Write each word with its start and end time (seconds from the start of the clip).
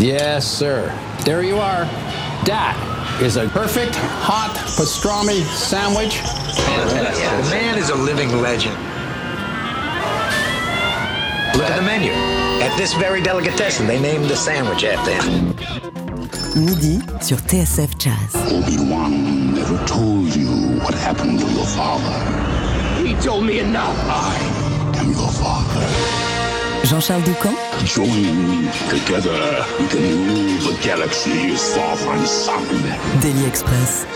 Yes, 0.00 0.50
sir. 0.50 0.88
There 1.26 1.42
you 1.42 1.58
are. 1.58 1.84
That 2.46 3.20
is 3.20 3.36
a 3.36 3.46
perfect 3.50 3.94
hot 3.96 4.56
pastrami 4.78 5.44
sandwich. 5.44 6.16
Fantastic. 6.16 7.44
The 7.44 7.50
man 7.50 7.76
is 7.76 7.90
a 7.90 7.94
living 7.94 8.40
legend. 8.40 8.74
Look 11.54 11.68
at 11.68 11.76
the 11.76 11.82
menu. 11.82 12.12
At 12.64 12.74
this 12.78 12.94
very 12.94 13.20
delicatessen, 13.20 13.86
they 13.86 14.00
named 14.00 14.24
the 14.24 14.36
sandwich 14.36 14.84
after 14.84 15.12
him. 15.12 15.48
Midi 16.56 17.00
sur 17.20 17.36
TSF 17.36 17.98
Jazz. 17.98 18.34
Obi-Wan 18.50 19.52
never 19.52 19.76
told 19.84 20.34
you 20.34 20.48
what 20.80 20.94
happened 20.94 21.40
to 21.40 21.46
your 21.52 21.66
father. 21.66 23.06
He 23.06 23.14
told 23.16 23.44
me 23.44 23.58
enough. 23.58 23.94
I 24.08 24.96
am 24.96 25.10
your 25.10 25.28
father. 25.28 26.29
Jean-Charles 26.84 27.22
son. 27.86 28.04
Daily 33.20 33.44
Express. 33.46 34.06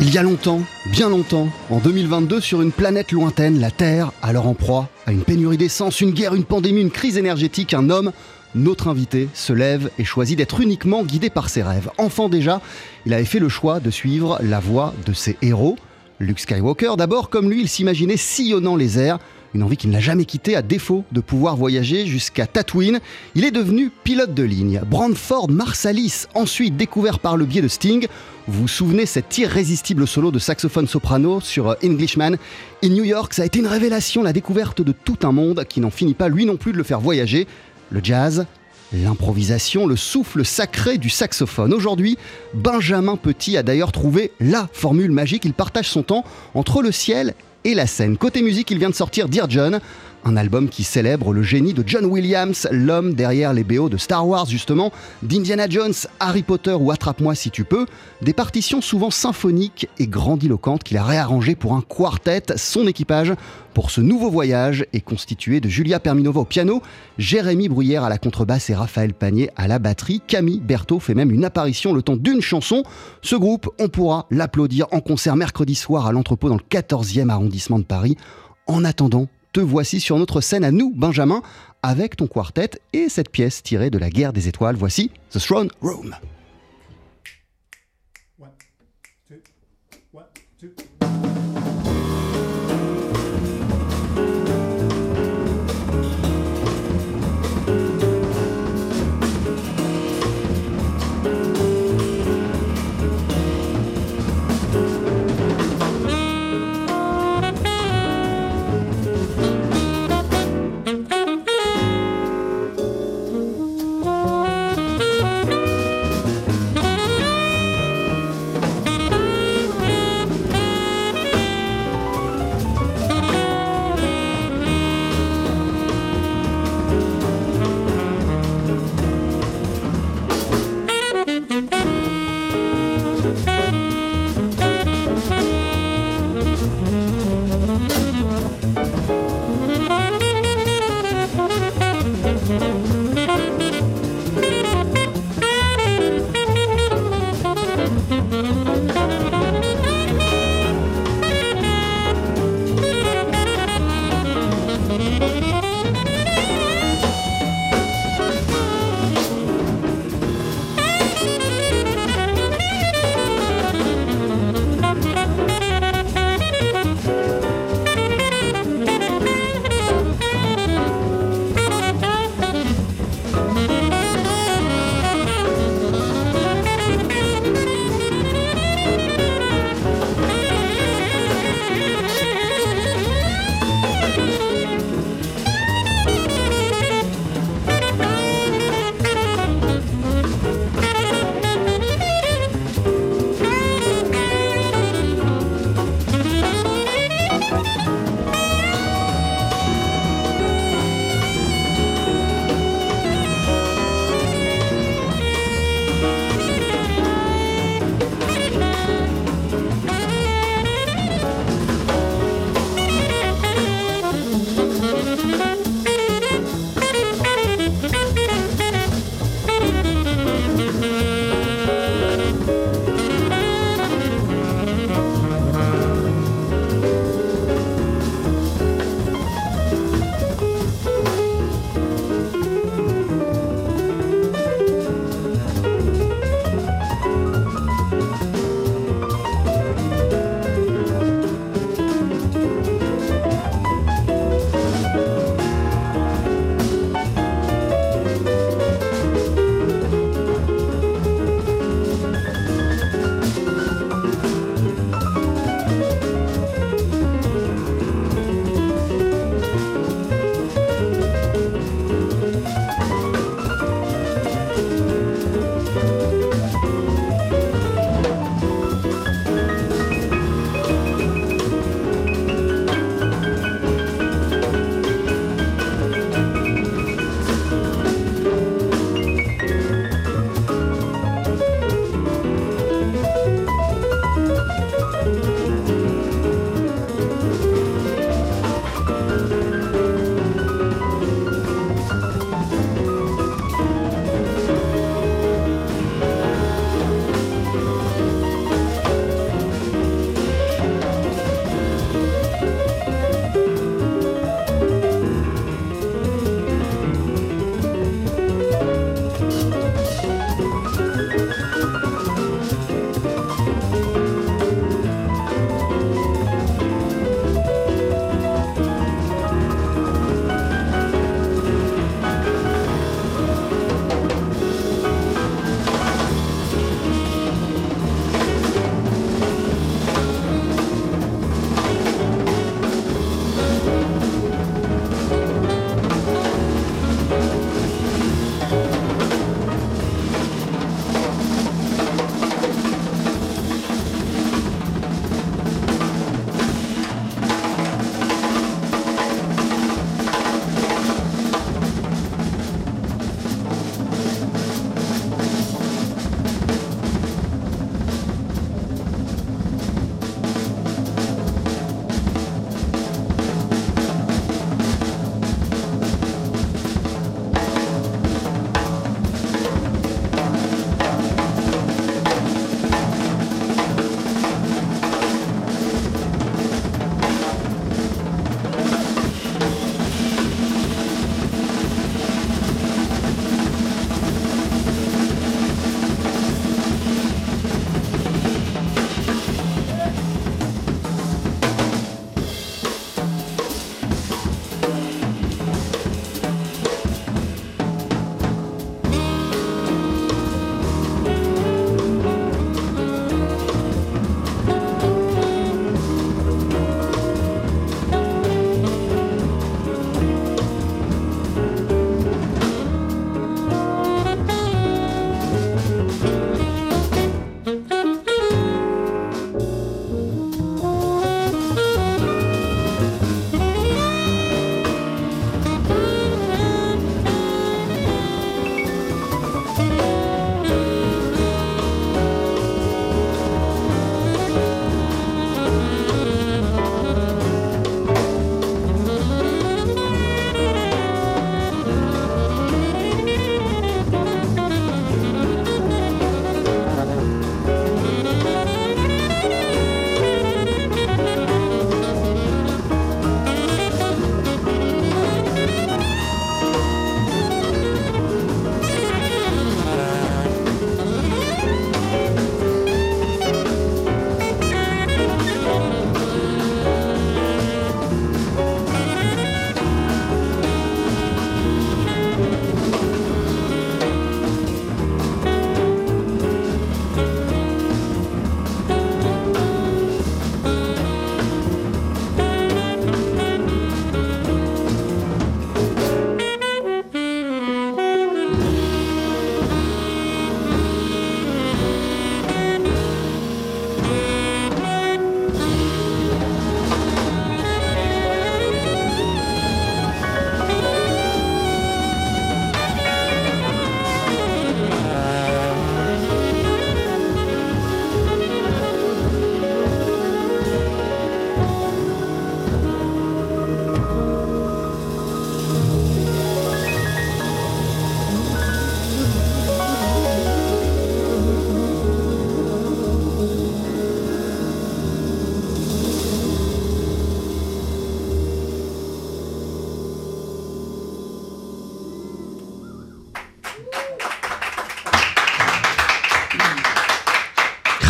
Il 0.00 0.14
y 0.14 0.18
a 0.18 0.22
longtemps, 0.22 0.60
bien 0.92 1.08
longtemps, 1.08 1.48
en 1.70 1.78
2022, 1.78 2.40
sur 2.40 2.62
une 2.62 2.70
planète 2.70 3.10
lointaine, 3.12 3.58
la 3.58 3.70
Terre, 3.70 4.12
alors 4.22 4.46
en 4.46 4.54
proie 4.54 4.88
à 5.06 5.12
une 5.12 5.22
pénurie 5.22 5.56
d'essence, 5.56 6.00
une 6.00 6.12
guerre, 6.12 6.34
une 6.34 6.44
pandémie, 6.44 6.82
une 6.82 6.90
crise 6.90 7.18
énergétique, 7.18 7.74
un 7.74 7.90
homme, 7.90 8.12
notre 8.54 8.88
invité, 8.88 9.28
se 9.34 9.52
lève 9.52 9.90
et 9.98 10.04
choisit 10.04 10.38
d'être 10.38 10.60
uniquement 10.60 11.02
guidé 11.02 11.30
par 11.30 11.48
ses 11.48 11.62
rêves. 11.62 11.90
Enfant 11.98 12.28
déjà, 12.28 12.60
il 13.06 13.12
avait 13.12 13.24
fait 13.24 13.40
le 13.40 13.48
choix 13.48 13.80
de 13.80 13.90
suivre 13.90 14.38
la 14.42 14.60
voie 14.60 14.94
de 15.04 15.12
ses 15.12 15.36
héros. 15.42 15.76
Luke 16.20 16.40
Skywalker, 16.40 16.94
d'abord, 16.96 17.28
comme 17.28 17.50
lui, 17.50 17.60
il 17.60 17.68
s'imaginait 17.68 18.16
sillonnant 18.16 18.76
les 18.76 18.98
airs, 18.98 19.18
une 19.54 19.62
envie 19.62 19.76
qu'il 19.76 19.90
n'a 19.90 20.00
jamais 20.00 20.24
quittée 20.24 20.56
à 20.56 20.62
défaut 20.62 21.04
de 21.12 21.20
pouvoir 21.20 21.56
voyager 21.56 22.06
jusqu'à 22.06 22.46
Tatooine. 22.46 23.00
Il 23.34 23.44
est 23.44 23.50
devenu 23.50 23.90
pilote 24.04 24.34
de 24.34 24.42
ligne. 24.42 24.80
Brandford 24.86 25.50
Marsalis, 25.50 26.26
ensuite 26.34 26.76
découvert 26.76 27.18
par 27.18 27.36
le 27.36 27.44
biais 27.44 27.62
de 27.62 27.68
Sting. 27.68 28.06
Vous 28.46 28.62
vous 28.62 28.68
souvenez 28.68 29.06
cet 29.06 29.38
irrésistible 29.38 30.06
solo 30.06 30.30
de 30.30 30.38
saxophone 30.38 30.86
soprano 30.86 31.40
sur 31.40 31.76
Englishman? 31.84 32.36
In 32.82 32.88
New 32.88 33.04
York, 33.04 33.34
ça 33.34 33.42
a 33.42 33.46
été 33.46 33.58
une 33.58 33.66
révélation, 33.66 34.22
la 34.22 34.32
découverte 34.32 34.82
de 34.82 34.92
tout 34.92 35.18
un 35.22 35.32
monde 35.32 35.64
qui 35.68 35.80
n'en 35.80 35.90
finit 35.90 36.14
pas 36.14 36.28
lui 36.28 36.46
non 36.46 36.56
plus 36.56 36.72
de 36.72 36.78
le 36.78 36.84
faire 36.84 37.00
voyager. 37.00 37.46
Le 37.90 38.00
jazz, 38.02 38.46
L'improvisation, 38.92 39.86
le 39.86 39.96
souffle 39.96 40.46
sacré 40.46 40.96
du 40.96 41.10
saxophone. 41.10 41.74
Aujourd'hui, 41.74 42.16
Benjamin 42.54 43.16
Petit 43.16 43.58
a 43.58 43.62
d'ailleurs 43.62 43.92
trouvé 43.92 44.32
la 44.40 44.66
formule 44.72 45.10
magique. 45.10 45.44
Il 45.44 45.52
partage 45.52 45.90
son 45.90 46.02
temps 46.02 46.24
entre 46.54 46.80
le 46.80 46.90
ciel 46.90 47.34
et 47.64 47.74
la 47.74 47.86
scène. 47.86 48.16
Côté 48.16 48.42
musique, 48.42 48.70
il 48.70 48.78
vient 48.78 48.90
de 48.90 48.94
sortir 48.94 49.28
Dear 49.28 49.48
John, 49.48 49.80
un 50.24 50.36
album 50.36 50.68
qui 50.68 50.84
célèbre 50.84 51.32
le 51.32 51.42
génie 51.42 51.74
de 51.74 51.82
John 51.86 52.04
Williams, 52.04 52.68
l'homme 52.70 53.14
derrière 53.14 53.52
les 53.52 53.64
BO 53.64 53.88
de 53.88 53.96
Star 53.96 54.26
Wars 54.26 54.46
justement, 54.46 54.92
d'Indiana 55.22 55.68
Jones, 55.68 55.94
Harry 56.20 56.42
Potter 56.42 56.72
ou 56.72 56.90
Attrape-moi 56.90 57.34
si 57.34 57.50
tu 57.50 57.64
peux, 57.64 57.86
des 58.22 58.32
partitions 58.32 58.80
souvent 58.80 59.10
symphoniques 59.10 59.88
et 59.98 60.06
grandiloquentes 60.06 60.84
qu'il 60.84 60.96
a 60.96 61.04
réarrangées 61.04 61.54
pour 61.54 61.74
un 61.74 61.82
quartet. 61.82 62.42
Son 62.56 62.86
équipage 62.86 63.32
pour 63.74 63.90
ce 63.90 64.00
nouveau 64.00 64.28
voyage 64.30 64.84
est 64.92 65.00
constitué 65.00 65.60
de 65.60 65.68
Julia 65.68 66.00
Perminova 66.00 66.40
au 66.40 66.44
piano, 66.44 66.82
Jérémy 67.16 67.68
Bruyère 67.68 68.02
à 68.02 68.08
la 68.08 68.18
contrebasse 68.18 68.70
et 68.70 68.74
Raphaël 68.74 69.14
Panier 69.14 69.50
à 69.54 69.68
la 69.68 69.78
batterie. 69.78 70.20
Camille 70.26 70.60
Berthaud 70.60 70.98
fait 70.98 71.14
même 71.14 71.30
une 71.30 71.44
apparition 71.44 71.92
le 71.92 72.02
temps 72.02 72.16
d'une 72.16 72.40
chanson. 72.40 72.82
Ce 73.22 73.36
groupe, 73.36 73.70
on 73.78 73.88
pourra 73.88 74.26
l'applaudir 74.30 74.86
en 74.90 75.00
concert 75.00 75.36
mercredi 75.36 75.76
soir 75.76 76.06
à 76.06 76.12
l'entrepôt 76.12 76.48
dans 76.48 76.56
le 76.56 76.60
14e 76.68 77.28
arrondissement 77.28 77.78
de 77.78 77.84
Paris. 77.84 78.16
En 78.66 78.84
attendant, 78.84 79.28
te 79.52 79.60
voici 79.60 80.00
sur 80.00 80.18
notre 80.18 80.40
scène 80.40 80.64
à 80.64 80.70
nous, 80.70 80.92
Benjamin, 80.94 81.42
avec 81.82 82.16
ton 82.16 82.26
quartet 82.26 82.70
et 82.92 83.08
cette 83.08 83.30
pièce 83.30 83.62
tirée 83.62 83.90
de 83.90 83.98
la 83.98 84.10
guerre 84.10 84.32
des 84.32 84.48
étoiles. 84.48 84.76
Voici 84.76 85.10
The 85.30 85.38
Throne 85.38 85.70
Room. 85.80 86.14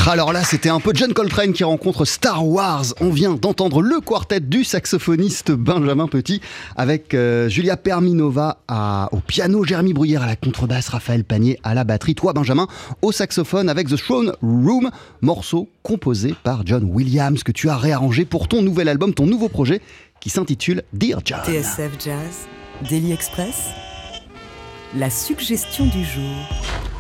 Alors 0.09 0.33
là, 0.33 0.43
c'était 0.43 0.71
un 0.71 0.81
peu 0.81 0.93
John 0.95 1.13
Coltrane 1.13 1.53
qui 1.53 1.65
rencontre 1.65 2.07
Star 2.07 2.49
Wars. 2.49 2.95
On 3.03 3.11
vient 3.11 3.35
d'entendre 3.35 3.83
le 3.83 4.01
quartet 4.01 4.41
du 4.41 4.65
saxophoniste 4.65 5.51
Benjamin 5.51 6.09
Petit 6.09 6.41
avec 6.77 7.13
euh, 7.13 7.51
Julia 7.51 7.77
Perminova 7.77 8.63
au 9.13 9.19
piano, 9.19 9.65
Jérémy 9.65 9.93
Bruyère 9.93 10.23
à 10.23 10.27
la 10.27 10.35
contrebasse, 10.35 10.89
Raphaël 10.89 11.25
Panier 11.25 11.61
à 11.63 11.75
la 11.75 11.85
batterie, 11.85 12.15
toi 12.15 12.33
Benjamin 12.33 12.69
au 13.03 13.13
saxophone 13.13 13.69
avec 13.69 13.89
The 13.89 13.99
Throne 13.99 14.33
Room, 14.41 14.91
morceau 15.21 15.69
composé 15.83 16.35
par 16.43 16.67
John 16.67 16.85
Williams 16.85 17.43
que 17.43 17.53
tu 17.53 17.69
as 17.69 17.77
réarrangé 17.77 18.25
pour 18.25 18.49
ton 18.49 18.63
nouvel 18.63 18.89
album, 18.89 19.13
ton 19.13 19.27
nouveau 19.27 19.51
projet 19.51 19.83
qui 20.21 20.31
s'intitule 20.31 20.85
Dear 20.95 21.21
John. 21.23 21.41
TSF 21.45 21.93
Jazz, 22.03 22.49
Daily 22.89 23.13
Express, 23.13 23.69
la 24.97 25.11
suggestion 25.11 25.87
du 25.87 26.03
jour. 26.05 26.23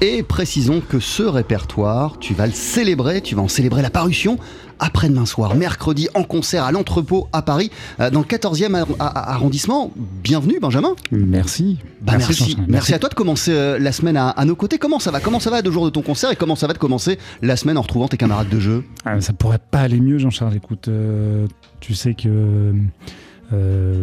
Et 0.01 0.23
précisons 0.23 0.81
que 0.87 1.01
ce 1.01 1.23
répertoire, 1.23 2.19
tu 2.21 2.35
vas 2.35 2.47
le 2.47 2.53
célébrer, 2.53 3.21
tu 3.21 3.35
vas 3.35 3.43
en 3.43 3.49
célébrer 3.49 3.83
la 3.83 3.91
parution 3.91 4.39
après-demain 4.79 5.27
soir, 5.27 5.57
mercredi, 5.57 6.09
en 6.15 6.23
concert 6.23 6.63
à 6.63 6.71
l'entrepôt 6.71 7.27
à 7.33 7.43
Paris, 7.43 7.73
euh, 7.99 8.11
dans 8.11 8.21
le 8.21 8.27
14e 8.27 8.77
ar- 8.77 8.87
a- 9.01 9.33
arrondissement. 9.33 9.91
Bienvenue 10.23 10.61
Benjamin. 10.61 10.95
Merci. 11.11 11.79
Bah, 12.01 12.13
merci, 12.17 12.57
merci. 12.69 12.95
à 12.95 13.01
toi 13.01 13.09
de 13.09 13.15
commencer 13.15 13.51
euh, 13.53 13.79
la 13.81 13.91
semaine 13.91 14.17
à, 14.17 14.29
à 14.29 14.45
nos 14.45 14.55
côtés. 14.55 14.79
Comment 14.79 15.01
ça 15.01 15.11
va? 15.11 15.19
Comment 15.19 15.41
ça 15.41 15.51
va 15.51 15.63
deux 15.63 15.73
jours 15.73 15.85
de 15.87 15.91
ton 15.91 16.03
concert 16.03 16.31
et 16.31 16.37
comment 16.37 16.55
ça 16.55 16.69
va 16.69 16.75
de 16.75 16.79
commencer 16.79 17.19
la 17.43 17.57
semaine 17.57 17.77
en 17.77 17.83
retrouvant 17.83 18.07
tes 18.07 18.17
camarades 18.19 18.49
de 18.51 18.61
jeu? 18.61 18.85
Ah, 19.05 19.21
ça 19.21 19.33
pourrait 19.33 19.59
pas 19.59 19.81
aller 19.81 19.99
mieux, 20.01 20.19
Jean-Charles. 20.19 20.55
Écoute, 20.55 20.87
euh, 20.87 21.49
tu 21.81 21.95
sais 21.95 22.15
que 22.15 22.29
euh, 22.29 22.73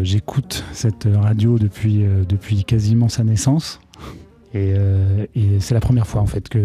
j'écoute 0.02 0.64
cette 0.74 1.08
radio 1.14 1.58
depuis, 1.60 2.04
euh, 2.04 2.24
depuis 2.28 2.64
quasiment 2.64 3.10
sa 3.10 3.24
naissance. 3.24 3.80
Et, 4.56 4.74
euh, 4.74 5.25
et 5.36 5.60
c'est 5.60 5.74
la 5.74 5.82
première 5.82 6.08
fois 6.08 6.22
en 6.22 6.25
fait 6.28 6.48
que, 6.48 6.60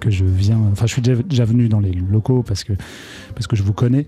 que 0.00 0.08
je 0.08 0.24
viens. 0.24 0.58
Enfin, 0.72 0.86
je 0.86 0.92
suis 0.92 1.02
déjà, 1.02 1.22
déjà 1.22 1.44
venu 1.44 1.68
dans 1.68 1.80
les 1.80 1.92
locaux 1.92 2.42
parce 2.42 2.64
que, 2.64 2.72
parce 3.34 3.46
que 3.46 3.56
je 3.56 3.62
vous 3.62 3.74
connais, 3.74 4.06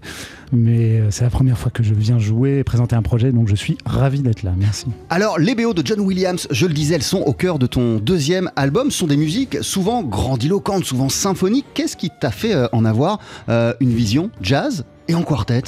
mais 0.51 0.99
euh, 0.99 1.11
c'est 1.11 1.25
la 1.25 1.31
première 1.31 1.59
fois 1.59 1.71
que 1.71 1.83
je 1.83 1.93
viens 1.93 2.19
jouer 2.19 2.61
et 2.61 2.65
présenter 2.65 2.97
un 2.97 3.03
projet, 3.03 3.31
donc 3.31 3.47
je 3.47 3.55
suis 3.55 3.77
ravi 3.85 4.23
d'être 4.23 4.45
là. 4.45 4.55
Merci. 4.57 4.87
Alors, 5.11 5.39
les 5.39 5.55
BO 5.55 5.75
de 5.75 5.87
John 5.87 6.01
Williams, 6.01 6.49
je 6.51 6.65
le 6.65 6.73
disais, 6.73 6.95
elles 6.95 7.03
sont 7.03 7.21
au 7.21 7.35
cœur 7.35 7.59
de 7.59 7.67
ton 7.67 7.99
deuxième 7.99 8.51
album. 8.57 8.91
Ce 8.91 8.97
sont 9.01 9.07
des 9.07 9.19
musiques 9.19 9.59
souvent 9.61 10.03
grandiloquentes, 10.03 10.87
souvent 10.87 11.11
symphoniques. 11.11 11.67
Qu'est-ce 11.75 11.99
qui 11.99 12.09
t'a 12.09 12.31
fait 12.31 12.55
euh, 12.55 12.67
en 12.73 12.87
avoir 12.87 13.19
euh, 13.51 13.75
une 13.81 13.93
vision 13.93 14.31
jazz 14.41 14.87
et 15.07 15.15
en 15.15 15.23
quartet? 15.23 15.65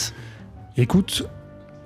Écoute, 0.78 1.28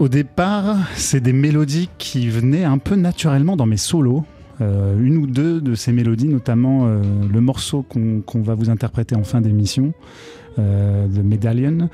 au 0.04 0.08
départ, 0.08 0.76
c'est 0.96 1.20
des 1.20 1.32
mélodies 1.32 1.88
qui 1.96 2.28
venaient 2.28 2.64
un 2.64 2.76
peu 2.76 2.94
naturellement 2.94 3.56
dans 3.56 3.64
mes 3.64 3.78
solos. 3.78 4.22
Euh, 4.60 5.00
une 5.00 5.16
ou 5.16 5.26
deux 5.26 5.62
de 5.62 5.74
ces 5.74 5.92
mélodies, 5.92 6.28
notamment 6.28 6.82
euh, 6.84 7.00
le 7.32 7.40
morceau 7.40 7.82
qu'on 7.82 8.42
va 8.42 8.54
vous 8.54 8.68
interpréter 8.68 9.16
en 9.16 9.24
fin 9.24 9.40
d'émission, 9.40 9.94
euh, 10.58 11.06
The 11.08 11.24
Medallion, 11.24 11.88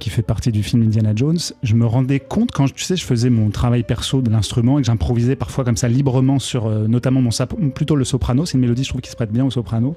qui 0.00 0.10
fait 0.10 0.22
partie 0.22 0.50
du 0.50 0.64
film 0.64 0.82
Indiana 0.82 1.12
Jones. 1.14 1.38
Je 1.62 1.76
me 1.76 1.86
rendais 1.86 2.18
compte 2.18 2.50
quand 2.50 2.66
tu 2.74 2.82
sais, 2.82 2.96
je 2.96 3.04
faisais 3.04 3.30
mon 3.30 3.50
travail 3.50 3.84
perso 3.84 4.20
de 4.20 4.30
l'instrument 4.30 4.80
et 4.80 4.82
que 4.82 4.86
j'improvisais 4.86 5.36
parfois 5.36 5.62
comme 5.62 5.76
ça 5.76 5.86
librement 5.86 6.40
sur 6.40 6.68
notamment 6.68 7.22
mon 7.22 7.30
plutôt 7.70 7.94
le 7.94 8.04
soprano. 8.04 8.46
C'est 8.46 8.54
une 8.54 8.62
mélodie, 8.62 8.82
je 8.82 8.88
trouve, 8.88 9.00
qui 9.00 9.10
se 9.10 9.16
prête 9.16 9.30
bien 9.30 9.44
au 9.44 9.52
soprano. 9.52 9.94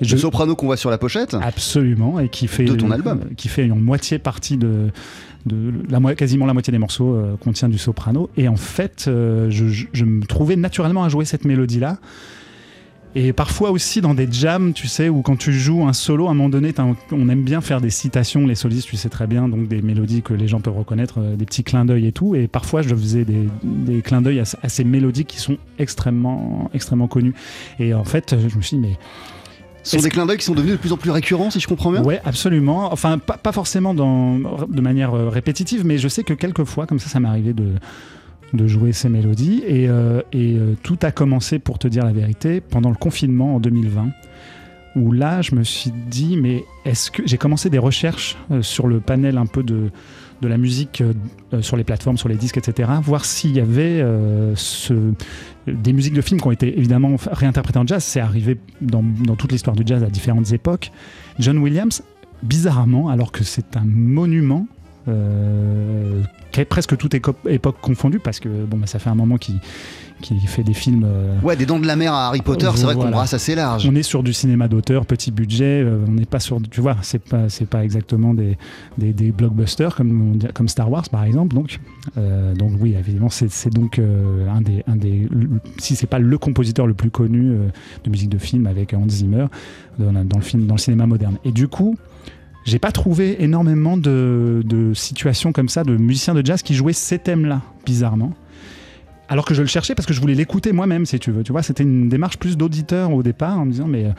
Le 0.00 0.06
soprano 0.06 0.54
qu'on 0.54 0.66
voit 0.66 0.76
sur 0.76 0.90
la 0.90 0.98
pochette 0.98 1.34
Absolument, 1.42 2.20
et 2.20 2.28
qui 2.28 2.46
fait 2.46 2.64
De 2.64 2.76
ton 2.76 2.92
album. 2.92 3.24
qui 3.36 3.48
fait 3.48 3.64
une 3.66 3.80
moitié 3.80 4.18
partie 4.18 4.56
de, 4.56 4.90
quasiment 6.16 6.46
la 6.46 6.52
moitié 6.52 6.70
des 6.70 6.78
morceaux 6.78 7.14
euh, 7.14 7.36
contient 7.36 7.68
du 7.68 7.78
soprano. 7.78 8.30
Et 8.36 8.48
en 8.48 8.56
fait, 8.56 9.06
euh, 9.08 9.50
je, 9.50 10.04
me 10.04 10.24
trouvais 10.24 10.56
naturellement 10.56 11.04
à 11.04 11.08
jouer 11.08 11.24
cette 11.24 11.44
mélodie 11.44 11.80
là. 11.80 11.98
Et 13.14 13.32
parfois 13.32 13.70
aussi 13.70 14.02
dans 14.02 14.12
des 14.12 14.28
jams, 14.30 14.74
tu 14.74 14.88
sais, 14.88 15.08
où 15.08 15.22
quand 15.22 15.36
tu 15.36 15.50
joues 15.50 15.86
un 15.86 15.94
solo, 15.94 16.26
à 16.26 16.32
un 16.32 16.34
moment 16.34 16.50
donné, 16.50 16.74
on 17.12 17.28
aime 17.30 17.44
bien 17.44 17.62
faire 17.62 17.80
des 17.80 17.88
citations, 17.88 18.46
les 18.46 18.54
solistes, 18.54 18.88
tu 18.88 18.96
sais 18.96 19.08
très 19.08 19.26
bien, 19.26 19.48
donc 19.48 19.68
des 19.68 19.80
mélodies 19.80 20.20
que 20.20 20.34
les 20.34 20.48
gens 20.48 20.60
peuvent 20.60 20.76
reconnaître, 20.76 21.20
euh, 21.20 21.34
des 21.34 21.46
petits 21.46 21.64
clins 21.64 21.86
d'œil 21.86 22.06
et 22.08 22.12
tout. 22.12 22.34
Et 22.34 22.46
parfois, 22.46 22.82
je 22.82 22.94
faisais 22.94 23.24
des, 23.24 23.48
des 23.62 24.02
clins 24.02 24.20
d'œil 24.20 24.40
à, 24.40 24.44
à 24.62 24.68
ces 24.68 24.84
mélodies 24.84 25.24
qui 25.24 25.38
sont 25.38 25.56
extrêmement, 25.78 26.70
extrêmement 26.74 27.08
connues. 27.08 27.34
Et 27.78 27.94
en 27.94 28.04
fait, 28.04 28.36
je 28.48 28.54
me 28.54 28.60
suis 28.60 28.76
dit, 28.76 28.82
mais 28.82 28.98
sont 29.88 29.96
Est-ce 29.96 30.04
des 30.04 30.10
clins 30.10 30.26
d'œil 30.26 30.38
qui 30.38 30.44
sont 30.44 30.54
devenus 30.54 30.74
de 30.74 30.80
plus 30.80 30.92
en 30.92 30.96
plus 30.96 31.10
récurrents, 31.10 31.50
si 31.50 31.60
je 31.60 31.68
comprends 31.68 31.92
bien? 31.92 32.02
Ouais, 32.02 32.20
absolument. 32.24 32.92
Enfin, 32.92 33.18
pas, 33.18 33.36
pas 33.36 33.52
forcément 33.52 33.94
dans, 33.94 34.38
de 34.38 34.80
manière 34.80 35.14
euh, 35.14 35.28
répétitive, 35.28 35.84
mais 35.84 35.98
je 35.98 36.08
sais 36.08 36.24
que 36.24 36.34
quelquefois, 36.34 36.86
comme 36.86 36.98
ça, 36.98 37.08
ça 37.08 37.20
m'est 37.20 37.28
arrivé 37.28 37.52
de, 37.52 37.74
de 38.52 38.66
jouer 38.66 38.92
ces 38.92 39.08
mélodies. 39.08 39.62
Et, 39.66 39.88
euh, 39.88 40.22
et, 40.32 40.54
euh, 40.54 40.74
tout 40.82 40.98
a 41.02 41.10
commencé, 41.10 41.58
pour 41.58 41.78
te 41.78 41.88
dire 41.88 42.04
la 42.04 42.12
vérité, 42.12 42.60
pendant 42.60 42.90
le 42.90 42.96
confinement 42.96 43.56
en 43.56 43.60
2020, 43.60 44.08
où 44.96 45.12
là, 45.12 45.42
je 45.42 45.54
me 45.54 45.62
suis 45.62 45.92
dit, 46.08 46.36
mais 46.36 46.64
est-ce 46.84 47.10
que 47.10 47.22
j'ai 47.26 47.38
commencé 47.38 47.70
des 47.70 47.78
recherches 47.78 48.36
euh, 48.50 48.62
sur 48.62 48.86
le 48.86 49.00
panel 49.00 49.38
un 49.38 49.46
peu 49.46 49.62
de 49.62 49.90
de 50.40 50.48
la 50.48 50.58
musique 50.58 51.00
euh, 51.00 51.12
euh, 51.52 51.62
sur 51.62 51.76
les 51.76 51.84
plateformes, 51.84 52.16
sur 52.16 52.28
les 52.28 52.36
disques, 52.36 52.58
etc. 52.58 52.90
Voir 53.02 53.24
s'il 53.24 53.52
y 53.52 53.60
avait 53.60 54.00
euh, 54.00 54.54
des 55.66 55.92
musiques 55.92 56.14
de 56.14 56.20
films 56.20 56.40
qui 56.40 56.46
ont 56.46 56.52
été 56.52 56.78
évidemment 56.78 57.16
réinterprétées 57.30 57.78
en 57.78 57.86
jazz. 57.86 58.04
C'est 58.04 58.20
arrivé 58.20 58.58
dans, 58.80 59.02
toute 59.36 59.52
l'histoire 59.52 59.76
du 59.76 59.82
jazz 59.86 60.02
à 60.02 60.08
différentes 60.08 60.52
époques. 60.52 60.92
John 61.38 61.58
Williams, 61.58 62.02
bizarrement, 62.42 63.08
alors 63.08 63.32
que 63.32 63.44
c'est 63.44 63.76
un 63.76 63.84
monument, 63.84 64.66
presque 66.68 66.96
toute 66.96 67.14
époque 67.14 67.76
confondue, 67.80 68.18
parce 68.18 68.40
que 68.40 68.48
bon, 68.48 68.78
bah, 68.78 68.86
ça 68.86 68.98
fait 68.98 69.10
un 69.10 69.14
moment 69.14 69.36
qu'il 69.36 69.60
qu'il 70.22 70.40
fait 70.48 70.62
des 70.62 70.72
films. 70.74 71.04
euh, 71.06 71.38
Ouais, 71.42 71.56
des 71.56 71.66
dents 71.66 71.78
de 71.78 71.86
la 71.86 71.96
mer 71.96 72.12
à 72.12 72.28
Harry 72.28 72.40
Potter, 72.40 72.68
c'est 72.74 72.84
vrai 72.84 72.94
qu'on 72.94 73.00
Voilà. 73.02 73.16
brasse 73.16 73.34
assez 73.34 73.54
large. 73.54 73.86
on 73.90 73.94
est 73.94 74.02
sur 74.02 74.22
du 74.22 74.32
cinéma 74.32 74.66
d'auteur, 74.68 75.04
petit 75.06 75.30
budget. 75.30 75.82
euh, 75.84 75.98
on 76.08 76.12
n'est 76.12 76.24
pas 76.24 76.40
sur, 76.40 76.60
tu 76.70 76.80
vois, 76.80 76.96
c'est 77.02 77.18
pas, 77.18 77.48
c'est 77.48 77.68
pas 77.68 77.84
exactement 77.84 78.32
des, 78.34 78.56
des, 78.98 79.12
des 79.12 79.30
blockbusters 79.32 79.94
comme, 79.94 80.38
comme 80.54 80.68
Star 80.68 80.90
Wars 80.90 81.08
par 81.10 81.24
exemple. 81.24 81.54
Donc, 81.54 81.78
euh, 82.16 82.54
donc 82.54 82.72
oui, 82.80 82.94
évidemment, 82.98 83.28
c'est, 83.28 83.68
donc 83.72 83.98
un 84.00 84.60
des, 84.62 84.82
un 84.86 84.96
des, 84.96 85.28
si 85.78 85.96
c'est 85.96 86.06
pas 86.06 86.18
le 86.18 86.38
compositeur 86.38 86.86
le 86.86 86.94
plus 86.94 87.10
connu 87.10 87.54
de 88.04 88.10
musique 88.10 88.30
de 88.30 88.38
film 88.38 88.66
avec 88.66 88.94
Hans 88.94 89.08
Zimmer 89.08 89.46
dans, 89.98 90.12
dans 90.24 90.38
le 90.38 90.44
film, 90.44 90.66
dans 90.66 90.74
le 90.74 90.80
cinéma 90.80 91.06
moderne. 91.06 91.36
Et 91.44 91.52
du 91.52 91.68
coup. 91.68 91.96
J'ai 92.68 92.80
pas 92.80 92.90
trouvé 92.90 93.44
énormément 93.44 93.96
de, 93.96 94.60
de 94.64 94.92
situations 94.92 95.52
comme 95.52 95.68
ça 95.68 95.84
de 95.84 95.96
musiciens 95.96 96.34
de 96.34 96.44
jazz 96.44 96.62
qui 96.62 96.74
jouaient 96.74 96.92
ces 96.92 97.16
thèmes-là, 97.20 97.62
bizarrement. 97.84 98.32
Alors 99.28 99.44
que 99.44 99.54
je 99.54 99.62
le 99.62 99.66
cherchais 99.68 99.94
parce 99.94 100.06
que 100.06 100.14
je 100.14 100.20
voulais 100.20 100.34
l'écouter 100.34 100.72
moi-même, 100.72 101.04
si 101.06 101.18
tu 101.18 101.32
veux. 101.32 101.42
Tu 101.42 101.52
vois, 101.52 101.62
c'était 101.62 101.82
une 101.82 102.08
démarche 102.08 102.36
plus 102.38 102.56
d'auditeur 102.56 103.12
au 103.12 103.22
départ 103.22 103.58
en 103.58 103.64
me 103.66 103.72
disant, 103.72 103.86
mais 103.88 104.04
euh, 104.04 104.10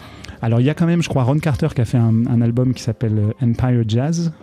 alors 0.42 0.60
il 0.60 0.66
y 0.66 0.70
a 0.70 0.74
quand 0.74 0.86
même, 0.86 1.02
je 1.02 1.08
crois, 1.10 1.24
Ron 1.24 1.40
Carter 1.40 1.70
qui 1.74 1.82
a 1.82 1.86
fait 1.86 1.98
un, 1.98 2.26
un 2.28 2.42
album 2.42 2.74
qui 2.74 2.84
s'appelle 2.84 3.18
euh, 3.18 3.46
Empire 3.46 3.84
Jazz, 3.88 4.34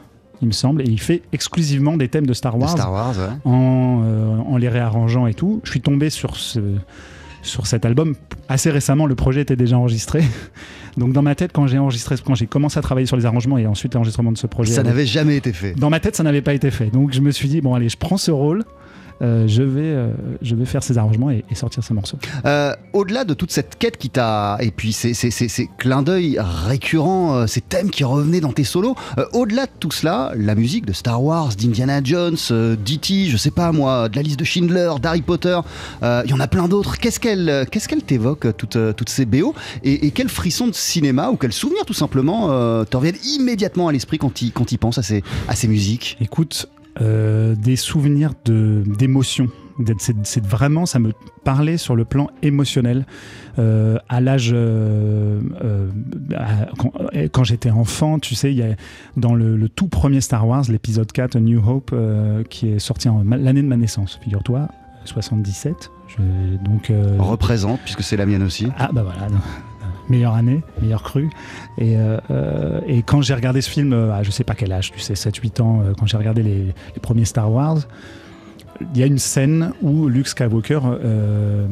il 0.40 0.48
me 0.48 0.52
semble, 0.52 0.82
et 0.82 0.86
il 0.86 0.98
fait 1.00 1.22
exclusivement 1.32 1.96
des 1.96 2.08
thèmes 2.08 2.26
de 2.26 2.32
Star 2.32 2.54
De 2.54 2.60
Wars, 2.62 2.70
Star 2.70 2.92
Wars, 2.92 3.14
ouais. 3.18 3.34
en, 3.50 4.02
euh, 4.04 4.36
en 4.38 4.56
les 4.56 4.68
réarrangeant 4.68 5.26
et 5.26 5.34
tout. 5.34 5.60
Je 5.64 5.70
suis 5.70 5.80
tombé 5.80 6.08
sur 6.10 6.36
ce 6.36 6.60
sur 7.42 7.66
cet 7.66 7.84
album 7.84 8.14
assez 8.48 8.70
récemment. 8.70 9.04
Le 9.04 9.14
projet 9.16 9.42
était 9.42 9.54
déjà 9.56 9.76
enregistré, 9.76 10.22
donc 10.96 11.12
dans 11.12 11.20
ma 11.20 11.34
tête, 11.34 11.50
quand 11.52 11.66
j'ai 11.66 11.78
enregistré, 11.78 12.16
quand 12.24 12.34
j'ai 12.34 12.46
commencé 12.46 12.78
à 12.78 12.82
travailler 12.82 13.06
sur 13.06 13.18
les 13.18 13.26
arrangements 13.26 13.58
et 13.58 13.66
ensuite 13.66 13.92
l'enregistrement 13.92 14.32
de 14.32 14.38
ce 14.38 14.46
projet, 14.46 14.72
Ça 14.72 14.82
n'avait 14.82 15.04
jamais 15.04 15.36
été 15.36 15.52
fait. 15.52 15.74
dans 15.74 15.90
ma 15.90 16.00
tête, 16.00 16.16
ça 16.16 16.22
n'avait 16.22 16.40
pas 16.40 16.54
été 16.54 16.70
fait. 16.70 16.86
Donc 16.86 17.12
je 17.12 17.20
me 17.20 17.30
suis 17.30 17.48
dit 17.48 17.60
bon 17.60 17.74
allez, 17.74 17.90
je 17.90 17.98
prends 17.98 18.16
ce 18.16 18.30
rôle. 18.30 18.64
Euh, 19.22 19.46
je, 19.46 19.62
vais, 19.62 19.82
euh, 19.82 20.12
je 20.42 20.54
vais 20.54 20.64
faire 20.64 20.82
ces 20.82 20.98
arrangements 20.98 21.30
et, 21.30 21.44
et 21.50 21.54
sortir 21.54 21.82
ces 21.84 21.94
morceaux. 21.94 22.18
Euh, 22.44 22.74
Au-delà 22.92 23.24
de 23.24 23.34
toute 23.34 23.50
cette 23.52 23.76
quête 23.78 23.96
qui 23.96 24.10
t'a. 24.10 24.56
Et 24.60 24.70
puis 24.70 24.92
ces, 24.92 25.14
ces, 25.14 25.30
ces, 25.30 25.48
ces 25.48 25.68
clins 25.78 26.02
d'œil 26.02 26.38
récurrents, 26.40 27.34
euh, 27.34 27.46
ces 27.46 27.60
thèmes 27.60 27.90
qui 27.90 28.04
revenaient 28.04 28.40
dans 28.40 28.52
tes 28.52 28.64
solos, 28.64 28.96
euh, 29.18 29.24
au-delà 29.32 29.66
de 29.66 29.70
tout 29.78 29.90
cela, 29.90 30.32
la 30.36 30.54
musique 30.54 30.86
de 30.86 30.92
Star 30.92 31.22
Wars, 31.22 31.50
d'Indiana 31.56 32.00
Jones, 32.02 32.36
euh, 32.50 32.76
d'E.T., 32.76 33.26
je 33.26 33.36
sais 33.36 33.50
pas 33.50 33.72
moi, 33.72 34.08
de 34.08 34.16
la 34.16 34.22
liste 34.22 34.38
de 34.38 34.44
Schindler, 34.44 34.92
d'Harry 35.00 35.22
Potter, 35.22 35.58
euh, 36.02 36.22
il 36.24 36.30
y 36.30 36.34
en 36.34 36.40
a 36.40 36.48
plein 36.48 36.68
d'autres. 36.68 36.98
Qu'est-ce 36.98 37.20
qu'elle 37.20 37.66
qu'est-ce 37.70 37.88
qu'elle 37.88 38.02
t'évoque, 38.02 38.56
toutes, 38.56 38.78
toutes 38.96 39.08
ces 39.08 39.24
BO 39.26 39.54
et, 39.82 40.06
et 40.06 40.10
quel 40.10 40.28
frisson 40.28 40.66
de 40.68 40.74
cinéma 40.74 41.30
ou 41.30 41.36
quel 41.36 41.52
souvenir 41.52 41.84
tout 41.84 41.94
simplement 41.94 42.50
euh, 42.50 42.84
te 42.84 42.96
reviennent 42.96 43.18
immédiatement 43.24 43.88
à 43.88 43.92
l'esprit 43.92 44.18
quand 44.18 44.32
tu 44.32 44.50
quand 44.50 44.66
à 44.98 45.02
ces, 45.02 45.22
à 45.48 45.54
ces 45.54 45.68
musiques? 45.68 46.16
Écoute, 46.20 46.68
euh, 47.00 47.54
des 47.54 47.76
souvenirs 47.76 48.32
de 48.44 48.82
d'émotion. 48.86 49.48
D'être- 49.80 50.00
C'est 50.22 50.44
vraiment, 50.46 50.86
ça 50.86 51.00
me 51.00 51.10
parlait 51.42 51.78
sur 51.78 51.96
le 51.96 52.04
plan 52.04 52.28
émotionnel. 52.42 53.06
Euh, 53.58 53.98
à 54.08 54.20
l'âge, 54.20 54.52
euh, 54.54 55.40
quand, 56.78 56.92
quand 57.32 57.44
j'étais 57.44 57.70
enfant, 57.70 58.18
tu 58.20 58.34
sais, 58.36 58.52
il 58.52 58.58
y 58.58 58.62
a 58.62 58.76
dans 59.16 59.34
le, 59.34 59.56
le 59.56 59.68
tout 59.68 59.88
premier 59.88 60.20
Star 60.20 60.46
Wars, 60.46 60.64
l'épisode 60.68 61.10
4, 61.10 61.36
A 61.36 61.40
New 61.40 61.60
Hope, 61.68 61.92
qui 62.50 62.68
est 62.68 62.78
sorti 62.78 63.08
l'année 63.28 63.62
de 63.62 63.66
ma 63.68 63.76
naissance, 63.76 64.18
figure-toi, 64.22 64.68
77. 65.04 65.90
Je- 66.06 66.56
donc, 66.64 66.92
Représente, 67.18 67.80
puisque 67.80 68.02
c'est 68.02 68.16
la 68.16 68.26
mienne 68.26 68.42
aussi. 68.44 68.68
ah 68.78 68.90
bah 68.92 69.02
voilà, 69.02 69.28
non. 69.28 69.38
Meilleure 70.08 70.34
année, 70.34 70.62
meilleure 70.80 71.02
crue. 71.02 71.30
Et, 71.78 71.96
euh, 71.96 72.18
euh, 72.30 72.80
et 72.86 73.02
quand 73.02 73.22
j'ai 73.22 73.34
regardé 73.34 73.60
ce 73.60 73.70
film, 73.70 73.92
euh, 73.92 74.12
à 74.14 74.22
je 74.22 74.30
sais 74.30 74.44
pas 74.44 74.54
quel 74.54 74.72
âge, 74.72 74.92
tu 74.92 75.00
sais, 75.00 75.14
7-8 75.14 75.60
ans, 75.60 75.80
euh, 75.82 75.92
quand 75.98 76.06
j'ai 76.06 76.16
regardé 76.16 76.42
les, 76.42 76.64
les 76.64 77.00
premiers 77.00 77.24
Star 77.24 77.50
Wars, 77.50 77.78
il 78.80 78.98
y 78.98 79.02
a 79.02 79.06
une 79.06 79.18
scène 79.18 79.72
où 79.82 80.08
Luke 80.08 80.26
Skywalker 80.26 80.80
euh, 80.84 81.66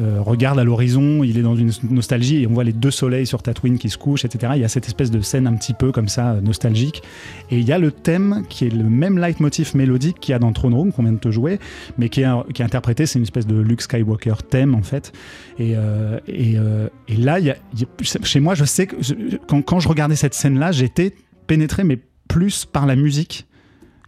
euh, 0.00 0.20
regarde 0.20 0.58
à 0.58 0.64
l'horizon, 0.64 1.22
il 1.22 1.38
est 1.38 1.42
dans 1.42 1.56
une 1.56 1.70
nostalgie 1.90 2.42
et 2.42 2.46
on 2.46 2.52
voit 2.52 2.64
les 2.64 2.72
deux 2.72 2.90
soleils 2.90 3.26
sur 3.26 3.42
Tatooine 3.42 3.78
qui 3.78 3.90
se 3.90 3.98
couchent, 3.98 4.24
etc. 4.24 4.52
Il 4.56 4.60
y 4.60 4.64
a 4.64 4.68
cette 4.68 4.86
espèce 4.86 5.10
de 5.10 5.20
scène 5.20 5.46
un 5.46 5.54
petit 5.54 5.74
peu 5.74 5.92
comme 5.92 6.08
ça, 6.08 6.32
euh, 6.32 6.40
nostalgique. 6.40 7.02
Et 7.50 7.58
il 7.58 7.64
y 7.64 7.72
a 7.72 7.78
le 7.78 7.90
thème 7.90 8.44
qui 8.48 8.66
est 8.66 8.70
le 8.70 8.84
même 8.84 9.18
leitmotiv 9.18 9.76
mélodique 9.76 10.18
qu'il 10.20 10.32
y 10.32 10.34
a 10.34 10.38
dans 10.38 10.52
Throne 10.52 10.74
Room 10.74 10.92
qu'on 10.92 11.02
vient 11.02 11.12
de 11.12 11.18
te 11.18 11.30
jouer, 11.30 11.58
mais 11.98 12.08
qui 12.08 12.22
est, 12.22 12.60
interprété, 12.60 13.06
c'est 13.06 13.18
une 13.18 13.24
espèce 13.24 13.46
de 13.46 13.56
Luke 13.56 13.82
Skywalker 13.82 14.34
thème 14.48 14.74
en 14.74 14.82
fait. 14.82 15.12
Et, 15.58 15.74
là, 17.18 17.38
chez 18.02 18.40
moi, 18.40 18.54
je 18.54 18.64
sais 18.64 18.86
que 18.86 18.96
quand 19.46 19.80
je 19.80 19.88
regardais 19.88 20.16
cette 20.16 20.34
scène-là, 20.34 20.72
j'étais 20.72 21.14
pénétré, 21.46 21.84
mais 21.84 21.98
plus 22.28 22.64
par 22.64 22.86
la 22.86 22.96
musique 22.96 23.46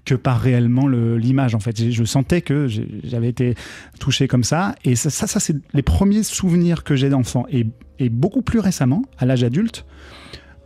que 0.09 0.15
par 0.15 0.41
réellement 0.41 0.87
le- 0.87 1.17
l'image 1.19 1.55
en 1.55 1.61
fait. 1.61 1.91
Je 1.91 2.05
sentais 2.05 2.41
que 2.43 2.67
j'avais 3.05 3.29
été 3.29 3.55
touché 4.01 4.27
comme 4.29 4.45
ça 4.45 4.75
et 4.85 4.97
ça, 4.97 5.11
ça, 5.11 5.39
c'est 5.41 5.57
les 5.75 5.83
premiers 5.83 6.23
souvenirs 6.23 6.83
que 6.85 6.97
j'ai 6.97 7.11
d'enfant 7.11 7.45
et, 7.51 7.67
et 7.99 8.09
beaucoup 8.09 8.43
plus 8.43 8.59
récemment, 8.59 9.03
à 9.19 9.27
l'âge 9.27 9.45
adulte, 9.45 9.85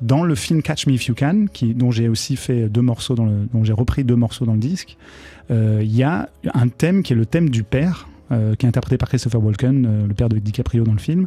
dans 0.00 0.22
le 0.24 0.34
film 0.34 0.62
Catch 0.62 0.86
Me 0.86 0.92
If 0.94 1.06
You 1.06 1.14
Can, 1.16 1.46
qui, 1.52 1.74
dont 1.74 1.90
j'ai 1.90 2.08
aussi 2.08 2.36
fait 2.36 2.68
deux 2.68 2.82
morceaux, 2.82 3.14
dans 3.14 3.26
le, 3.26 3.46
dont 3.52 3.62
j'ai 3.64 3.72
repris 3.72 4.04
deux 4.04 4.16
morceaux 4.16 4.44
dans 4.46 4.54
le 4.54 4.58
disque, 4.60 4.96
euh, 5.50 5.80
il 5.82 5.94
y 5.94 6.02
a 6.02 6.28
un 6.54 6.68
thème 6.68 7.02
qui 7.02 7.12
est 7.12 7.16
le 7.16 7.26
thème 7.26 7.50
du 7.50 7.62
père, 7.62 8.08
euh, 8.32 8.54
qui 8.54 8.66
est 8.66 8.68
interprété 8.68 8.96
par 8.98 9.08
Christopher 9.08 9.42
Walken, 9.44 9.86
euh, 9.86 10.06
le 10.06 10.14
père 10.14 10.28
de 10.28 10.38
DiCaprio 10.38 10.84
dans 10.84 10.92
le 10.92 10.98
film. 10.98 11.26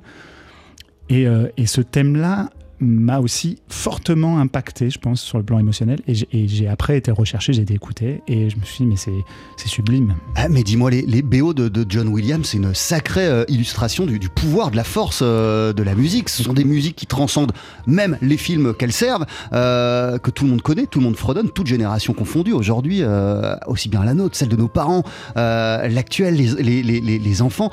Et, 1.10 1.28
euh, 1.28 1.48
et 1.58 1.68
ce 1.68 1.82
thème-là 1.82 2.50
m'a 2.80 3.20
aussi 3.20 3.60
fortement 3.70 4.40
impacté, 4.40 4.90
je 4.90 5.00
pense, 5.00 5.22
sur 5.22 5.38
le 5.38 5.44
plan 5.44 5.60
émotionnel. 5.60 6.00
Et 6.08 6.48
j'ai- 6.48 6.68
après 6.68 6.98
été 6.98 7.12
recherché, 7.12 7.54
j'ai 7.54 7.62
été 7.62 7.74
écouté, 7.74 8.22
et 8.28 8.50
je 8.50 8.58
me 8.58 8.64
suis 8.64 8.84
dit, 8.84 8.86
mais 8.86 8.96
c'est 8.98 9.68
sublime. 9.68 10.16
Ah, 10.36 10.48
mais 10.50 10.64
dis-moi, 10.64 10.92
les, 10.92 11.02
les 11.04 11.22
BO 11.22 11.54
de, 11.54 11.70
de 11.70 11.86
John 11.88 12.08
Williams, 12.08 12.46
c'est 12.48 12.58
une 12.58 12.74
sacrée 12.74 13.26
euh, 13.26 13.46
illustration 13.48 14.06
du, 14.06 14.20
du 14.20 14.30
pouvoir, 14.30 14.72
de 14.72 14.76
la 14.76 14.84
force 14.84 15.20
euh, 15.22 15.74
de 15.74 15.84
la 15.84 15.96
musique. 15.96 16.30
Ce 16.30 16.44
sont 16.44 16.54
des 16.54 16.64
musiques 16.66 16.96
qui 16.96 17.08
transcendent 17.08 17.54
même 17.88 18.18
les 18.22 18.38
films 18.38 18.74
qu'elles 18.74 18.92
servent, 18.92 19.26
euh, 19.54 20.18
que 20.18 20.30
tout 20.32 20.44
le 20.44 20.52
monde 20.52 20.62
connaît, 20.62 20.86
tout 20.86 21.00
le 21.00 21.06
monde 21.06 21.16
fredonne, 21.16 21.50
toute 21.50 21.68
génération 21.68 22.14
confondue. 22.14 22.54
Aujourd'hui, 22.54 23.02
aussi 23.68 23.90
bien 23.90 24.04
la 24.04 24.14
nôtre, 24.14 24.36
celle 24.36 24.50
de 24.50 24.56
nos 24.56 24.68
parents, 24.68 25.04
l'actuelle, 25.36 26.36
les, 26.36 27.42
enfants. 27.42 27.72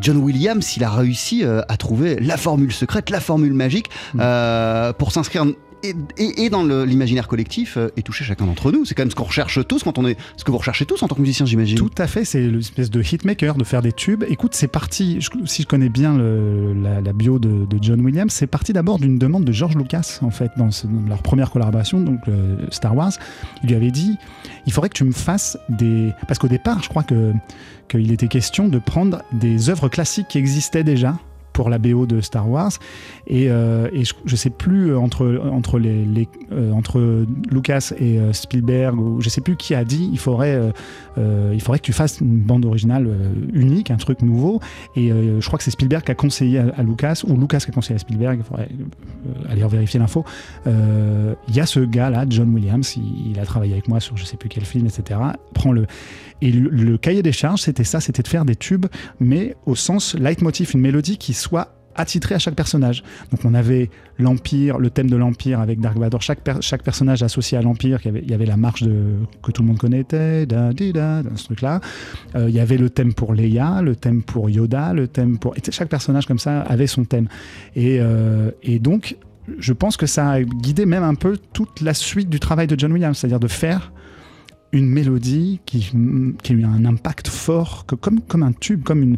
John 0.00 0.18
Williams, 0.18 0.76
il 0.76 0.84
a 0.84 0.90
réussi 0.90 1.44
à 1.44 1.76
trouver 1.76 2.16
la 2.20 2.36
formule 2.36 2.72
secrète, 2.72 3.10
la 3.10 3.20
formule 3.20 3.52
magique 3.54 3.88
euh, 4.30 4.92
pour 4.92 5.12
s'inscrire. 5.12 5.44
Et, 5.82 6.50
dans 6.50 6.62
l'imaginaire 6.62 7.26
collectif 7.26 7.78
euh, 7.78 7.88
et 7.96 8.02
toucher 8.02 8.22
chacun 8.22 8.44
d'entre 8.44 8.70
nous. 8.70 8.84
C'est 8.84 8.94
quand 8.94 9.00
même 9.00 9.10
ce 9.10 9.14
qu'on 9.14 9.24
recherche 9.24 9.66
tous 9.66 9.82
quand 9.82 9.96
on 9.96 10.06
est. 10.06 10.18
Ce 10.36 10.44
que 10.44 10.50
vous 10.50 10.58
recherchez 10.58 10.84
tous 10.84 11.02
en 11.02 11.08
tant 11.08 11.14
que 11.14 11.22
musicien, 11.22 11.46
j'imagine. 11.46 11.78
Tout 11.78 11.90
à 11.96 12.06
fait, 12.06 12.26
c'est 12.26 12.42
l'espèce 12.42 12.90
de 12.90 13.02
hitmaker, 13.02 13.54
de 13.54 13.64
faire 13.64 13.80
des 13.80 13.92
tubes. 13.92 14.24
Écoute, 14.28 14.54
c'est 14.54 14.68
parti, 14.68 15.20
si 15.46 15.62
je 15.62 15.66
connais 15.66 15.88
bien 15.88 16.18
la, 16.18 17.12
bio 17.14 17.38
de, 17.38 17.66
John 17.80 18.02
Williams, 18.02 18.30
c'est 18.30 18.46
parti 18.46 18.74
d'abord 18.74 18.98
d'une 18.98 19.18
demande 19.18 19.46
de 19.46 19.52
George 19.52 19.74
Lucas, 19.74 20.18
en 20.20 20.30
fait, 20.30 20.50
dans 20.58 20.68
leur 21.08 21.22
première 21.22 21.50
collaboration, 21.50 22.00
donc 22.00 22.20
euh, 22.28 22.56
Star 22.70 22.94
Wars. 22.94 23.12
Il 23.62 23.70
lui 23.70 23.76
avait 23.76 23.90
dit, 23.90 24.18
il 24.66 24.72
faudrait 24.74 24.90
que 24.90 24.98
tu 24.98 25.04
me 25.04 25.12
fasses 25.12 25.56
des... 25.70 26.12
Parce 26.28 26.38
qu'au 26.38 26.48
départ, 26.48 26.82
je 26.82 26.90
crois 26.90 27.04
que 27.04 27.32
qu'il 27.90 28.12
était 28.12 28.28
question 28.28 28.68
de 28.68 28.78
prendre 28.78 29.22
des 29.32 29.68
œuvres 29.68 29.88
classiques 29.88 30.28
qui 30.28 30.38
existaient 30.38 30.84
déjà 30.84 31.18
pour 31.60 31.68
la 31.68 31.76
BO 31.76 32.06
de 32.06 32.22
Star 32.22 32.48
Wars. 32.48 32.72
Et, 33.26 33.50
euh, 33.50 33.86
je, 34.24 34.36
sais 34.36 34.48
plus 34.48 34.92
euh, 34.92 34.98
entre 34.98 35.38
entre 35.52 35.78
les, 35.78 36.26
euh, 36.52 36.72
entre 36.72 37.26
Lucas 37.50 37.92
et 38.00 38.18
Spielberg 38.32 38.98
ou 38.98 39.20
je 39.20 39.28
sais 39.28 39.42
plus 39.42 39.56
qui 39.56 39.74
a 39.74 39.84
dit 39.84 40.08
il 40.10 40.18
faudrait 40.18 40.58
il 41.18 41.60
faudrait 41.60 41.78
que 41.80 41.84
tu 41.84 41.92
fasses 41.92 42.20
une 42.20 42.38
bande 42.38 42.64
originale 42.64 43.10
unique 43.52 43.90
un 43.90 43.98
truc 43.98 44.22
nouveau. 44.22 44.60
Et 44.96 45.10
je 45.10 45.46
crois 45.46 45.58
que 45.58 45.64
c'est 45.64 45.70
Spielberg 45.70 46.02
qui 46.02 46.12
a 46.12 46.14
conseillé 46.14 46.60
à, 46.60 46.82
Lucas 46.82 47.24
ou 47.26 47.36
Lucas 47.36 47.58
qui 47.58 47.68
a 47.68 47.74
conseillé 47.74 47.96
à 47.96 47.98
Spielberg 47.98 48.38
il 48.40 48.44
faudrait 48.44 48.68
aller 49.50 49.62
vérifier 49.66 50.00
l'info. 50.00 50.24
Il 50.66 51.54
y 51.54 51.60
a 51.60 51.66
ce 51.66 51.80
gars 51.80 52.08
là 52.08 52.24
John 52.26 52.54
Williams 52.54 52.96
il, 52.96 53.38
a 53.38 53.44
travaillé 53.44 53.74
avec 53.74 53.86
moi 53.86 54.00
sur 54.00 54.16
je 54.16 54.24
sais 54.24 54.38
plus 54.38 54.48
quel 54.48 54.64
film 54.64 54.86
etc 54.86 55.20
prends 55.52 55.72
le 55.72 55.86
et 56.42 56.52
le, 56.52 56.96
cahier 56.96 57.22
des 57.22 57.32
charges 57.32 57.62
c'était 57.62 57.84
ça 57.84 58.00
c'était 58.00 58.22
de 58.22 58.28
faire 58.28 58.46
des 58.46 58.56
tubes 58.56 58.86
mais 59.18 59.56
au 59.66 59.74
sens 59.74 60.14
leitmotiv 60.14 60.70
une 60.72 60.80
mélodie 60.80 61.18
qui 61.18 61.34
soit 61.50 61.74
attitrée 61.96 62.36
à 62.36 62.38
chaque 62.38 62.54
personnage 62.54 63.02
donc 63.32 63.40
on 63.44 63.52
avait 63.52 63.90
l'Empire, 64.18 64.78
le 64.78 64.90
thème 64.90 65.10
de 65.10 65.16
l'Empire 65.16 65.58
avec 65.60 65.80
Dark 65.80 65.98
Vador, 65.98 66.22
chaque, 66.22 66.40
per- 66.40 66.60
chaque 66.60 66.82
personnage 66.84 67.22
associé 67.24 67.58
à 67.58 67.62
l'Empire, 67.62 67.98
il 68.04 68.30
y 68.30 68.34
avait- 68.34 68.46
la 68.46 68.56
marche 68.56 68.82
de, 68.84 68.94
que 69.42 69.50
tout 69.50 69.62
le 69.62 69.68
monde 69.68 69.78
connaissait, 69.78 70.46
da, 70.46 70.72
di, 70.72 70.92
da, 70.92 71.22
ce 71.34 71.44
truc-là. 71.46 71.80
Euh, 72.36 72.48
il 72.48 72.54
y 72.54 72.60
avait 72.60 72.76
le 72.78 72.90
thème 72.90 73.12
pour 73.12 73.34
Leia, 73.34 73.82
le 73.82 73.96
thème 73.96 74.22
pour 74.22 74.48
Yoda, 74.48 74.92
le 74.92 75.08
thème 75.08 75.38
pour... 75.38 75.56
et 75.56 75.60
chaque 75.70 75.88
personnage 75.88 76.26
comme 76.26 76.38
ça 76.38 76.60
avait 76.62 76.86
son 76.86 77.04
thème. 77.04 77.28
Et, 77.74 77.98
euh, 78.00 78.50
et 78.62 78.78
donc, 78.78 79.16
je 79.58 79.72
pense 79.72 79.96
que 79.96 80.06
ça 80.06 80.28
a 80.30 80.42
guidé 80.42 80.86
même 80.86 81.02
un 81.02 81.14
peu 81.16 81.36
toute 81.52 81.80
la 81.80 81.94
suite 81.94 82.28
du 82.30 82.38
travail 82.40 82.66
de 82.68 82.78
John 82.78 82.92
Williams, 82.92 83.16
c'est-à-dire 83.18 83.40
de 83.40 83.48
faire 83.48 83.92
une 84.72 84.88
mélodie 84.88 85.60
qui, 85.66 85.90
qui 86.42 86.52
a 86.52 86.54
eu 86.54 86.64
un 86.64 86.84
impact 86.84 87.26
fort, 87.26 87.86
que, 87.86 87.96
comme, 87.96 88.20
comme 88.20 88.44
un 88.44 88.52
tube, 88.52 88.84
comme 88.84 89.02
une, 89.02 89.16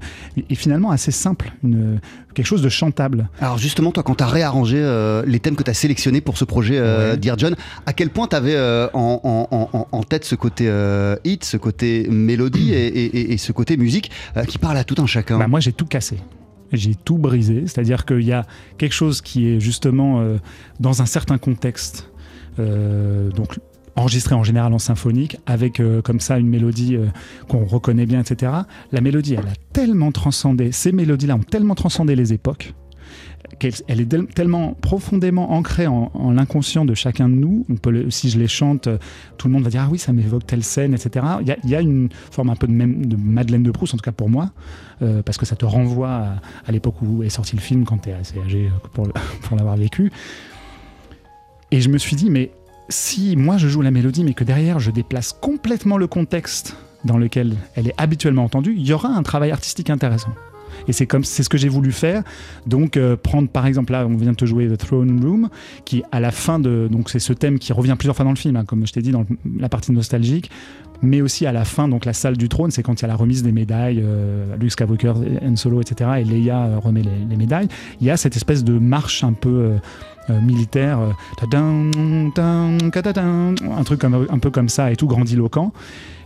et 0.49 0.55
finalement 0.55 0.91
assez 0.91 1.11
simple, 1.11 1.53
une, 1.63 2.01
quelque 2.35 2.47
chose 2.47 2.63
de 2.63 2.71
chantable. 2.71 3.29
Alors 3.39 3.59
justement, 3.59 3.93
toi, 3.93 4.03
quand 4.03 4.15
tu 4.15 4.25
as 4.25 4.29
réarrangé 4.29 4.79
euh, 4.79 5.23
les 5.27 5.41
thèmes 5.41 5.55
que 5.55 5.63
tu 5.63 5.71
as 5.71 5.75
sélectionnés 5.75 6.23
pour 6.23 6.39
ce 6.39 6.47
projet 6.47 6.79
euh, 6.79 7.11
Ouais. 7.13 7.17
Dear 7.19 7.37
John, 7.39 7.55
à 7.85 7.93
quel 7.93 8.09
point 8.09 8.27
tu 8.29 8.37
avais 8.37 8.57
en, 8.95 9.21
en- 9.23 9.49
en- 9.51 9.89
en 9.93 10.03
tête 10.05 10.25
ce 10.25 10.35
côté 10.35 10.65
euh, 10.69 11.17
hit, 11.25 11.45
ce 11.45 11.59
côté 11.59 12.07
mélodie 12.11 12.73
et, 12.73 13.33
et- 13.33 13.37
ce 13.37 13.53
côté 13.53 13.77
musique 13.77 14.11
euh, 14.39 14.45
qui 14.45 14.57
parle 14.57 14.79
à 14.79 14.85
tout 14.85 14.95
un 15.03 15.07
chacun? 15.07 15.39
Bah, 15.39 15.49
moi, 15.49 15.61
j'ai 15.61 15.73
tout 15.73 15.87
cassé. 15.87 16.17
J'ai 16.73 16.95
tout 16.95 17.19
brisé. 17.19 17.65
C'est-à-dire 17.67 18.07
qu'il 18.07 18.23
y 18.25 18.33
a 18.33 18.47
quelque 18.79 18.95
chose 18.95 19.21
qui 19.21 19.49
est 19.49 19.61
justement 19.61 20.21
euh, 20.23 20.39
dans 20.81 21.03
un 21.03 21.07
certain 21.07 21.37
contexte, 21.37 22.09
euh, 22.59 23.31
donc 23.31 23.59
enregistré 23.97 24.35
en 24.35 24.43
général 24.43 24.73
en 24.73 24.79
symphonique, 24.79 25.37
avec 25.47 25.81
euh, 25.81 26.01
comme 26.03 26.21
ça 26.21 26.39
une 26.39 26.49
mélodie 26.49 26.97
euh, 26.97 27.07
qu'on 27.49 27.65
reconnaît 27.65 28.07
bien, 28.07 28.21
etc. 28.21 28.53
La 28.91 29.01
mélodie, 29.01 29.35
elle 29.35 29.47
a 29.47 29.55
tellement 29.73 30.13
transcendé, 30.13 30.73
ces 30.73 30.93
mélodies-là 30.93 31.37
ont 31.37 31.41
tellement 31.41 31.75
transcendé 31.75 32.17
les 32.17 32.33
époques, 32.33 32.75
qu'elle 33.59 33.73
elle 33.89 34.01
est 34.01 34.07
tel- 34.07 34.27
tellement 34.27 34.73
profondément 34.73 35.53
ancrée 35.53 35.87
en, 35.87 36.11
en 36.15 36.31
l'inconscient 36.33 36.85
de 36.87 36.95
chacun 36.95 37.29
de 37.29 37.35
nous. 37.35 37.67
Si 38.09 38.31
je 38.31 38.39
les 38.39 38.49
chante, 38.49 38.87
euh, 38.87 38.97
tout 39.37 39.47
le 39.49 39.53
monde 39.53 39.65
va 39.65 39.71
dire 39.71 39.83
ah 39.87 39.89
oui, 39.91 39.99
ça 39.99 40.13
m'évoque 40.15 40.47
telle 40.47 40.65
scène, 40.65 40.95
etc. 40.95 41.27
Il 41.43 41.71
y 41.71 41.75
a, 41.75 41.81
une 41.81 42.09
forme 42.31 42.49
un 42.51 42.57
peu 42.57 42.67
de, 42.67 42.73
de 42.73 43.17
Madeleine 43.17 43.63
de 43.63 43.71
Proust, 43.71 43.93
en 43.95 43.99
tout 43.99 44.05
cas 44.05 44.13
pour 44.13 44.31
moi, 44.31 44.51
parce 45.25 45.37
que 45.37 45.45
ça 45.45 45.57
te 45.57 45.65
renvoie 45.65 46.11
à, 46.11 46.35
à 46.67 46.73
l'époque 46.73 47.03
où 47.03 47.23
est 47.25 47.29
sorti 47.29 47.57
le 47.57 47.61
film, 47.61 47.85
quand 47.85 47.99
tu 47.99 48.11
es 48.11 48.13
assez 48.13 48.39
âgé 48.39 48.71
pour 48.95 49.57
l'avoir 49.57 49.77
vécu. 49.77 50.11
Et 51.73 51.81
je 51.81 51.89
me 51.89 51.99
suis 51.99 52.17
dit, 52.17 52.31
mais 52.31 52.53
si 52.93 53.37
moi 53.37 53.57
je 53.57 53.69
joue 53.69 53.83
la 53.83 53.91
mélodie, 53.91 54.25
mais 54.25 54.35
que 54.35 54.45
derrière 54.45 54.79
je 54.79 54.91
déplace 54.91 55.33
complètement 55.33 55.97
le 55.97 56.07
contexte 56.07 56.77
dans 57.05 57.19
lequel 57.19 57.57
elle 57.75 57.89
est 57.89 57.95
habituellement 57.99 58.45
entendue, 58.45 58.75
il 58.77 58.87
y 58.87 58.93
aura 58.93 59.09
un 59.09 59.23
travail 59.23 59.51
artistique 59.51 59.91
intéressant. 59.91 60.31
Et 60.89 60.93
c'est 60.93 61.07
comme 61.07 61.25
c'est 61.25 61.43
ce 61.43 61.49
que 61.49 61.59
j'ai 61.59 61.69
voulu 61.69 61.93
faire. 61.93 62.23
Donc 62.67 62.97
euh, 62.97 63.17
prendre 63.17 63.49
par 63.49 63.67
exemple 63.67 63.93
là, 63.93 64.07
on 64.07 64.17
vient 64.17 64.33
de 64.33 64.37
te 64.37 64.47
jouer 64.47 64.69
The 64.69 64.79
Throne 64.79 65.21
Room, 65.23 65.49
qui 65.85 66.03
à 66.13 66.21
la 66.21 66.31
fin 66.31 66.59
de 66.59 66.89
donc 66.91 67.11
c'est 67.11 67.19
ce 67.19 67.33
thème 67.33 67.59
qui 67.59 67.73
revient 67.73 67.97
plusieurs 67.99 68.17
fois 68.17 68.25
dans 68.25 68.31
le 68.31 68.37
film, 68.37 68.57
hein, 68.57 68.65
comme 68.65 68.87
je 68.87 68.93
t'ai 68.93 69.03
dit 69.03 69.11
dans 69.11 69.27
la 69.59 69.69
partie 69.69 69.93
nostalgique, 69.93 70.51
mais 71.03 71.21
aussi 71.21 71.47
à 71.47 71.53
la 71.53 71.65
fin 71.65 71.89
donc 71.89 72.05
la 72.05 72.13
salle 72.13 72.37
du 72.37 72.49
trône, 72.49 72.71
c'est 72.71 72.83
quand 72.83 73.01
il 73.01 73.03
y 73.03 73.05
a 73.05 73.09
la 73.09 73.17
remise 73.17 73.43
des 73.43 73.53
médailles, 73.53 74.01
euh, 74.03 74.57
Luke 74.57 74.71
Skywalker, 74.73 75.15
Han 75.45 75.57
Solo, 75.57 75.81
etc. 75.81 76.11
Et 76.21 76.25
Leia 76.25 76.65
euh, 76.65 76.79
remet 76.79 77.03
les, 77.03 77.27
les 77.29 77.37
médailles. 77.37 77.69
Il 78.01 78.07
y 78.07 78.11
a 78.11 78.17
cette 78.17 78.37
espèce 78.37 78.65
de 78.65 78.79
marche 78.79 79.25
un 79.25 79.33
peu 79.33 79.49
euh, 79.49 79.79
euh, 80.31 80.41
militaire, 80.41 80.99
euh, 81.01 81.11
un 82.43 83.85
truc 83.85 84.01
comme- 84.01 84.27
un 84.31 84.39
peu 84.39 84.51
comme 84.51 84.69
ça 84.69 84.91
et 84.91 84.97
tout 84.97 85.07
grandiloquent. 85.07 85.73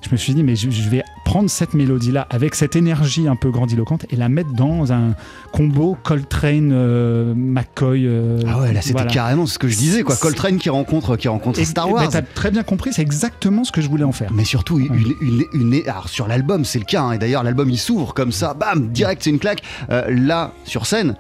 Je 0.03 0.11
me 0.13 0.17
suis 0.17 0.35
dit, 0.35 0.45
mais 0.45 0.55
je, 0.55 0.71
je 0.71 0.89
vais 0.89 1.03
prendre 1.25 1.51
cette 1.51 1.75
mélodie-là 1.75 2.27
avec 2.31 2.55
cette 2.55 2.77
énergie 2.77 3.27
un 3.27 3.35
peu 3.35 3.51
grandiloquente 3.51 4.05
et 4.11 4.17
la 4.17 4.29
mettre 4.29 4.53
dans 4.53 4.93
un 4.93 5.15
combo 5.53 5.97
Coltrane, 6.05 6.71
euh, 6.73 7.35
McCoy. 7.35 8.07
euh, 8.07 8.41
Ah 8.47 8.61
ouais, 8.61 8.73
là 8.73 8.83
c'était 8.83 8.93
voilà. 8.93 9.11
carrément 9.11 9.47
ce 9.47 9.59
que 9.59 9.67
je 9.69 9.77
disais, 9.77 10.03
quoi. 10.03 10.15
Coltrane 10.15 10.59
qui 10.59 10.71
rencontre, 10.71 11.17
qui 11.17 11.27
rencontre 11.29 11.59
Et- 11.59 11.65
Star 11.65 11.89
et- 11.89 11.93
Wars. 11.93 12.09
T'as 12.09 12.23
très 12.23 12.51
bien 12.53 12.63
compris, 12.63 12.93
c'est 12.93 13.03
exactement 13.03 13.65
ce 13.65 13.73
que 13.73 13.81
je 13.81 13.89
voulais 13.89 14.05
en 14.05 14.13
faire. 14.13 14.31
Mais 14.33 14.45
surtout, 14.45 14.79
une, 14.79 14.95
une, 15.21 15.45
une- 15.55 15.83
alors 15.89 16.09
sur 16.09 16.29
l'album, 16.29 16.65
c'est 16.65 16.79
le 16.79 16.85
cas. 16.85 17.03
hein, 17.03 17.13
et 17.13 17.19
d'ailleurs, 17.19 17.43
l'album 17.43 17.69
il 17.71 17.79
s'ouvre 17.79 18.15
comme 18.15 18.31
ça, 18.33 18.55
bam, 18.55 18.89
direct, 18.89 19.23
c'est 19.25 19.31
une 19.31 19.39
claque. 19.41 19.63
Euh, 19.91 20.05
là, 20.09 20.53
sur 20.65 20.87
scène, 20.87 21.17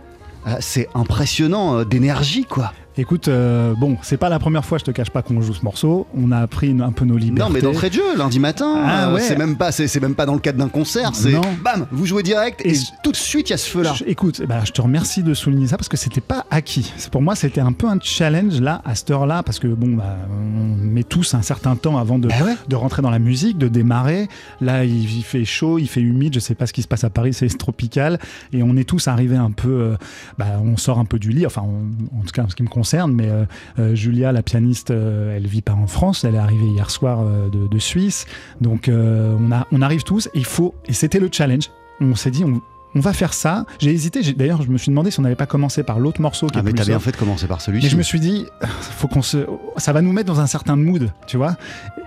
c'est 0.61 0.88
impressionnant 0.94 1.78
euh, 1.78 1.85
d'énergie, 1.85 2.44
quoi. 2.44 2.72
Écoute, 2.98 3.28
euh, 3.28 3.74
bon, 3.74 3.98
c'est 4.00 4.16
pas 4.16 4.30
la 4.30 4.38
première 4.38 4.64
fois, 4.64 4.78
je 4.78 4.85
te 4.85 4.90
cache 4.90 5.11
pas 5.11 5.20
qu'on 5.20 5.42
joue 5.42 5.52
ce 5.52 5.62
morceau. 5.62 6.06
On 6.16 6.32
a 6.32 6.46
pris 6.46 6.74
un 6.80 6.92
peu 6.92 7.04
nos 7.04 7.18
libertés. 7.18 7.46
Non, 7.50 7.54
mais 7.54 7.61
d'entrée 7.61 7.90
de 7.90 7.94
jeu, 7.94 8.16
lundi 8.16 8.40
matin, 8.40 8.74
Ah 8.82 9.09
euh, 9.11 9.14
ouais. 9.14 9.20
c'est 9.20 9.37
même 9.37 9.56
pas, 9.56 9.70
c'est 9.70 10.00
même 10.00 10.14
pas 10.14 10.24
dans 10.24 10.32
le 10.32 10.40
cadre 10.40 10.59
d'un 10.59 10.68
concert. 10.70 11.11
C'est 11.14 11.32
Non. 11.32 11.42
bam, 11.62 11.87
vous 11.92 12.06
jouez 12.06 12.22
direct 12.22 12.62
et, 12.64 12.72
Et- 12.74 12.78
tout 13.02 13.12
de 13.12 13.16
suite 13.16 13.50
il 13.50 13.52
y 13.52 13.54
a 13.54 13.59
ce 13.59 13.68
feu 13.68 13.82
là. 13.82 13.92
Je- 13.92 14.04
écoute, 14.06 14.40
ben, 14.48 14.64
je 14.64 14.72
te 14.72 14.80
remercie 14.80 15.22
de 15.22 15.35
souligner 15.35 15.66
ça 15.66 15.76
parce 15.76 15.90
que 15.90 15.98
c'était 15.98 16.22
pas 16.22 16.46
acquis. 16.50 16.90
Pour 17.12 17.20
moi, 17.20 17.35
c'était 17.35 17.61
un 17.61 17.72
peu 17.72 17.87
un 17.87 17.98
challenge 18.00 18.62
là, 18.62 18.80
à 18.87 18.94
cette 18.94 19.11
heure-là, 19.11 19.42
parce 19.42 19.59
que 19.59 19.68
bon, 19.68 19.88
bah, 19.94 20.16
on 20.30 20.76
met 20.82 21.04
tous 21.04 21.35
un 21.35 21.42
certain 21.42 21.76
temps 21.76 21.98
avant 21.98 22.18
de, 22.18 22.28
Bah 22.28 22.35
ouais. 22.44 22.54
de 22.66 22.76
rentrer 22.76 23.02
dans 23.02 23.11
la 23.11 23.18
musique, 23.18 23.59
de 23.59 23.68
démarrer. 23.68 24.26
Là, 24.62 24.85
il, 24.87 25.18
il 25.18 25.22
fait 25.22 25.44
chaud, 25.44 25.78
il 25.78 25.87
fait 25.88 26.00
humide. 26.00 26.32
Je 26.32 26.40
sais 26.40 26.54
pas 26.54 26.66
ce 26.66 26.72
qui 26.72 26.80
se 26.80 26.88
passe 26.88 27.04
à 27.04 27.11
Paris, 27.11 27.35
c'est 27.35 27.48
tropical, 27.59 28.18
et 28.54 28.62
on 28.62 28.74
est 28.78 28.85
tous 28.88 29.06
arrivés 29.06 29.37
un 29.37 29.50
peu. 29.50 29.68
euh, 29.68 29.96
bah, 30.38 30.46
on 30.64 30.78
sort 30.78 30.98
un 30.98 31.04
peu 31.04 31.18
du 31.18 31.28
lit. 31.28 31.44
Enfin, 31.44 31.62
on- 31.62 32.20
en 32.20 32.22
tout 32.22 32.32
cas, 32.32 32.42
en 32.44 32.48
ce 32.48 32.56
qui 32.56 32.62
me 32.62 32.68
concerne. 32.68 32.86
Mais 32.94 33.29
euh, 33.29 33.44
euh, 33.79 33.94
Julia, 33.94 34.33
la 34.33 34.42
pianiste, 34.42 34.90
euh, 34.90 35.37
elle 35.37 35.46
vit 35.46 35.62
pas 35.62 35.72
en 35.72 35.87
France. 35.87 36.25
Elle 36.25 36.35
est 36.35 36.38
arrivée 36.38 36.66
hier 36.66 36.90
soir 36.90 37.25
de, 37.51 37.79
Suisse. 37.79 38.27
Donc, 38.61 38.90
on, 38.90 39.83
arrive 39.83 40.03
tous. 40.03 40.29
Il 40.35 40.44
faut. 40.44 40.75
Et 40.87 40.92
c'était 40.92 41.20
le 41.20 41.29
challenge. 41.31 41.70
On 42.01 42.14
s'est 42.14 42.31
dit, 42.31 42.44
on, 42.44 42.61
on 42.96 43.00
va 43.00 43.12
faire 43.12 43.35
ça. 43.35 43.66
J'ai 43.78 43.90
hésité. 43.90 44.22
D'ailleurs, 44.32 44.62
je 44.62 44.70
me 44.70 44.78
suis 44.78 44.88
demandé 44.88 45.11
si 45.11 45.20
on 45.20 45.22
n'avait 45.22 45.37
pas 45.37 45.46
commencé 45.46 45.82
par 45.82 46.00
l'autre 46.00 46.22
morceau 46.22 46.46
qui 46.46 46.54
Ah 46.56 46.61
est 46.61 46.62
mais 46.62 46.72
t'as 46.72 46.87
bien 46.87 46.98
fait 46.98 47.12
de 47.12 47.16
commencer 47.18 47.46
par 47.46 47.61
celui-ci. 47.61 47.87
Et 47.87 47.90
je 47.90 47.96
me 47.96 48.02
suis 48.02 48.18
dit, 48.18 48.46
faut 48.80 49.06
qu'on 49.06 49.20
se, 49.20 49.46
ça 49.76 49.92
va 49.92 50.00
nous 50.00 50.12
mettre 50.12 50.32
dans 50.32 50.40
un 50.40 50.46
certain 50.46 50.76
mood, 50.76 51.12
tu 51.26 51.37
vois. 51.37 51.56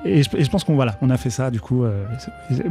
Et 0.04 0.23
je, 0.23 0.30
et 0.36 0.43
je 0.43 0.49
pense 0.49 0.63
qu'on 0.63 0.75
voilà, 0.75 0.97
on 1.02 1.10
a 1.12 1.17
fait 1.17 1.30
ça. 1.30 1.52
Du 1.52 1.60
coup, 1.60 1.84
euh, 1.84 2.06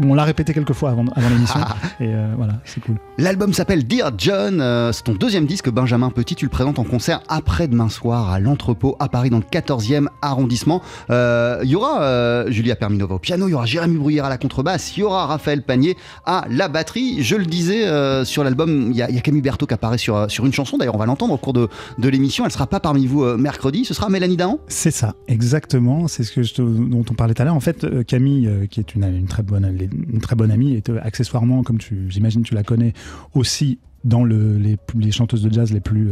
on 0.02 0.14
l'a 0.14 0.24
répété 0.24 0.52
quelques 0.52 0.72
fois 0.72 0.90
avant, 0.90 1.04
avant 1.14 1.28
l'émission. 1.28 1.60
et 2.00 2.12
euh, 2.12 2.32
voilà, 2.36 2.54
c'est 2.64 2.80
cool. 2.80 2.96
L'album 3.18 3.52
s'appelle 3.52 3.86
Dear 3.86 4.10
John, 4.18 4.60
euh, 4.60 4.90
c'est 4.92 5.04
ton 5.04 5.14
deuxième 5.14 5.46
disque 5.46 5.70
Benjamin 5.70 6.10
Petit, 6.10 6.34
tu 6.34 6.46
le 6.46 6.50
présentes 6.50 6.80
en 6.80 6.84
concert 6.84 7.20
après-demain 7.28 7.88
soir 7.88 8.30
à 8.30 8.40
l'entrepôt 8.40 8.96
à 8.98 9.08
Paris 9.08 9.30
dans 9.30 9.38
le 9.38 9.44
14e 9.44 10.08
arrondissement. 10.22 10.82
Il 11.10 11.68
y 11.68 11.76
aura 11.76 12.50
Julia 12.50 12.74
Perminova 12.74 13.16
au 13.16 13.18
piano, 13.18 13.46
il 13.46 13.52
y 13.52 13.54
aura 13.54 13.66
Jérémy 13.66 13.98
Bruyère 13.98 14.24
à 14.24 14.28
la 14.28 14.38
contrebasse, 14.38 14.96
il 14.96 15.00
y 15.00 15.02
aura 15.04 15.26
Raphaël 15.26 15.62
Panier 15.62 15.96
à 16.24 16.46
la 16.50 16.68
batterie. 16.68 17.22
Je 17.22 17.36
le 17.36 17.44
disais 17.44 17.84
euh, 18.08 18.24
sur 18.24 18.42
l'album, 18.44 18.88
il 18.90 18.96
y, 18.96 19.02
a- 19.02 19.08
il 19.10 19.14
y 19.14 19.18
a 19.18 19.20
Camille 19.20 19.42
Berthaud 19.42 19.66
qui 19.66 19.74
apparaît 19.74 19.98
sur, 19.98 20.16
euh, 20.16 20.28
sur 20.28 20.44
une 20.46 20.52
chanson, 20.52 20.78
d'ailleurs 20.78 20.94
on 20.94 20.98
va 20.98 21.06
l'entendre 21.06 21.34
au 21.34 21.36
cours 21.38 21.52
de, 21.52 21.68
de 21.98 22.08
l'émission, 22.08 22.44
elle 22.44 22.50
sera 22.50 22.66
pas 22.66 22.80
parmi 22.80 23.06
vous 23.06 23.22
euh, 23.22 23.36
mercredi, 23.36 23.84
ce 23.84 23.94
sera 23.94 24.08
Mélanie 24.08 24.36
Dahan 24.36 24.58
C'est 24.68 24.90
ça, 24.90 25.14
exactement. 25.28 26.08
C'est 26.08 26.24
ce 26.24 26.32
que 26.32 26.42
je 26.42 26.54
dont 26.62 27.04
on 27.10 27.14
parlait 27.14 27.34
tout 27.34 27.42
à 27.42 27.44
l'heure. 27.44 27.54
En 27.54 27.60
fait, 27.60 28.04
Camille, 28.06 28.50
qui 28.70 28.80
est 28.80 28.94
une, 28.94 29.04
une 29.04 29.26
très 29.26 29.42
bonne, 29.42 29.76
une 30.12 30.20
très 30.20 30.34
bonne 30.36 30.50
amie, 30.50 30.74
est 30.74 30.90
accessoirement, 31.02 31.62
comme 31.62 31.78
tu, 31.78 32.06
j'imagine, 32.08 32.42
tu 32.42 32.54
la 32.54 32.62
connais 32.62 32.92
aussi 33.34 33.78
dans 34.04 34.22
le, 34.22 34.56
les, 34.56 34.76
les 34.96 35.10
chanteuses 35.10 35.42
de 35.42 35.52
jazz 35.52 35.72
les 35.72 35.80
plus, 35.80 36.10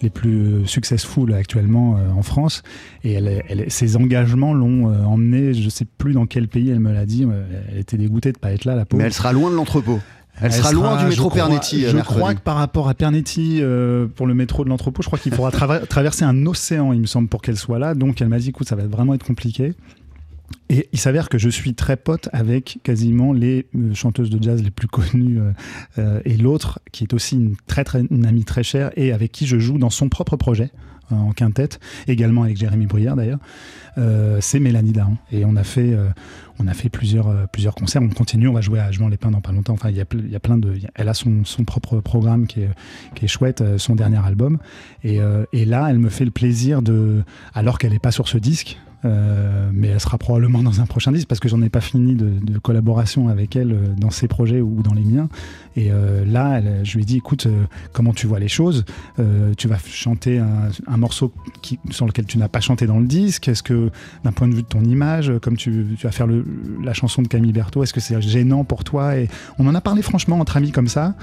les 0.00 0.10
plus 0.10 0.64
successful 0.66 1.32
actuellement 1.34 1.98
en 2.16 2.22
France. 2.22 2.62
Et 3.02 3.12
elle, 3.14 3.42
elle, 3.48 3.64
ses 3.68 3.96
engagements 3.96 4.54
l'ont 4.54 4.86
emmenée, 5.04 5.52
je 5.52 5.68
sais 5.68 5.84
plus 5.98 6.12
dans 6.12 6.26
quel 6.26 6.46
pays 6.48 6.70
elle 6.70 6.78
me 6.80 6.92
l'a 6.92 7.04
dit. 7.04 7.26
Elle 7.72 7.78
était 7.80 7.96
dégoûtée 7.98 8.30
de 8.32 8.38
pas 8.38 8.52
être 8.52 8.64
là, 8.64 8.76
la 8.76 8.84
pauvre. 8.84 9.00
Mais 9.02 9.06
elle 9.06 9.12
sera 9.12 9.32
loin 9.32 9.50
de 9.50 9.56
l'entrepôt. 9.56 9.98
Elle, 10.40 10.52
sera, 10.52 10.72
loin 10.72 10.96
du 11.02 11.06
métro 11.08 11.28
crois- 11.30 11.44
Pernetti. 11.46 11.84
euh, 11.84 11.90
Je 11.90 11.94
mercredi. 11.96 12.18
crois 12.20 12.34
que 12.34 12.40
par 12.40 12.56
rapport 12.56 12.88
à 12.88 12.94
Pernetti, 12.94 13.58
euh, 13.60 14.06
pour 14.06 14.26
le 14.26 14.34
métro 14.34 14.64
de 14.64 14.68
l'entrepôt, 14.68 15.02
je 15.02 15.06
crois 15.08 15.18
qu'il 15.18 15.32
faudra 15.32 15.50
traverser 15.88 16.24
un 16.24 16.44
océan, 16.46 16.92
il 16.92 17.00
me 17.00 17.06
semble, 17.06 17.28
pour 17.28 17.40
qu'elle 17.42 17.56
soit 17.56 17.78
là. 17.78 17.94
Donc 17.94 18.20
elle 18.20 18.28
m'a 18.28 18.38
dit, 18.38 18.50
écoute, 18.50 18.68
ça 18.68 18.76
va 18.76 18.86
vraiment 18.86 19.14
être 19.14 19.24
compliqué. 19.24 19.72
Et 20.68 20.88
il 20.92 20.98
s'avère 20.98 21.28
que 21.28 21.38
je 21.38 21.48
suis 21.48 21.74
très 21.74 21.96
pote 21.96 22.28
avec 22.32 22.78
quasiment 22.84 23.32
les 23.32 23.66
euh, 23.74 23.94
chanteuses 23.94 24.30
de 24.30 24.40
jazz 24.42 24.62
les 24.62 24.70
plus 24.70 24.86
connues 24.88 25.40
euh, 25.98 26.20
et 26.24 26.36
l'autre 26.36 26.78
qui 26.92 27.02
est 27.04 27.14
aussi 27.14 27.34
une 27.36 27.56
très 27.66 27.82
très 27.82 28.02
une 28.10 28.26
amie 28.26 28.44
très 28.44 28.62
chère 28.62 28.90
et 28.96 29.12
avec 29.12 29.32
qui 29.32 29.46
je 29.46 29.58
joue 29.58 29.76
dans 29.78 29.90
son 29.90 30.08
propre 30.08 30.36
projet 30.36 30.70
en 31.10 31.32
quintette, 31.32 31.80
également 32.06 32.42
avec 32.42 32.56
Jérémy 32.56 32.86
Bruyère 32.86 33.16
d'ailleurs. 33.16 33.38
Euh, 33.98 34.38
c'est 34.40 34.60
Mélanie 34.60 34.92
Dahan 34.92 35.16
et 35.32 35.44
on 35.46 35.56
a 35.56 35.64
fait 35.64 35.94
euh, 35.94 36.08
on 36.58 36.66
a 36.66 36.74
fait 36.74 36.88
plusieurs 36.88 37.28
euh, 37.28 37.46
plusieurs 37.50 37.74
concerts. 37.74 38.02
On 38.02 38.08
continue, 38.08 38.48
on 38.48 38.52
va 38.52 38.60
jouer 38.60 38.80
à 38.80 38.90
Jean 38.90 39.08
les 39.08 39.16
Pins 39.16 39.30
dans 39.30 39.40
pas 39.40 39.52
longtemps. 39.52 39.74
Enfin, 39.74 39.90
il 39.90 39.96
y 39.96 40.00
a 40.00 40.04
y 40.28 40.36
a 40.36 40.40
plein 40.40 40.58
de 40.58 40.78
elle 40.94 41.08
a 41.08 41.14
son, 41.14 41.44
son 41.44 41.64
propre 41.64 42.00
programme 42.00 42.46
qui 42.46 42.62
est 42.62 42.70
qui 43.14 43.24
est 43.24 43.28
chouette, 43.28 43.60
euh, 43.60 43.78
son 43.78 43.94
dernier 43.94 44.24
album. 44.24 44.58
Et, 45.02 45.20
euh, 45.20 45.44
et 45.52 45.64
là, 45.64 45.88
elle 45.90 45.98
me 45.98 46.08
fait 46.08 46.24
le 46.24 46.30
plaisir 46.30 46.82
de 46.82 47.22
alors 47.54 47.78
qu'elle 47.78 47.92
n'est 47.92 47.98
pas 47.98 48.12
sur 48.12 48.28
ce 48.28 48.38
disque. 48.38 48.78
Euh, 49.06 49.70
mais 49.72 49.88
elle 49.88 50.00
sera 50.00 50.18
probablement 50.18 50.62
dans 50.62 50.80
un 50.80 50.86
prochain 50.86 51.12
disque 51.12 51.28
parce 51.28 51.40
que 51.40 51.48
j'en 51.48 51.62
ai 51.62 51.68
pas 51.68 51.80
fini 51.80 52.14
de, 52.14 52.58
collaboration 52.58 53.28
avec 53.28 53.54
elle 53.54 53.72
euh, 53.72 53.94
dans 53.96 54.10
ses 54.10 54.28
projets 54.28 54.60
ou 54.60 54.82
dans 54.82 54.94
les 54.94 55.04
miens. 55.04 55.28
Et 55.76 55.92
euh, 55.92 56.24
là, 56.24 56.60
je 56.82 56.94
lui 56.96 57.02
ai 57.02 57.06
dit, 57.06 57.18
écoute, 57.18 57.46
comment 57.92 58.12
tu 58.12 58.26
vois 58.26 58.38
les 58.38 58.48
choses? 58.48 58.84
Tu 59.58 59.68
vas 59.68 59.78
chanter 59.84 60.38
un, 60.38 60.96
morceau 60.96 61.32
sur 61.90 62.06
lequel 62.06 62.24
tu 62.24 62.38
n'as 62.38 62.48
pas 62.48 62.60
chanté 62.60 62.86
dans 62.86 62.98
le 62.98 63.06
disque. 63.06 63.48
Est-ce 63.48 63.62
que, 63.62 63.90
d'un 64.24 64.32
point 64.32 64.48
de 64.48 64.54
vue 64.54 64.62
de 64.62 64.66
ton 64.66 64.82
image, 64.82 65.32
comme 65.42 65.56
tu, 65.56 65.96
vas 66.02 66.10
faire 66.10 66.26
la 66.82 66.94
chanson 66.94 67.22
de 67.22 67.28
Camille 67.28 67.52
Berthaud, 67.52 67.82
est-ce 67.82 67.92
que 67.92 68.00
c'est 68.00 68.20
gênant 68.22 68.64
pour 68.64 68.84
toi? 68.84 69.16
Et 69.16 69.28
on 69.58 69.66
en 69.66 69.74
a 69.74 69.80
parlé 69.80 70.02
franchement 70.02 70.38
entre 70.40 70.56
amis 70.56 70.72
comme 70.72 70.88
ça. 70.88 71.14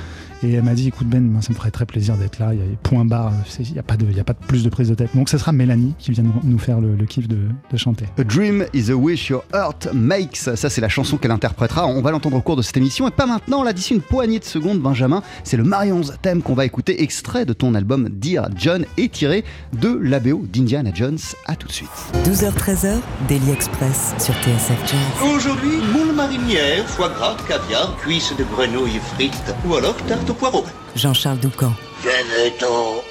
Et 0.43 0.53
elle 0.53 0.63
m'a 0.63 0.75
dit, 0.75 0.89
écoute 0.89 1.07
Ben, 1.07 1.41
ça 1.41 1.51
me 1.51 1.55
ferait 1.55 1.71
très 1.71 1.85
plaisir 1.85 2.17
d'être 2.17 2.37
là. 2.39 2.53
Il 2.53 2.77
point 2.77 3.05
barre. 3.05 3.33
Il 3.59 3.71
n'y 3.71 3.79
a 4.19 4.23
pas 4.23 4.33
plus 4.33 4.63
de 4.63 4.69
prise 4.69 4.89
de 4.89 4.95
tête. 4.95 5.15
Donc, 5.15 5.29
ce 5.29 5.37
sera 5.37 5.51
Mélanie 5.51 5.95
qui 5.97 6.11
vient 6.11 6.23
nous- 6.43 6.57
faire 6.59 6.79
le, 6.79 6.95
kiff 7.05 7.27
de 7.27 7.72
chanter. 7.77 8.05
A 8.17 8.23
Dream 8.23 8.65
is 8.73 8.91
a 8.91 8.95
wish 8.95 9.29
your 9.29 9.43
heart 9.53 9.87
makes. 9.93 10.49
Ça, 10.55 10.69
c'est 10.69 10.81
la 10.81 10.89
chanson 10.89 11.17
qu'elle 11.17 11.31
interprétera. 11.31 11.87
On 11.87 12.01
va 12.01 12.11
l'entendre 12.11 12.37
au 12.37 12.41
cours 12.41 12.55
de 12.55 12.61
cette 12.61 12.77
émission. 12.77 13.07
Et 13.07 13.11
pas 13.11 13.25
maintenant, 13.25 13.63
là, 13.63 13.73
d'ici 13.73 13.93
une 13.93 14.01
poignée 14.01 14.39
de 14.39 14.45
secondes, 14.45 14.79
Benjamin. 14.79 15.23
C'est 15.43 15.57
le 15.57 15.63
Marion's 15.63 16.13
Theme 16.21 16.41
qu'on 16.41 16.53
va 16.53 16.65
écouter, 16.65 17.03
extrait 17.03 17.45
de 17.45 17.53
ton 17.53 17.75
album 17.75 18.09
Dear 18.09 18.49
John 18.55 18.85
et 18.97 19.09
tiré 19.09 19.43
de 19.73 19.97
l'ABO 20.01 20.43
d'Indiana 20.51 20.91
Jones. 20.93 21.19
À 21.45 21.55
tout 21.55 21.67
de 21.67 21.73
suite. 21.73 21.89
12h-13h, 22.25 22.99
Daily 23.27 23.51
Express 23.51 24.13
sur 24.19 24.33
TSF 24.35 24.79
Jazz. 24.85 25.29
Aujourd'hui, 25.35 25.77
moule 25.93 26.13
marinière, 26.13 26.87
foie 26.87 27.09
gras, 27.09 27.35
caviar, 27.47 27.95
cuisses 27.97 28.33
de 28.37 28.43
grenouille 28.43 28.99
frites 29.15 29.53
ou 29.67 29.75
alors 29.75 29.95
tarte 30.07 30.29
au 30.29 30.33
poireau. 30.33 30.65
Jean-Charles 30.95 31.39
Doucan. 31.39 31.73
Venez-t'en. 32.03 33.01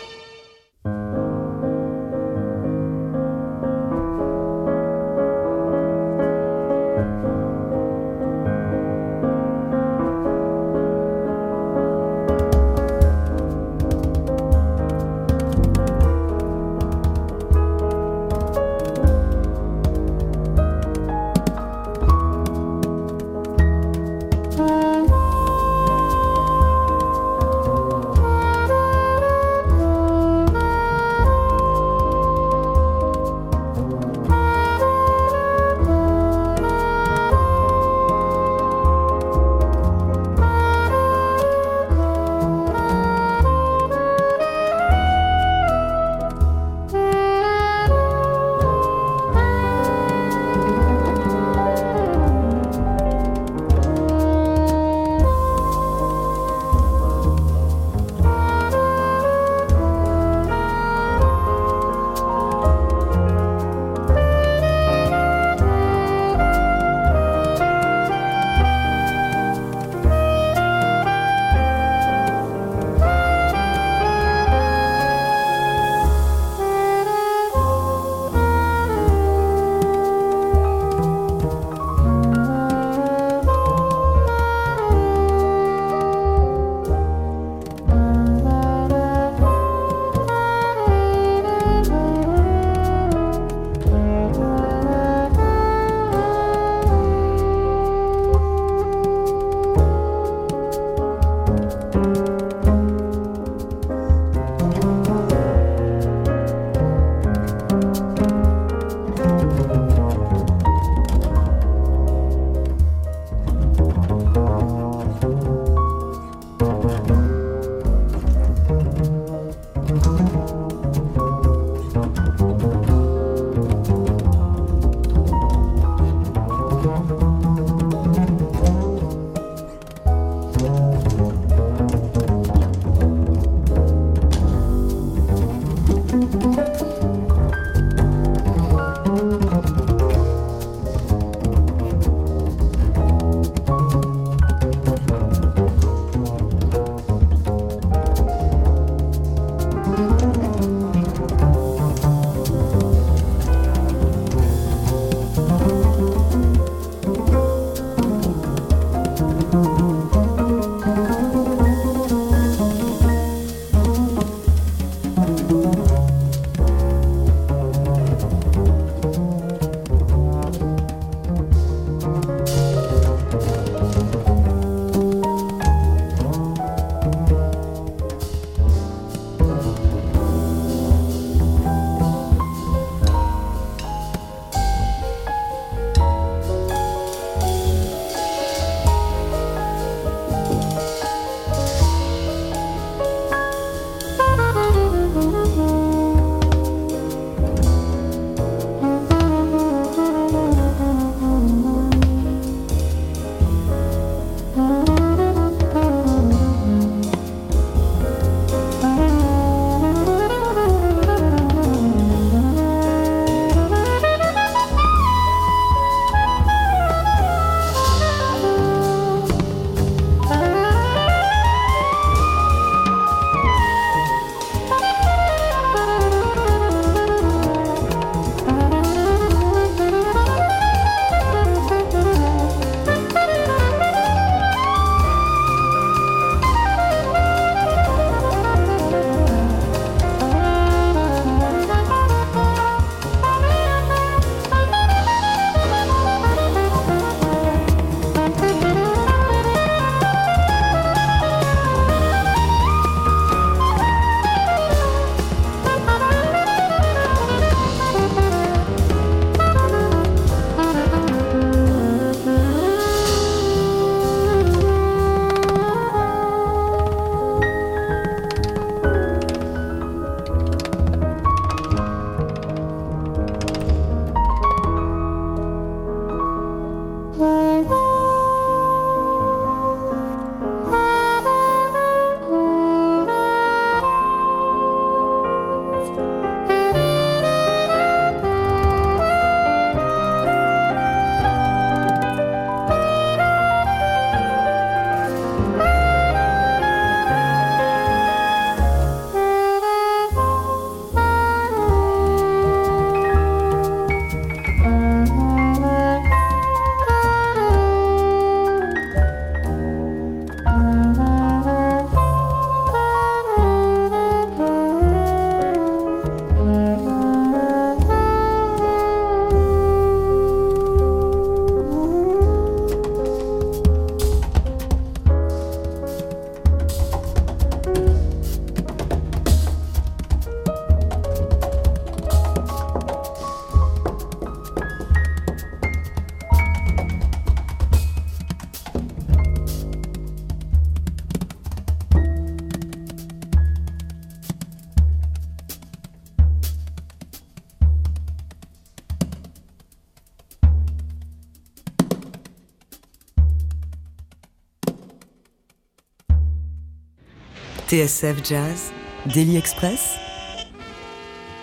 TSF 357.73 358.17
Jazz, 358.23 358.71
Daily 359.15 359.39
Express, 359.39 359.95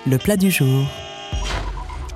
le 0.06 0.20
plat 0.20 0.38
du 0.38 0.52
jour. 0.52 0.86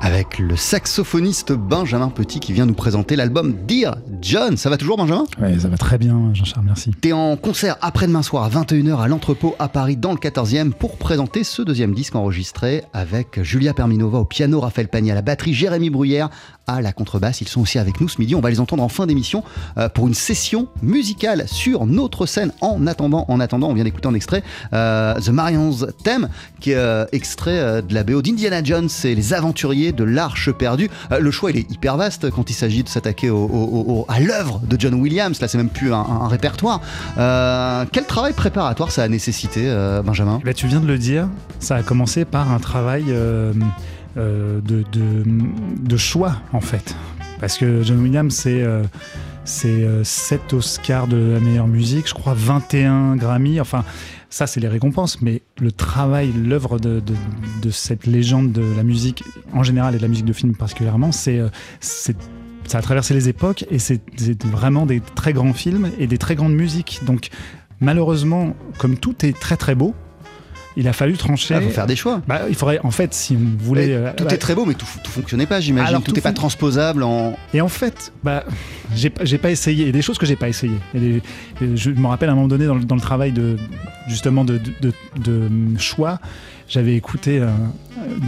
Avec 0.01 0.37
le 0.37 0.55
saxophoniste 0.55 1.53
Benjamin 1.53 2.09
Petit 2.09 2.39
qui 2.39 2.53
vient 2.53 2.67
nous 2.67 2.75
présenter 2.75 3.15
l'album 3.15 3.55
Dear 3.65 3.97
John. 4.21 4.55
Ça 4.55 4.69
va 4.69 4.77
toujours 4.77 4.97
Benjamin? 4.97 5.23
Oui, 5.41 5.59
ça 5.59 5.67
va 5.67 5.77
très 5.77 5.97
bien 5.97 6.31
Jean-Charles, 6.33 6.65
merci. 6.67 6.91
T'es 6.91 7.11
en 7.11 7.37
concert 7.37 7.77
après-demain 7.81 8.21
soir 8.21 8.43
à 8.43 8.49
21h 8.49 8.99
à 8.99 9.07
l'entrepôt 9.07 9.55
à 9.57 9.67
Paris 9.67 9.97
dans 9.97 10.11
le 10.11 10.17
14e 10.17 10.73
pour 10.73 10.97
présenter 10.97 11.43
ce 11.43 11.63
deuxième 11.63 11.95
disque 11.95 12.15
enregistré 12.15 12.83
avec 12.93 13.41
Julia 13.41 13.73
Perminova 13.73 14.19
au 14.19 14.25
piano, 14.25 14.59
Raphaël 14.59 14.89
Pagny 14.89 15.09
à 15.09 15.15
la 15.15 15.23
batterie, 15.23 15.55
Jérémy 15.55 15.89
Bruyère 15.89 16.29
à 16.67 16.81
la 16.81 16.91
contrebasse. 16.91 17.41
Ils 17.41 17.47
sont 17.47 17.61
aussi 17.61 17.79
avec 17.79 17.99
nous 17.99 18.07
ce 18.07 18.19
midi. 18.19 18.35
On 18.35 18.41
va 18.41 18.49
les 18.49 18.59
entendre 18.59 18.83
en 18.83 18.89
fin 18.89 19.05
d'émission 19.05 19.43
euh, 19.77 19.89
pour 19.89 20.07
une 20.07 20.13
session 20.13 20.67
musicale 20.81 21.45
sur 21.47 21.85
notre 21.85 22.25
scène. 22.25 22.51
En 22.61 22.87
attendant, 22.87 23.25
en 23.27 23.39
attendant, 23.39 23.69
on 23.69 23.73
vient 23.73 23.83
d'écouter 23.83 24.07
un 24.07 24.13
extrait 24.13 24.43
euh, 24.73 25.15
The 25.15 25.29
Marion's 25.29 25.85
Theme, 26.03 26.29
qui 26.59 26.71
est 26.71 26.75
euh, 26.75 27.05
extrait 27.11 27.81
de 27.81 27.93
la 27.93 28.03
BO 28.03 28.21
d'Indiana 28.21 28.63
Jones 28.63 28.89
et 29.03 29.15
les 29.15 29.33
aventuriers 29.33 29.91
de 29.91 30.03
l'Arche 30.03 30.51
perdue. 30.51 30.89
Le 31.17 31.31
choix, 31.31 31.51
il 31.51 31.57
est 31.57 31.71
hyper 31.71 31.97
vaste 31.97 32.29
quand 32.29 32.49
il 32.49 32.53
s'agit 32.53 32.83
de 32.83 32.89
s'attaquer 32.89 33.29
à 33.29 34.19
l'œuvre 34.19 34.61
de 34.67 34.79
John 34.79 34.93
Williams. 34.95 35.39
Là, 35.41 35.47
c'est 35.47 35.57
même 35.57 35.69
plus 35.69 35.93
un, 35.93 36.27
répertoire. 36.27 36.81
Quel 37.15 38.05
travail 38.05 38.33
préparatoire 38.33 38.91
ça 38.91 39.03
a 39.03 39.07
nécessité, 39.07 39.63
Benjamin? 40.05 40.39
Ben, 40.43 40.53
tu 40.53 40.67
viens 40.67 40.79
de 40.79 40.87
le 40.87 40.97
dire, 40.97 41.27
ça 41.59 41.75
a 41.75 41.83
commencé 41.83 42.25
par 42.25 42.51
un 42.51 42.59
travail 42.59 43.05
de, 44.17 44.83
de- 44.91 45.23
de 45.79 45.97
choix 45.97 46.37
en 46.51 46.61
fait. 46.61 46.95
Parce 47.39 47.57
que 47.57 47.83
John 47.83 47.99
Williams, 48.01 48.33
c'est 48.33 48.61
euh, 48.63 48.83
c'est, 49.45 49.67
euh, 49.83 50.03
7 50.05 50.53
Oscars 50.53 51.07
de 51.07 51.17
la 51.33 51.39
meilleure 51.41 51.67
musique, 51.67 52.07
je 52.07 52.13
crois 52.13 52.33
21 52.33 53.17
Grammy, 53.17 53.59
enfin 53.59 53.83
ça 54.29 54.47
c'est 54.47 54.59
les 54.61 54.69
récompenses, 54.69 55.21
mais 55.21 55.41
le 55.59 55.71
travail, 55.71 56.31
l'œuvre 56.31 56.79
de, 56.79 57.01
de- 57.01 57.69
cette 57.69 58.07
légende 58.07 58.51
de 58.53 58.63
la 58.77 58.83
musique 58.83 59.23
en 59.53 59.63
général 59.63 59.95
et 59.95 59.97
de 59.97 60.01
la 60.03 60.07
musique 60.07 60.25
de 60.25 60.33
film 60.33 60.55
particulièrement, 60.55 61.11
c'est 61.11 61.39
euh, 61.39 61.49
ça 61.81 62.77
a 62.77 62.81
traversé 62.81 63.13
les 63.13 63.27
époques 63.27 63.65
et 63.69 63.79
c'est 63.79 64.01
vraiment 64.45 64.85
des 64.85 65.01
très 65.01 65.33
grands 65.33 65.53
films 65.53 65.89
et 65.99 66.07
des 66.07 66.17
très 66.17 66.35
grandes 66.35 66.55
musiques. 66.55 67.01
Donc 67.05 67.29
malheureusement, 67.81 68.55
comme 68.77 68.95
tout 68.97 69.25
est 69.25 69.37
très 69.37 69.57
très 69.57 69.75
beau, 69.75 69.93
il 70.77 70.87
a 70.87 70.93
fallu 70.93 71.17
trancher. 71.17 71.55
Il 71.55 71.61
faut 71.63 71.69
faire 71.69 71.85
des 71.87 71.95
choix. 71.95 72.21
Bah, 72.27 72.41
il 72.49 72.55
faudrait, 72.55 72.79
en 72.83 72.91
fait, 72.91 73.13
si 73.13 73.35
on 73.39 73.63
voulait. 73.63 73.93
Euh, 73.93 74.11
tout 74.15 74.23
bah, 74.25 74.33
est 74.33 74.37
très 74.37 74.55
beau, 74.55 74.65
mais 74.65 74.73
tout, 74.73 74.85
tout 75.03 75.11
fonctionnait 75.11 75.45
pas, 75.45 75.59
j'imagine. 75.59 76.01
Tout 76.01 76.11
n'est 76.13 76.21
pas 76.21 76.33
transposable 76.33 77.03
en. 77.03 77.37
Et 77.53 77.61
en 77.61 77.67
fait, 77.69 78.11
bah, 78.23 78.43
j'ai 78.95 79.09
pas- 79.09 79.51
essayé. 79.51 79.83
Il 79.83 79.85
y 79.87 79.89
a 79.89 79.91
des 79.93 80.01
choses 80.01 80.17
que 80.17 80.25
j'ai 80.25 80.35
pas 80.35 80.49
essayé. 80.49 80.73
Il 80.93 81.03
y 81.03 81.05
a 81.05 81.09
des- 81.19 81.21
euh, 81.65 81.75
je 81.75 81.91
me 81.91 82.07
rappelle 82.07 82.29
à 82.29 82.31
un 82.31 82.35
moment 82.35 82.47
donné 82.47 82.65
dans 82.65 82.75
le, 82.75 82.83
dans 82.85 82.95
le 82.95 83.01
travail 83.01 83.31
de 83.31 83.57
justement 84.07 84.43
de, 84.45 84.57
de- 84.81 84.91
de- 85.17 85.47
de 85.73 85.79
choix, 85.79 86.19
j'avais 86.67 86.95
écouté 86.95 87.39
euh, 87.39 87.47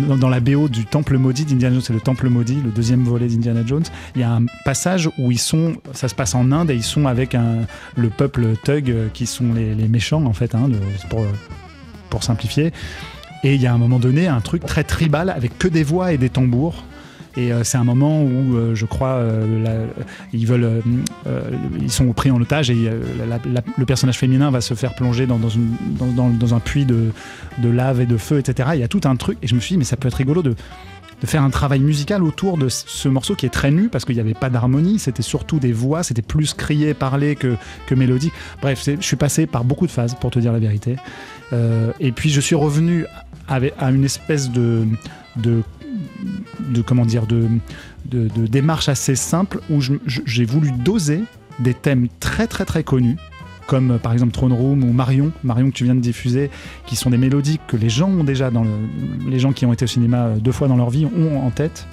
dans, 0.07 0.15
dans 0.17 0.29
la 0.29 0.39
BO 0.39 0.69
du 0.69 0.85
Temple 0.85 1.17
maudit 1.17 1.43
d'Indiana 1.45 1.73
Jones, 1.75 1.83
c'est 1.85 1.93
le 1.93 1.99
Temple 1.99 2.29
maudit, 2.29 2.59
le 2.63 2.71
deuxième 2.71 3.03
volet 3.03 3.27
d'Indiana 3.27 3.61
Jones. 3.65 3.83
Il 4.15 4.21
y 4.21 4.23
a 4.23 4.31
un 4.31 4.45
passage 4.63 5.09
où 5.17 5.31
ils 5.31 5.39
sont, 5.39 5.75
ça 5.93 6.07
se 6.07 6.15
passe 6.15 6.33
en 6.35 6.51
Inde 6.51 6.69
et 6.71 6.75
ils 6.75 6.83
sont 6.83 7.07
avec 7.07 7.35
un, 7.35 7.59
le 7.97 8.09
peuple 8.09 8.55
thug 8.63 8.93
qui 9.13 9.25
sont 9.25 9.53
les, 9.53 9.75
les 9.75 9.87
méchants 9.87 10.23
en 10.25 10.33
fait, 10.33 10.55
hein, 10.55 10.69
de- 10.69 10.77
pour, 11.09 11.25
pour 12.15 12.23
simplifier. 12.23 12.71
Et 13.43 13.55
il 13.55 13.61
y 13.61 13.67
a 13.67 13.73
un 13.73 13.77
moment 13.77 13.99
donné 13.99 14.27
un 14.27 14.39
truc 14.39 14.65
très 14.65 14.85
tribal 14.85 15.29
avec 15.29 15.57
que 15.59 15.67
des 15.67 15.83
voix 15.83 16.13
et 16.13 16.17
des 16.17 16.29
tambours. 16.29 16.85
Et 17.35 17.51
euh, 17.51 17.65
c'est 17.65 17.77
un 17.77 17.83
moment 17.83 18.23
où 18.23 18.55
euh, 18.55 18.73
je 18.73 18.85
crois 18.85 19.15
euh, 19.15 19.85
ils 20.31 20.47
veulent, 20.47 20.81
ils 21.81 21.91
sont 21.91 22.13
pris 22.13 22.31
en 22.31 22.39
otage 22.39 22.69
et 22.69 22.89
le 23.77 23.85
personnage 23.85 24.17
féminin 24.17 24.49
va 24.49 24.61
se 24.61 24.75
faire 24.75 24.95
plonger 24.95 25.27
dans 25.27 26.55
un 26.55 26.59
puits 26.61 26.85
de, 26.85 27.11
de 27.57 27.69
lave 27.69 27.99
et 27.99 28.05
de 28.05 28.15
feu, 28.15 28.39
etc. 28.39 28.69
Il 28.75 28.79
y 28.79 28.83
a 28.83 28.87
tout 28.87 29.01
un 29.03 29.17
truc 29.17 29.37
et 29.43 29.47
je 29.47 29.55
me 29.55 29.59
suis 29.59 29.73
dit 29.73 29.77
mais 29.77 29.83
ça 29.83 29.97
peut 29.97 30.07
être 30.07 30.13
rigolo 30.13 30.41
de 30.41 30.55
faire 31.25 31.43
un 31.43 31.49
travail 31.49 31.79
musical 31.79 32.23
autour 32.23 32.57
de 32.57 32.69
ce 32.69 33.07
morceau 33.07 33.35
qui 33.35 33.45
est 33.45 33.49
très 33.49 33.71
nu 33.71 33.89
parce 33.89 34.05
qu'il 34.05 34.15
n'y 34.15 34.21
avait 34.21 34.33
pas 34.33 34.49
d'harmonie, 34.49 34.99
c'était 34.99 35.23
surtout 35.23 35.59
des 35.59 35.71
voix, 35.71 36.03
c'était 36.03 36.21
plus 36.21 36.53
crié, 36.53 36.93
parlé 36.93 37.35
que, 37.35 37.55
que 37.87 37.95
mélodique. 37.95 38.33
Bref, 38.61 38.83
je 38.85 39.05
suis 39.05 39.15
passé 39.15 39.45
par 39.45 39.63
beaucoup 39.63 39.87
de 39.87 39.91
phases 39.91 40.15
pour 40.15 40.31
te 40.31 40.39
dire 40.39 40.51
la 40.51 40.59
vérité. 40.59 40.95
Euh, 41.53 41.91
et 41.99 42.11
puis 42.11 42.29
je 42.29 42.41
suis 42.41 42.55
revenu 42.55 43.05
à 43.47 43.91
une 43.91 44.03
espèce 44.03 44.49
de, 44.49 44.87
de, 45.37 45.61
comment 46.85 47.05
dire, 47.05 47.27
de, 47.27 47.47
de, 48.05 48.47
démarche 48.47 48.89
assez 48.89 49.15
simple 49.15 49.59
où 49.69 49.79
j'ai 49.81 50.45
voulu 50.45 50.71
doser 50.71 51.23
des 51.59 51.73
thèmes 51.73 52.07
très 52.19 52.47
très 52.47 52.65
très 52.65 52.83
connus 52.83 53.17
comme 53.67 53.91
euh, 53.91 53.97
par 53.97 54.13
exemple 54.13 54.31
Throne 54.31 54.53
Room 54.53 54.83
ou 54.83 54.91
Marion, 54.91 55.31
Marion 55.43 55.69
que 55.69 55.75
tu 55.75 55.83
viens 55.83 55.95
de 55.95 55.99
diffuser, 55.99 56.49
qui 56.85 56.95
sont 56.95 57.09
des 57.09 57.17
mélodies 57.17 57.59
que 57.67 57.77
les 57.77 57.89
gens 57.89 58.09
ont 58.09 58.23
déjà 58.23 58.51
dans 58.51 58.63
le, 58.63 58.71
les 59.27 59.39
gens 59.39 59.53
qui 59.53 59.65
ont 59.65 59.73
été 59.73 59.85
au 59.85 59.87
cinéma 59.87 60.25
euh, 60.25 60.35
deux 60.37 60.51
fois 60.51 60.67
dans 60.67 60.77
leur 60.77 60.89
vie 60.89 61.05
ont 61.05 61.39
en 61.45 61.49
tête, 61.49 61.87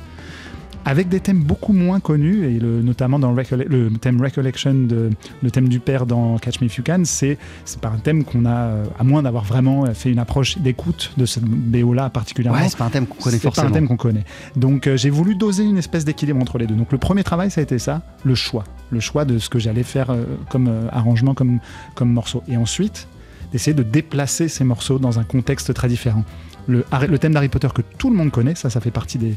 avec 0.85 1.09
des 1.09 1.21
thèmes 1.21 1.43
beaucoup 1.43 1.73
moins 1.73 2.01
connus 2.01 2.45
et 2.45 2.59
le, 2.59 2.83
notamment 2.83 3.19
dans 3.19 3.33
le 3.33 3.91
thème 3.99 4.21
Recollection, 4.21 4.75
de, 4.75 5.11
le 5.43 5.51
thème 5.51 5.69
du 5.69 5.81
père 5.81 6.07
dans 6.07 6.39
Catch 6.39 6.61
Me 6.61 6.67
If 6.67 6.77
You 6.77 6.85
Can, 6.85 7.03
c'est 7.05 7.39
pas 7.81 7.89
un 7.89 7.99
thème 7.99 8.25
qu'on 8.25 8.45
a, 8.45 8.51
euh, 8.51 8.85
à 8.99 9.05
moins 9.05 9.23
d'avoir 9.23 9.45
vraiment 9.45 9.87
fait 9.95 10.11
une 10.11 10.19
approche 10.19 10.59
d'écoute 10.59 11.13
de 11.17 11.27
cette 11.27 11.45
BO 11.45 11.93
là 11.93 12.11
particulièrement. 12.11 12.61
Ouais, 12.61 12.69
c'est 12.69 12.79
pas 12.79 12.85
un 12.85 12.91
thème 12.91 13.07
qu'on 13.07 13.23
connaît 13.23 13.37
C'est 13.37 13.43
pas 13.43 13.55
forcément. 13.55 13.69
un 13.69 13.73
thème 13.73 13.89
qu'on 13.89 13.97
connaît. 13.97 14.25
Donc 14.57 14.87
euh, 14.87 14.97
j'ai 14.97 15.11
voulu 15.11 15.35
doser 15.35 15.65
une 15.65 15.79
espèce 15.79 16.05
d'équilibre 16.05 16.41
entre 16.41 16.59
les 16.59 16.67
deux. 16.67 16.75
Donc 16.75 16.93
le 16.93 16.99
premier 16.99 17.25
travail, 17.25 17.51
ça 17.51 17.61
a 17.61 17.65
été 17.65 17.79
ça, 17.79 18.03
le 18.25 18.35
choix. 18.35 18.65
Le 18.91 19.01
choix 19.01 19.25
de 19.25 19.39
ce 19.39 19.49
que 19.49 19.59
j'allais 19.59 19.83
faire 19.83 20.11
euh, 20.11 20.25
comme 20.49 20.69
euh, 20.69 20.89
arrangement, 20.91 21.35
comme, 21.35 21.59
comme 21.95 22.13
morceau. 22.13 22.43
Et 22.49 22.57
ensuite, 22.57 23.09
d'essayer 23.53 23.75
de 23.75 23.83
déplacer 23.83 24.49
ces 24.49 24.65
morceaux 24.65 24.99
dans 24.99 25.19
un 25.19 25.25
contexte 25.25 25.73
très 25.75 25.89
différent. 25.89 26.25
Le, 26.69 26.85
thème 27.19 27.33
d'Harry 27.33 27.49
Potter 27.49 27.69
que 27.75 27.83
tout 27.83 28.11
le 28.11 28.17
monde 28.17 28.31
connaît, 28.31 28.55
ça, 28.55 28.71
fait 28.81 28.91
partie 28.91 29.19
des, 29.19 29.37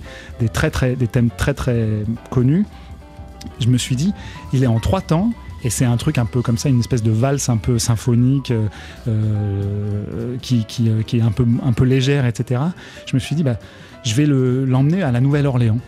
très, 0.50 0.70
des 0.96 1.08
thèmes 1.08 1.30
très 1.36 1.56
connus. 2.30 2.66
Je 3.60 3.68
me 3.68 3.78
suis 3.78 3.96
dit, 3.96 4.14
il 4.54 4.64
est 4.64 4.68
en 4.68 4.80
trois 4.80 5.02
temps. 5.02 5.32
Et 5.64 5.72
c'est 5.72 5.86
un 5.86 5.98
truc 5.98 6.20
un 6.20 6.26
peu 6.26 6.44
comme 6.44 6.60
ça, 6.60 6.70
une 6.70 6.80
espèce 6.80 7.02
de 7.02 7.10
valse 7.10 7.50
un 7.50 7.58
peu 7.58 7.80
symphonique 7.80 8.52
euh, 8.52 8.68
euh, 9.08 10.04
euh, 10.14 10.38
qui 10.38 10.64
est 11.18 11.22
un 11.22 11.32
peu, 11.32 11.44
un 11.64 11.74
légère, 11.86 12.28
etc. 12.28 12.62
Je 13.08 13.16
me 13.16 13.20
suis 13.20 13.36
dit, 13.36 13.42
bah, 13.44 13.58
je 14.04 14.14
vais 14.14 14.28
le- 14.28 14.64
l'emmener 14.66 15.02
à 15.02 15.12
la 15.12 15.22
Nouvelle-Orléans. 15.22 15.80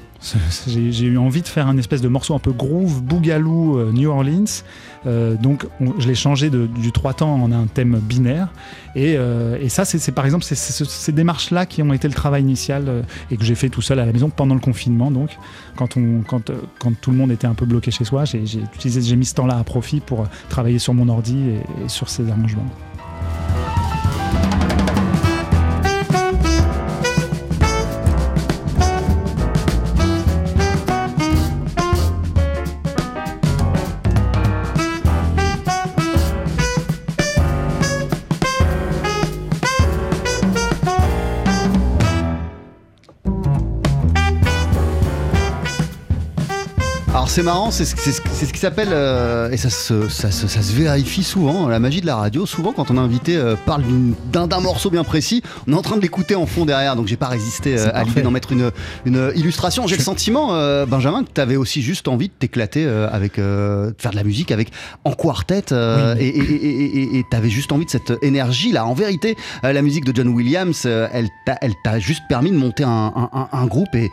J'ai 0.68 1.06
eu 1.06 1.18
envie 1.18 1.42
de 1.42 1.48
faire 1.48 1.68
un 1.68 1.78
espèce 1.78 2.02
de 2.02 2.08
morceau 2.08 2.36
un 2.36 2.40
peu 2.40 2.52
groove, 2.52 3.02
boogaloo, 3.02 3.78
euh, 3.78 3.92
New 3.92 4.10
Orleans. 4.10 4.64
Euh, 5.06 5.36
donc 5.36 5.66
on- 5.80 6.00
je 6.00 6.08
l'ai 6.08 6.16
changé 6.16 6.50
du 6.50 6.92
trois 6.92 7.14
temps 7.14 7.36
en 7.36 7.52
un 7.52 7.66
thème 7.68 8.00
binaire. 8.00 8.50
Et, 8.96 9.16
euh, 9.18 9.68
ça, 9.70 9.86
c'est 9.86 10.12
par 10.12 10.26
exemple 10.26 10.44
ces 10.44 11.12
démarches-là 11.12 11.66
qui 11.66 11.82
ont 11.84 11.94
été 11.94 12.08
le 12.08 12.14
travail 12.14 12.42
initial 12.42 12.86
euh, 12.88 13.02
et 13.32 13.38
que 13.38 13.44
j'ai 13.44 13.56
fait 13.56 13.70
tout 13.70 13.82
seul 13.82 14.00
à 14.00 14.06
la 14.06 14.12
maison 14.12 14.30
pendant 14.30 14.56
le 14.56 14.62
confinement. 14.62 15.12
Donc 15.12 15.38
quand, 15.76 15.88
tout 17.02 17.12
le 17.12 17.18
monde 17.18 17.32
était 17.32 17.48
un 17.48 17.54
peu 17.54 17.66
bloqué 17.66 17.92
chez 17.92 18.04
soi, 18.06 18.24
j'ai 18.26 19.16
mis 19.16 19.26
ce 19.26 19.36
temps-là 19.36 19.58
à 19.58 19.64
profit 19.64 20.00
pour 20.00 20.28
travailler 20.50 20.80
sur 20.80 20.94
mon 20.94 21.08
ordi 21.10 21.38
et, 21.38 21.86
et 21.86 21.90
sur 21.90 22.10
ces 22.10 22.30
arrangements. 22.30 22.66
C'est 47.38 47.44
marrant, 47.44 47.70
c'est 47.70 47.86
ce, 47.86 48.52
qui 48.52 48.60
s'appelle, 48.60 48.88
euh, 48.92 49.52
et 49.52 49.58
ça 49.58 49.70
se, 49.70 50.10
ça, 50.10 50.32
se, 50.32 50.48
ça 50.48 50.64
se 50.64 50.74
vérifie 50.74 51.22
souvent, 51.22 51.68
la 51.68 51.78
magie 51.78 52.02
de 52.02 52.08
la 52.08 52.16
radio. 52.16 52.48
Souvent, 52.48 52.74
quand 52.74 52.90
un 52.90 52.98
invité 52.98 53.36
euh, 53.38 53.56
parle 53.64 53.84
d'un 54.32 54.60
morceau 54.60 54.90
bien 54.90 55.04
précis, 55.04 55.44
on 55.68 55.74
est 55.74 55.76
en 55.76 55.84
train 55.84 55.98
de 55.98 56.02
l'écouter 56.02 56.34
en 56.34 56.48
fond 56.48 56.66
derrière, 56.66 56.96
donc 56.96 57.06
j'ai 57.06 57.16
pas 57.16 57.28
résisté 57.28 57.78
euh, 57.78 57.92
à 57.94 58.04
l'idée 58.06 58.24
d'en 58.24 58.32
mettre 58.32 58.54
une, 58.54 58.72
une 59.06 59.32
illustration. 59.36 59.86
J'ai 59.86 59.98
le 59.98 60.02
sentiment, 60.02 60.56
euh, 60.56 60.88
Benjamin, 60.88 61.24
que 61.26 61.30
tu 61.32 61.40
avais 61.40 61.58
aussi 61.58 61.84
juste 61.84 62.08
envie 62.08 62.30
de 62.30 62.34
t'éclater 62.34 62.88
avec, 62.88 63.38
euh, 63.38 63.92
de 63.92 63.96
faire 64.00 64.10
de 64.10 64.16
la 64.16 64.24
musique 64.24 64.52
avec 64.52 64.72
en 65.06 65.12
quartet, 65.12 65.72
euh, 65.74 66.16
Oui, 66.18 66.26
et 66.26 67.24
tu 67.30 67.38
avais 67.38 67.52
juste 67.52 67.72
envie 67.72 67.86
de 67.86 67.92
cette 67.92 68.14
énergie 68.24 68.72
là. 68.72 68.84
En 68.88 68.96
vérité, 68.96 69.36
la 69.62 69.84
musique 69.84 70.06
de 70.06 70.16
John 70.16 70.30
Williams, 70.30 70.88
elle 70.88 71.28
t'a 71.46 71.56
elle 71.62 71.76
t'a 71.84 72.00
juste 72.00 72.24
permis 72.30 72.50
de 72.50 72.58
monter 72.58 72.84
un, 72.84 72.90
un- 73.16 73.30
un- 73.32 73.50
un 73.52 73.66
groupe 73.68 73.94
et 73.94 74.10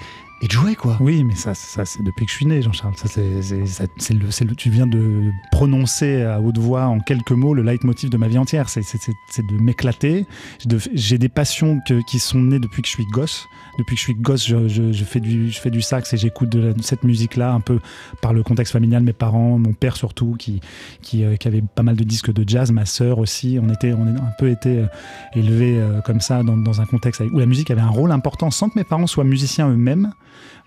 de 0.48 0.52
jouer, 0.52 0.74
quoi. 0.74 0.96
Oui, 1.00 1.24
mais 1.24 1.34
ça, 1.34 1.54
ça 1.54 1.84
c'est 1.84 2.02
depuis 2.02 2.26
que 2.26 2.30
je 2.30 2.36
suis 2.36 2.46
né, 2.46 2.60
Jean-Charles. 2.62 2.94
Ça, 2.96 3.08
c'est, 3.08 3.42
c'est, 3.42 4.56
tu 4.56 4.70
viens 4.70 4.86
de 4.86 5.30
prononcer 5.52 6.22
à 6.22 6.40
haute 6.40 6.58
voix 6.58 6.86
en 6.86 7.00
quelques 7.00 7.30
mots 7.32 7.54
le 7.54 7.62
leitmotiv 7.62 8.10
de 8.10 8.16
ma 8.16 8.28
vie 8.28 8.38
entière. 8.38 8.68
C'est, 8.68 8.82
de 8.82 9.54
m'éclater. 9.60 10.26
J'ai 10.94 11.18
des 11.18 11.28
passions 11.28 11.80
que- 11.86 12.00
qui 12.06 12.18
sont 12.18 12.40
nées 12.40 12.58
depuis 12.58 12.82
que 12.82 12.88
je 12.88 12.92
suis 12.92 13.06
gosse. 13.12 13.46
Depuis 13.78 13.94
que 13.96 13.98
je 14.00 14.04
suis 14.04 14.14
gosse, 14.14 14.46
je, 14.46 14.68
je- 14.68 15.04
fais, 15.04 15.20
du, 15.20 15.50
je 15.50 15.58
fais 15.60 15.70
du 15.70 15.82
sax 15.82 16.12
et 16.12 16.16
j'écoute 16.16 16.48
de, 16.50 16.74
cette 16.80 17.02
musique-là 17.04 17.52
un 17.52 17.60
peu 17.60 17.80
par 18.22 18.32
le 18.32 18.42
contexte 18.42 18.72
familial. 18.72 19.02
Mes 19.02 19.12
parents, 19.12 19.58
mon 19.58 19.72
père 19.72 19.96
surtout, 19.96 20.36
qui, 20.38 20.60
qui, 21.02 21.24
euh, 21.24 21.36
qui 21.36 21.48
avait 21.48 21.62
pas 21.74 21.82
mal 21.82 21.96
de 21.96 22.04
disques 22.04 22.32
de 22.32 22.48
jazz, 22.48 22.70
ma 22.70 22.86
sœur 22.86 23.18
aussi. 23.18 23.58
On, 23.60 23.68
était, 23.72 23.92
on 23.92 24.06
a 24.06 24.10
un 24.10 24.32
peu 24.38 24.48
été 24.50 24.78
euh, 24.78 24.86
élevés 25.34 25.78
euh, 25.78 26.00
comme 26.02 26.20
ça 26.20 26.42
dans, 26.42 26.56
dans 26.56 26.80
un 26.80 26.86
contexte 26.86 27.20
où 27.32 27.38
la 27.38 27.46
musique 27.46 27.70
avait 27.70 27.80
un 27.80 27.88
rôle 27.88 28.12
important 28.12 28.50
sans 28.50 28.68
que 28.68 28.78
mes 28.78 28.84
parents 28.84 29.06
soient 29.06 29.24
musiciens 29.24 29.68
eux-mêmes. 29.68 30.12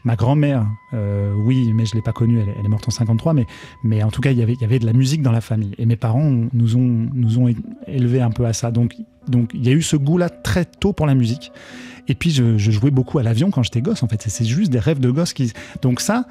Ma 0.08 0.16
grand-mère, 0.16 0.66
euh, 0.94 1.34
oui, 1.36 1.74
mais 1.76 1.86
je 1.86 1.94
l'ai 1.94 2.02
pas 2.02 2.14
connue, 2.14 2.40
elle, 2.40 2.48
est- 2.66 2.68
morte 2.70 2.88
en 2.88 2.92
53, 2.92 3.34
mais, 3.34 3.46
mais 3.84 4.02
en 4.04 4.10
tout 4.10 4.22
cas, 4.22 4.32
il 4.32 4.38
y 4.38 4.42
avait- 4.42 4.80
de 4.80 4.86
la 4.86 4.94
musique 4.94 5.22
dans 5.22 5.34
la 5.34 5.42
famille. 5.42 5.74
Et 5.78 5.86
mes 5.86 5.98
parents 5.98 6.32
nous 6.54 6.78
ont, 6.78 7.10
nous 7.14 7.40
ont 7.40 7.54
élevés 7.88 8.22
un 8.22 8.32
peu 8.32 8.46
à 8.46 8.54
ça. 8.54 8.72
Donc, 8.72 8.96
donc 9.28 9.52
il 9.54 9.66
y 9.66 9.70
a 9.70 9.74
eu 9.74 9.82
ce 9.82 9.98
goût-là 9.98 10.30
très 10.30 10.64
tôt 10.64 10.94
pour 10.94 11.08
la 11.08 11.14
musique. 11.14 11.52
Et 12.08 12.16
puis, 12.16 12.32
je, 12.32 12.58
je 12.58 12.72
jouais 12.72 12.90
beaucoup 12.90 13.20
à 13.20 13.24
l'avion 13.24 13.52
quand 13.52 13.64
j'étais 13.64 13.82
gosse, 13.82 14.02
en 14.02 14.08
fait. 14.08 14.24
C'est 14.26 14.46
juste 14.46 14.72
des 14.72 14.80
rêves 14.80 15.02
de 15.02 15.12
gosse 15.12 15.34
qui. 15.34 15.52
Donc, 15.82 16.00
ça, 16.00 16.26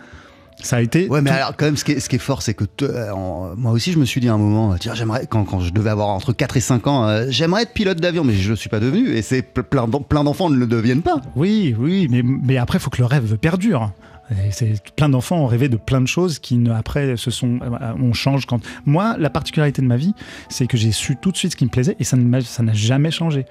ça 0.63 0.77
a 0.77 0.81
été. 0.81 1.09
Ouais, 1.09 1.21
mais 1.21 1.31
tout- 1.31 1.37
alors, 1.37 1.57
quand 1.57 1.67
même, 1.67 1.77
ce 1.77 1.85
qui 1.85 1.93
est, 1.93 2.01
ce 2.01 2.09
qui 2.09 2.17
est 2.17 2.21
fort, 2.21 2.43
c'est 2.43 2.55
que 2.55 2.65
euh, 2.83 3.11
en- 3.13 3.55
moi 3.57 3.73
aussi, 3.73 3.93
je 3.93 3.99
me 3.99 4.05
suis 4.05 4.21
dit 4.21 4.29
à 4.29 4.35
un 4.35 4.39
moment, 4.39 4.75
tiens, 4.79 4.95
j'aimerais, 4.95 5.27
quand, 5.27 5.45
quand 5.45 5.61
je 5.61 5.73
devais 5.73 5.91
avoir 5.91 6.09
entre 6.09 6.33
4 6.33 6.57
et 6.57 6.61
5 6.61 6.87
ans, 6.87 7.07
euh, 7.07 7.27
j'aimerais 7.29 7.63
être 7.63 7.73
pilote 7.73 7.99
d'avion, 8.01 8.25
mais 8.25 8.35
je 8.35 8.45
ne 8.47 8.51
le 8.51 8.57
suis 8.57 8.69
pas 8.71 8.81
devenu. 8.81 9.11
Et 9.11 9.23
c'est 9.23 9.41
ple- 9.41 9.63
plein, 9.63 9.87
plein 9.89 10.25
d'enfants 10.25 10.51
ne 10.51 10.57
le 10.57 10.67
deviennent 10.67 11.03
pas. 11.03 11.21
Oui, 11.37 11.75
oui, 11.79 12.09
mais, 12.11 12.23
mais 12.23 12.57
après, 12.57 12.79
il 12.79 12.81
faut 12.81 12.91
que 12.91 12.99
le 13.01 13.07
rêve 13.07 13.37
perdure. 13.37 13.93
Et 14.33 14.73
plein 14.97 15.09
d'enfants 15.09 15.37
ont 15.39 15.47
rêvé 15.47 15.69
de 15.69 15.77
plein 15.77 16.01
de 16.01 16.09
choses 16.09 16.41
qui 16.41 16.57
ne, 16.57 16.73
après 16.73 17.17
se 17.17 17.31
sont 17.31 17.61
euh, 17.63 17.93
on 18.03 18.13
change 18.13 18.45
quand 18.45 18.59
moi 18.85 19.15
la 19.21 19.31
particularité 19.31 19.83
de 19.83 19.87
ma 19.87 19.97
vie 19.97 20.15
c'est 20.49 20.67
que 20.67 20.77
j'ai 20.77 20.91
su 20.91 21.15
tout 21.15 21.31
de 21.31 21.37
suite 21.37 21.53
ce 21.53 21.57
qui 21.57 21.65
me 21.65 21.71
plaisait 21.71 21.95
et 22.01 22.03
ça 22.03 22.17
n'a 22.17 22.73
jamais 22.73 23.13
changé 23.13 23.47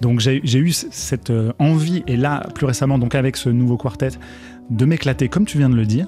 donc 0.00 0.20
j'ai 0.20 0.40
eu 0.44 0.70
cette 0.70 1.32
envie 1.58 2.04
et 2.06 2.16
là 2.16 2.46
plus 2.54 2.64
récemment 2.64 2.96
donc 2.96 3.16
avec 3.16 3.36
ce 3.36 3.48
nouveau 3.48 3.76
quartet 3.76 4.10
de 4.70 4.84
m'éclater 4.84 5.28
comme 5.28 5.46
tu 5.46 5.58
viens 5.58 5.68
de 5.68 5.74
le 5.74 5.84
dire 5.84 6.06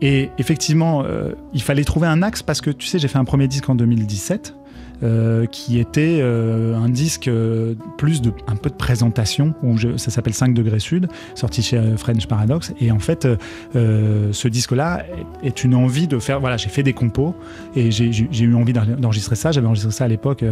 et 0.00 0.30
effectivement 0.38 1.04
euh, 1.04 1.32
il 1.52 1.62
fallait 1.62 1.84
trouver 1.84 2.06
un 2.06 2.22
axe 2.22 2.42
parce 2.42 2.60
que 2.60 2.70
tu 2.70 2.86
sais 2.86 2.98
j'ai 2.98 3.08
fait 3.08 3.18
un 3.18 3.24
premier 3.24 3.48
disque 3.48 3.68
en 3.68 3.74
2017 3.74 4.54
euh, 5.02 5.46
qui 5.46 5.78
était 5.78 6.18
euh, 6.20 6.76
un 6.76 6.88
disque 6.88 7.28
euh, 7.28 7.74
plus 7.96 8.20
de 8.20 8.32
un 8.46 8.56
peu 8.56 8.68
de 8.68 8.74
présentation 8.74 9.54
où 9.62 9.78
ça 9.96 10.10
s'appelle 10.10 10.34
5 10.34 10.52
degrés 10.52 10.78
sud 10.78 11.08
sorti 11.34 11.62
chez 11.62 11.80
French 11.96 12.26
Paradox. 12.26 12.72
Et 12.80 12.90
en 12.90 12.98
fait 12.98 13.26
ce 13.74 14.48
disque 14.48 14.72
là 14.72 15.04
est, 15.42 15.64
une 15.64 15.74
envie 15.74 16.06
de 16.06 16.18
faire 16.18 16.40
voilà 16.40 16.56
j'ai 16.56 16.68
fait 16.68 16.82
des 16.82 16.92
compos 16.92 17.34
et 17.74 17.90
j'ai 17.90 18.10
eu 18.44 18.54
envie 18.54 18.72
d'en- 18.72 18.84
d'enregistrer 18.84 19.36
ça. 19.36 19.52
J'avais 19.52 19.66
enregistré 19.66 19.92
ça 19.92 20.04
à 20.04 20.08
l'époque 20.08 20.44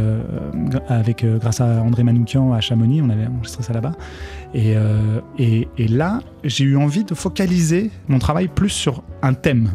avec 0.88 1.24
grâce 1.40 1.60
à 1.60 1.82
André 1.82 2.02
Manoukian 2.02 2.52
à 2.52 2.60
Chamonix 2.60 3.02
on 3.02 3.10
avait 3.10 3.26
enregistré 3.26 3.62
ça 3.62 3.72
là-bas. 3.72 3.92
Et, 4.54 4.74
et 5.38 5.88
là 5.88 6.20
j'ai 6.44 6.64
eu 6.64 6.76
envie 6.76 7.04
de 7.04 7.14
focaliser 7.14 7.90
mon 8.08 8.18
travail 8.18 8.48
plus 8.48 8.70
sur 8.70 9.02
un 9.22 9.34
thème 9.34 9.70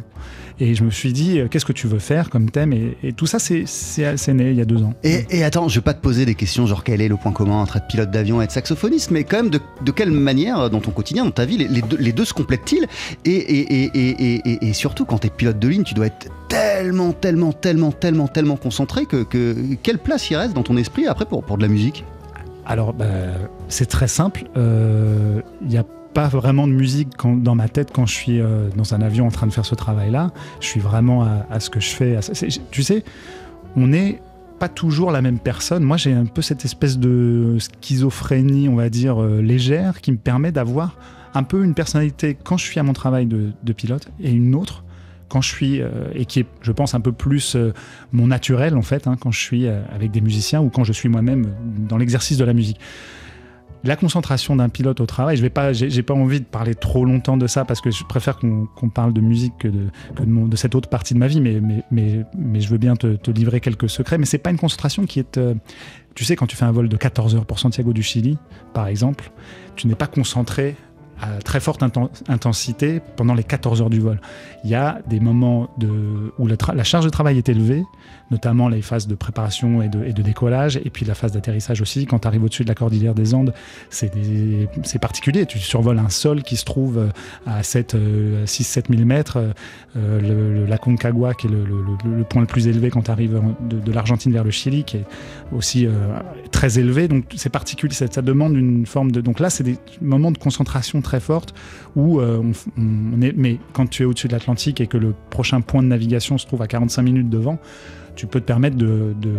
et 0.59 0.75
je 0.75 0.83
me 0.83 0.91
suis 0.91 1.13
dit, 1.13 1.39
euh, 1.39 1.47
qu'est-ce 1.47 1.65
que 1.65 1.73
tu 1.73 1.87
veux 1.87 1.99
faire 1.99 2.29
comme 2.29 2.49
thème 2.51 2.73
et, 2.73 2.97
et 3.03 3.13
tout 3.13 3.25
ça, 3.25 3.39
c'est 3.39 4.33
né 4.33 4.51
il 4.51 4.55
y 4.55 4.61
a 4.61 4.65
deux 4.65 4.83
ans. 4.83 4.93
Et, 5.03 5.25
et 5.29 5.43
attends, 5.43 5.67
je 5.67 5.75
vais 5.75 5.83
pas 5.83 5.93
te 5.93 6.01
poser 6.01 6.25
des 6.25 6.35
questions 6.35 6.65
genre 6.65 6.83
quel 6.83 7.01
est 7.01 7.07
le 7.07 7.17
point 7.17 7.31
commun 7.31 7.61
entre 7.61 7.77
être 7.77 7.87
pilote 7.87 8.11
d'avion 8.11 8.41
et 8.41 8.45
être 8.45 8.51
saxophoniste, 8.51 9.11
mais 9.11 9.23
quand 9.23 9.37
même 9.37 9.49
de, 9.49 9.59
de 9.81 9.91
quelle 9.91 10.11
manière 10.11 10.59
euh, 10.59 10.69
dans 10.69 10.79
ton 10.79 10.91
quotidien, 10.91 11.25
dans 11.25 11.31
ta 11.31 11.45
vie, 11.45 11.57
les, 11.57 11.67
les 11.67 11.81
deux, 11.81 11.97
les 11.97 12.11
deux 12.11 12.25
se 12.25 12.33
complètent-ils? 12.33 12.85
Et, 13.25 14.67
et, 14.67 14.73
surtout 14.73 15.05
quand 15.05 15.19
tu 15.19 15.27
es 15.27 15.29
pilote 15.29 15.59
de 15.59 15.67
ligne, 15.67 15.83
tu 15.83 15.93
dois 15.93 16.07
être 16.07 16.27
tellement, 16.49 17.13
tellement, 17.13 17.53
tellement, 17.53 17.91
tellement, 17.91 18.27
tellement 18.27 18.57
concentré 18.57 19.05
que, 19.05 19.23
que 19.23 19.55
quelle 19.81 19.99
place 19.99 20.29
il 20.29 20.35
reste 20.35 20.53
dans 20.53 20.63
ton 20.63 20.77
esprit 20.77 21.07
après 21.07 21.25
pour, 21.25 21.43
pour 21.43 21.57
de 21.57 21.63
la 21.63 21.69
musique? 21.69 22.03
Alors, 22.65 22.93
bah, 22.93 23.05
c'est 23.67 23.87
très 23.87 24.07
simple. 24.07 24.45
Euh, 24.55 25.41
Il 25.61 25.67
n'y 25.67 25.77
a 25.77 25.85
pas 26.13 26.27
vraiment 26.27 26.67
de 26.67 26.73
musique 26.73 27.09
dans 27.23 27.55
ma 27.55 27.67
tête 27.67 27.91
quand 27.93 28.05
je 28.05 28.13
suis 28.13 28.39
euh, 28.39 28.69
dans 28.75 28.93
un 28.93 29.01
avion 29.01 29.27
en 29.27 29.31
train 29.31 29.47
de 29.47 29.51
faire 29.51 29.65
ce 29.65 29.75
travail-là. 29.75 30.31
Je 30.59 30.67
suis 30.67 30.79
vraiment 30.79 31.23
à, 31.49 31.59
ce 31.59 31.69
que 31.69 31.79
je 31.79 31.89
fais. 31.89 32.19
Tu 32.71 32.83
sais, 32.83 33.03
on 33.75 33.87
n'est 33.87 34.21
pas 34.59 34.69
toujours 34.69 35.11
la 35.11 35.21
même 35.21 35.39
personne. 35.39 35.83
Moi, 35.83 35.97
j'ai 35.97 36.13
un 36.13 36.25
peu 36.25 36.41
cette 36.41 36.65
espèce 36.65 36.99
de 36.99 37.57
schizophrénie, 37.59 38.69
on 38.69 38.75
va 38.75 38.89
dire, 38.89 39.21
euh, 39.21 39.41
légère, 39.41 40.01
qui 40.01 40.11
me 40.11 40.17
permet 40.17 40.51
d'avoir 40.51 40.95
un 41.33 41.43
peu 41.43 41.63
une 41.63 41.73
personnalité 41.73 42.37
quand 42.41 42.57
je 42.57 42.65
suis 42.65 42.79
à 42.79 42.83
mon 42.83 42.93
travail 42.93 43.25
de, 43.25 43.73
pilote 43.73 44.07
et 44.21 44.31
une 44.31 44.53
autre 44.53 44.83
quand 45.29 45.41
je 45.41 45.49
suis, 45.49 45.81
euh, 45.81 45.89
et 46.13 46.25
qui 46.25 46.41
est, 46.41 46.45
je 46.61 46.71
pense, 46.71 46.93
un 46.93 47.01
peu 47.01 47.11
plus 47.11 47.57
mon 48.11 48.27
naturel, 48.27 48.77
en 48.77 48.83
fait, 48.83 49.07
hein, 49.07 49.15
quand 49.19 49.31
je 49.31 49.39
suis 49.39 49.67
avec 49.67 50.11
des 50.11 50.21
musiciens 50.21 50.61
ou 50.61 50.69
quand 50.69 50.83
je 50.83 50.93
suis 50.93 51.09
moi-même 51.09 51.47
dans 51.89 51.97
l'exercice 51.97 52.37
de 52.37 52.45
la 52.45 52.53
musique. 52.53 52.79
La 53.83 53.97
concentration 53.97 54.55
d'un 54.55 54.69
pilote 54.69 55.01
au 55.01 55.05
travail, 55.05 55.35
je 55.35 55.41
vais 55.41 55.49
pas, 55.49 55.73
j'ai 55.73 56.03
pas 56.03 56.13
envie 56.13 56.39
de 56.39 56.45
parler 56.45 56.73
trop 56.73 57.03
longtemps 57.03 57.35
de 57.35 57.47
ça 57.47 57.65
parce 57.65 57.81
que 57.81 57.91
je 57.91 58.05
préfère 58.05 58.37
qu'on 58.37 58.89
parle 58.93 59.11
de 59.11 59.19
musique 59.19 59.57
que, 59.59 59.67
de, 59.67 60.55
cette 60.55 60.75
autre 60.75 60.87
partie 60.87 61.13
de 61.13 61.19
ma 61.19 61.27
vie, 61.27 61.41
mais, 61.41 62.61
je 62.61 62.67
veux 62.69 62.77
bien 62.77 62.95
te, 62.95 63.31
livrer 63.31 63.59
quelques 63.59 63.89
secrets. 63.89 64.17
Mais 64.17 64.25
c'est 64.25 64.37
pas 64.37 64.51
une 64.51 64.57
concentration 64.57 65.05
qui 65.05 65.19
est. 65.19 65.37
euh, 65.37 65.53
tu 66.15 66.23
sais, 66.23 66.35
quand 66.35 66.45
tu 66.45 66.55
fais 66.55 66.65
un 66.65 66.71
vol 66.71 66.87
de 66.87 66.95
14 66.95 67.35
heures 67.35 67.45
pour 67.45 67.59
Santiago 67.59 67.91
du 67.91 68.03
Chili, 68.03 68.37
par 68.73 68.87
exemple, 68.87 69.31
tu 69.75 69.87
n'es 69.87 69.95
pas 69.95 70.07
concentré 70.07 70.75
à 71.21 71.39
très 71.39 71.59
forte 71.59 71.81
inten- 71.81 72.09
intensité 72.27 73.01
pendant 73.15 73.33
les 73.33 73.43
14 73.43 73.81
heures 73.81 73.89
du 73.89 73.99
vol. 73.99 74.19
Il 74.63 74.69
y 74.69 74.75
a 74.75 74.99
des 75.09 75.19
moments 75.19 75.69
où 76.39 76.47
la, 76.47 76.83
charge 76.83 77.05
de 77.05 77.09
travail 77.09 77.37
est 77.37 77.49
élevée, 77.49 77.83
notamment 78.31 78.69
les 78.69 78.81
phases 78.81 79.07
de 79.07 79.15
préparation 79.15 79.81
et 79.81 79.89
de, 79.89 80.21
décollage, 80.21 80.77
et 80.77 80.89
puis 80.89 81.05
la 81.05 81.15
phase 81.15 81.33
d'atterrissage 81.33 81.81
aussi. 81.81 82.05
Quand 82.05 82.19
tu 82.19 82.27
arrives 82.27 82.43
au-dessus 82.43 82.63
de 82.63 82.69
la 82.69 82.75
cordillère 82.75 83.13
des 83.13 83.33
Andes, 83.33 83.53
c'est 83.89 84.99
particulier. 85.01 85.45
Tu 85.45 85.59
survoles 85.59 85.99
un 85.99 86.09
sol 86.09 86.43
qui 86.43 86.55
se 86.55 86.65
trouve 86.65 86.97
euh, 86.97 87.09
à 87.45 87.61
6-7 87.61 88.89
000 88.89 89.05
mètres. 89.05 89.37
euh, 89.37 89.51
euh, 89.95 90.19
le, 90.19 90.53
le- 90.61 90.65
la 90.65 90.77
Concagua, 90.77 91.33
qui 91.33 91.47
est 91.47 91.49
le, 91.51 92.23
point 92.23 92.41
le 92.41 92.47
plus 92.47 92.67
élevé 92.67 92.89
quand 92.89 93.03
tu 93.03 93.11
arrives 93.11 93.39
de, 93.69 93.91
l'Argentine 93.91 94.31
vers 94.31 94.43
le 94.43 94.49
Chili, 94.49 94.83
qui 94.83 94.97
est 94.97 95.05
aussi 95.51 95.85
euh, 95.85 95.91
très 96.51 96.79
élevé. 96.79 97.07
Donc 97.07 97.25
c'est 97.35 97.49
particulier, 97.51 97.93
ça, 97.93 98.07
demande 98.21 98.55
une 98.55 98.85
forme 98.85 99.11
de... 99.11 99.21
Donc 99.21 99.39
là, 99.39 99.49
c'est 99.49 99.63
des 99.63 99.77
moments 100.01 100.31
de 100.31 100.37
concentration 100.37 101.01
très 101.01 101.19
forte 101.19 101.53
où 101.95 102.19
euh, 102.19 102.41
on 102.77 103.21
est... 103.21 103.33
Mais 103.37 103.59
quand 103.73 103.87
tu 103.87 104.03
es 104.03 104.05
au-dessus 104.05 104.27
de 104.27 104.33
l'Atlantique 104.33 104.52
et 104.79 104.87
que 104.87 104.97
le 104.97 105.13
prochain 105.29 105.61
point 105.61 105.81
de 105.83 105.87
navigation 105.87 106.37
se 106.37 106.45
trouve 106.45 106.61
à 106.61 106.67
45 106.67 107.01
minutes 107.01 107.29
devant, 107.29 107.57
tu 108.15 108.27
peux 108.27 108.39
te 108.39 108.45
permettre 108.45 108.77
de, 108.77 109.13
de, 109.19 109.33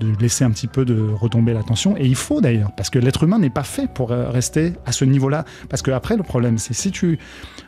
de 0.00 0.12
laisser 0.20 0.44
un 0.44 0.50
petit 0.50 0.66
peu 0.66 0.84
de 0.84 1.00
retomber 1.12 1.52
la 1.54 1.62
tension. 1.62 1.96
Et 1.96 2.06
il 2.06 2.16
faut 2.16 2.40
d'ailleurs, 2.40 2.72
parce 2.76 2.90
que 2.90 2.98
l'être 2.98 3.22
humain 3.22 3.38
n'est 3.38 3.50
pas 3.50 3.62
fait 3.62 3.88
pour 3.92 4.10
euh, 4.12 4.28
rester 4.30 4.72
à 4.84 4.92
ce 4.92 5.04
niveau-là. 5.04 5.44
Parce 5.68 5.82
que 5.82 5.90
après, 5.90 6.16
le 6.16 6.22
problème, 6.22 6.58
c'est 6.58 6.74
si 6.74 6.90
tu 6.90 7.18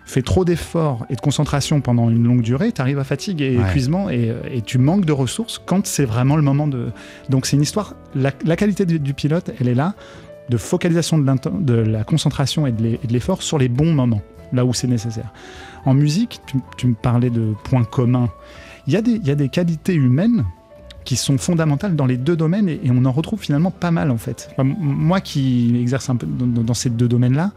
fais 0.04 0.22
trop 0.22 0.44
d'efforts 0.44 1.06
et 1.10 1.14
de 1.14 1.20
concentration 1.20 1.80
pendant 1.80 2.10
une 2.10 2.24
longue 2.24 2.42
durée, 2.42 2.72
tu 2.72 2.80
arrives 2.80 2.98
à 2.98 3.04
fatigue 3.04 3.40
et 3.40 3.56
Ouais. 3.56 3.62
épuisement 3.68 4.10
et, 4.10 4.30
euh, 4.30 4.40
et 4.50 4.62
tu 4.62 4.78
manques 4.78 5.04
de 5.04 5.12
ressources 5.12 5.58
quand 5.64 5.86
c'est 5.86 6.04
vraiment 6.04 6.36
le 6.36 6.42
moment 6.42 6.66
de... 6.66 6.88
Donc 7.28 7.46
c'est 7.46 7.56
une 7.56 7.62
histoire... 7.62 7.94
La, 8.14 8.32
la 8.44 8.56
qualité 8.56 8.84
du, 8.84 8.98
du 8.98 9.14
pilote, 9.14 9.50
elle 9.60 9.68
est 9.68 9.74
là, 9.74 9.94
de 10.48 10.56
focalisation 10.56 11.18
de, 11.18 11.74
la 11.74 12.04
concentration 12.04 12.66
et 12.66 12.72
de 12.72 12.98
l'effort 13.10 13.42
sur 13.42 13.58
les 13.58 13.68
bons 13.68 13.92
moments, 13.92 14.22
là 14.52 14.64
où 14.64 14.72
c'est 14.72 14.86
nécessaire. 14.86 15.32
En 15.88 15.94
musique, 15.94 16.42
tu, 16.76 16.86
me 16.86 16.92
parlais 16.92 17.30
de 17.30 17.54
points 17.64 17.82
communs. 17.82 18.28
Il 18.86 18.92
y, 18.92 18.96
a 18.96 19.00
des, 19.00 19.48
qualités 19.48 19.94
humaines 19.94 20.44
qui 21.06 21.16
sont 21.16 21.38
fondamentales 21.38 21.96
dans 21.96 22.04
les 22.04 22.18
deux 22.18 22.36
domaines 22.36 22.68
et, 22.68 22.90
on 22.90 23.06
en 23.06 23.10
retrouve 23.10 23.40
finalement 23.40 23.70
pas 23.70 23.90
mal 23.90 24.10
en 24.10 24.18
fait. 24.18 24.50
Moi 24.58 25.22
qui 25.22 25.78
exerce 25.80 26.10
un 26.10 26.16
peu 26.16 26.26
dans, 26.26 26.74
ces 26.74 26.90
deux 26.90 27.08
domaines-là, 27.08 27.52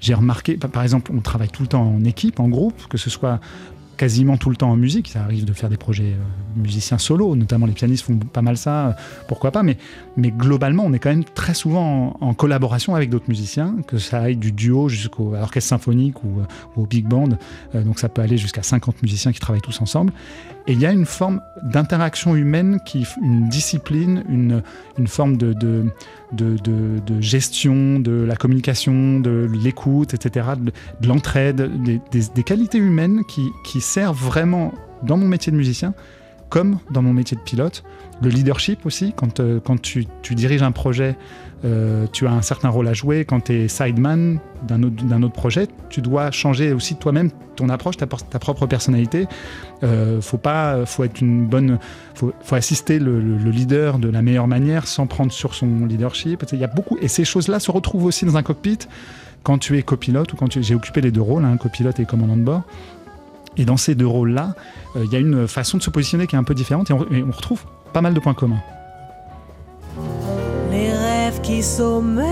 j'ai 0.00 0.14
remarqué, 0.14 0.56
par 0.56 0.84
exemple, 0.84 1.10
on 1.12 1.20
travaille 1.20 1.48
tout 1.48 1.62
le 1.62 1.68
temps 1.68 1.82
en 1.82 2.04
équipe, 2.04 2.38
en 2.38 2.48
groupe, 2.48 2.86
que 2.86 2.98
ce 2.98 3.10
soit 3.10 3.40
quasiment 3.96 4.36
tout 4.36 4.50
le 4.50 4.56
temps 4.56 4.70
en 4.70 4.76
musique. 4.76 5.08
Ça 5.08 5.22
arrive 5.22 5.44
de 5.44 5.52
faire 5.52 5.68
des 5.68 5.76
projets 5.76 6.14
euh, 6.14 6.60
musiciens 6.60 6.98
solo, 6.98 7.34
notamment 7.36 7.66
les 7.66 7.72
pianistes 7.72 8.04
font 8.04 8.16
pas 8.16 8.42
mal 8.42 8.56
ça, 8.56 8.88
euh, 8.88 8.92
pourquoi 9.28 9.50
pas. 9.50 9.62
Mais, 9.62 9.76
mais 10.16 10.30
globalement, 10.30 10.84
on 10.84 10.92
est 10.92 10.98
quand 10.98 11.10
même 11.10 11.24
très 11.24 11.54
souvent 11.54 12.16
en, 12.20 12.34
collaboration 12.34 12.94
avec 12.94 13.10
d'autres 13.10 13.28
musiciens, 13.28 13.76
que 13.86 13.98
ça 13.98 14.20
aille 14.20 14.36
du 14.36 14.52
duo 14.52 14.88
jusqu'au 14.88 15.34
à 15.34 15.40
l'orchestre 15.40 15.70
symphonique 15.70 16.22
ou, 16.24 16.40
euh, 16.40 16.44
au 16.76 16.86
big 16.86 17.06
band. 17.06 17.30
Donc 17.74 17.98
ça 17.98 18.08
peut 18.08 18.22
aller 18.22 18.36
jusqu'à 18.36 18.62
50 18.62 19.02
musiciens 19.02 19.32
qui 19.32 19.40
travaillent 19.40 19.62
tous 19.62 19.80
ensemble. 19.80 20.12
Et 20.66 20.72
il 20.72 20.80
y 20.80 20.86
a 20.86 20.92
une 20.92 21.06
forme 21.06 21.40
d'interaction 21.62 22.34
humaine, 22.34 22.80
qui, 22.84 23.06
une 23.22 23.48
discipline, 23.48 24.24
une, 24.28 24.62
une 24.98 25.06
forme 25.06 25.36
de, 25.36 25.86
de, 26.32 26.56
de- 26.56 27.20
gestion, 27.20 28.00
de 28.00 28.12
la 28.12 28.36
communication, 28.36 29.20
de 29.20 29.48
l'écoute, 29.62 30.14
etc., 30.14 30.48
de, 30.60 30.72
de 31.00 31.08
l'entraide, 31.08 31.82
des, 31.82 32.00
des- 32.10 32.28
des 32.34 32.42
qualités 32.42 32.78
humaines 32.78 33.22
qui, 33.28 33.48
qui 33.64 33.80
servent 33.80 34.22
vraiment, 34.24 34.72
dans 35.02 35.16
mon 35.16 35.28
métier 35.28 35.52
de 35.52 35.56
musicien, 35.56 35.94
comme 36.48 36.78
dans 36.90 37.02
mon 37.02 37.12
métier 37.12 37.36
de 37.36 37.42
pilote. 37.42 37.82
Le 38.22 38.28
leadership 38.28 38.86
aussi, 38.86 39.12
quand, 39.16 39.40
euh, 39.40 39.60
quand 39.60 39.80
tu, 39.80 40.06
tu 40.22 40.34
diriges 40.34 40.62
un 40.62 40.72
projet, 40.72 41.16
euh, 41.64 42.06
tu 42.12 42.26
as 42.26 42.32
un 42.32 42.42
certain 42.42 42.68
rôle 42.68 42.86
à 42.88 42.92
jouer. 42.92 43.24
Quand 43.24 43.40
tu 43.40 43.54
es 43.54 43.68
sideman 43.68 44.38
d'un 44.68 44.82
autre, 44.82 45.32
projet, 45.32 45.68
tu 45.90 46.00
dois 46.00 46.30
changer 46.30 46.72
aussi 46.72 46.96
toi-même 46.96 47.30
ton 47.56 47.68
approche, 47.70 47.96
ta, 47.96 48.06
propre 48.06 48.66
personnalité. 48.66 49.26
Euh, 49.82 50.20
faut 50.20 50.36
pas, 50.38 50.84
faut 50.84 51.04
être 51.04 51.20
une 51.20 51.46
bonne, 51.46 51.78
faut, 52.14 52.32
assister 52.52 52.98
le, 52.98 53.20
le- 53.20 53.38
le 53.38 53.50
leader 53.50 53.98
de 53.98 54.08
la 54.08 54.22
meilleure 54.22 54.48
manière 54.48 54.86
sans 54.86 55.06
prendre 55.06 55.32
sur 55.32 55.54
son 55.54 55.86
leadership. 55.86 56.44
Il 56.52 56.58
y 56.58 56.64
a 56.64 56.68
beaucoup, 56.68 56.98
et 57.00 57.08
ces 57.08 57.24
choses-là 57.24 57.58
se 57.60 57.70
retrouvent 57.70 58.04
aussi 58.04 58.26
dans 58.26 58.36
un 58.36 58.42
cockpit 58.42 58.78
quand 59.42 59.58
tu 59.58 59.78
es 59.78 59.82
copilote 59.82 60.32
ou 60.32 60.36
quand 60.36 60.60
j'ai 60.60 60.74
occupé 60.74 61.00
les 61.00 61.10
deux 61.10 61.22
rôles, 61.22 61.44
hein, 61.44 61.56
copilote 61.56 61.98
et 62.00 62.04
commandant 62.04 62.36
de 62.36 62.42
bord. 62.42 62.62
Et 63.56 63.64
dans 63.64 63.78
ces 63.78 63.94
deux 63.94 64.06
rôles-là, 64.06 64.54
euh, 64.96 65.04
il 65.06 65.12
y 65.12 65.16
a 65.16 65.20
une 65.20 65.48
façon 65.48 65.78
de 65.78 65.82
se 65.82 65.88
positionner 65.90 66.26
qui 66.26 66.36
est 66.36 66.38
un 66.38 66.44
peu 66.44 66.54
différente 66.54 66.90
et 66.90 66.92
on 66.92 67.30
retrouve 67.30 67.64
pas 67.92 68.02
mal 68.02 68.12
de 68.12 68.20
points 68.20 68.34
communs. 68.34 68.60
Qui 71.42 71.62
sommeillent 71.62 72.26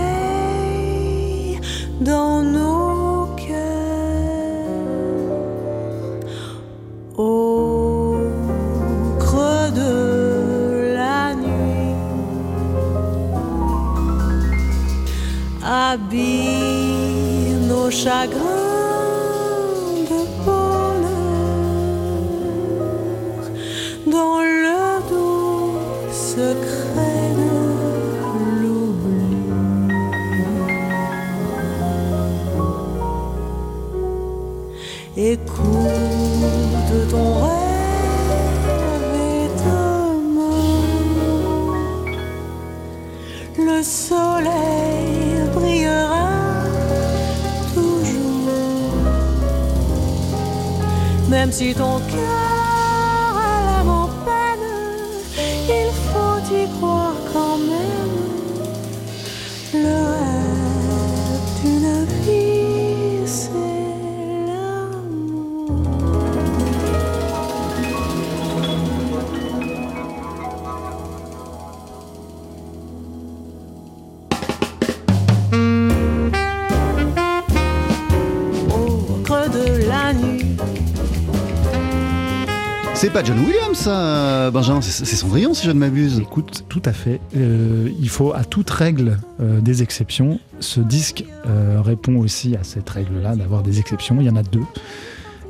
dans 2.01 2.41
nos 2.43 3.27
cœurs. 3.35 3.55
Au 7.17 8.17
creux 9.19 9.71
de 9.71 10.93
la 10.95 11.33
nuit 11.35 11.95
habillent 15.63 17.55
nos 17.67 17.89
chagrins 17.89 18.64
Écoute 36.87 37.09
ton 37.09 37.33
rêve 37.41 38.75
et 39.15 39.47
demain, 39.65 40.83
le 43.57 43.81
soleil 43.81 45.49
brillera 45.53 46.29
toujours, 47.73 48.93
même 51.29 51.51
si 51.51 51.73
ton 51.73 51.99
cœur 52.11 52.34
C'est 83.05 83.11
pas 83.11 83.23
John 83.23 83.37
Williams, 83.37 83.77
ça, 83.77 84.49
Benjamin, 84.49 84.81
c'est 84.81 85.05
Cendrillon 85.05 85.53
si 85.53 85.67
je 85.67 85.69
ne 85.69 85.77
m'abuse. 85.77 86.19
Écoute, 86.19 86.65
tout 86.69 86.81
à 86.85 86.91
fait. 86.91 87.21
Euh, 87.37 87.87
il 87.99 88.09
faut 88.09 88.33
à 88.33 88.43
toute 88.43 88.67
règle 88.71 89.19
euh, 89.39 89.61
des 89.61 89.83
exceptions. 89.83 90.39
Ce 90.59 90.79
disque 90.79 91.23
euh, 91.45 91.81
répond 91.85 92.15
aussi 92.15 92.55
à 92.55 92.63
cette 92.63 92.89
règle-là 92.89 93.35
d'avoir 93.35 93.61
des 93.61 93.79
exceptions. 93.79 94.17
Il 94.21 94.25
y 94.25 94.29
en 94.31 94.35
a 94.35 94.41
deux. 94.41 94.63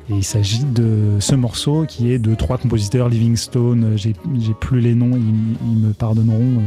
Et 0.10 0.16
il 0.16 0.24
s'agit 0.26 0.66
de 0.66 1.12
ce 1.20 1.34
morceau 1.34 1.86
qui 1.88 2.12
est 2.12 2.20
de 2.20 2.36
trois 2.36 2.58
compositeurs, 2.58 3.08
Livingstone, 3.08 3.94
j'ai 3.96 4.14
plus 4.60 4.82
les 4.82 4.94
noms, 4.94 5.18
ils 5.18 5.78
me 5.78 5.94
pardonneront. 5.94 6.62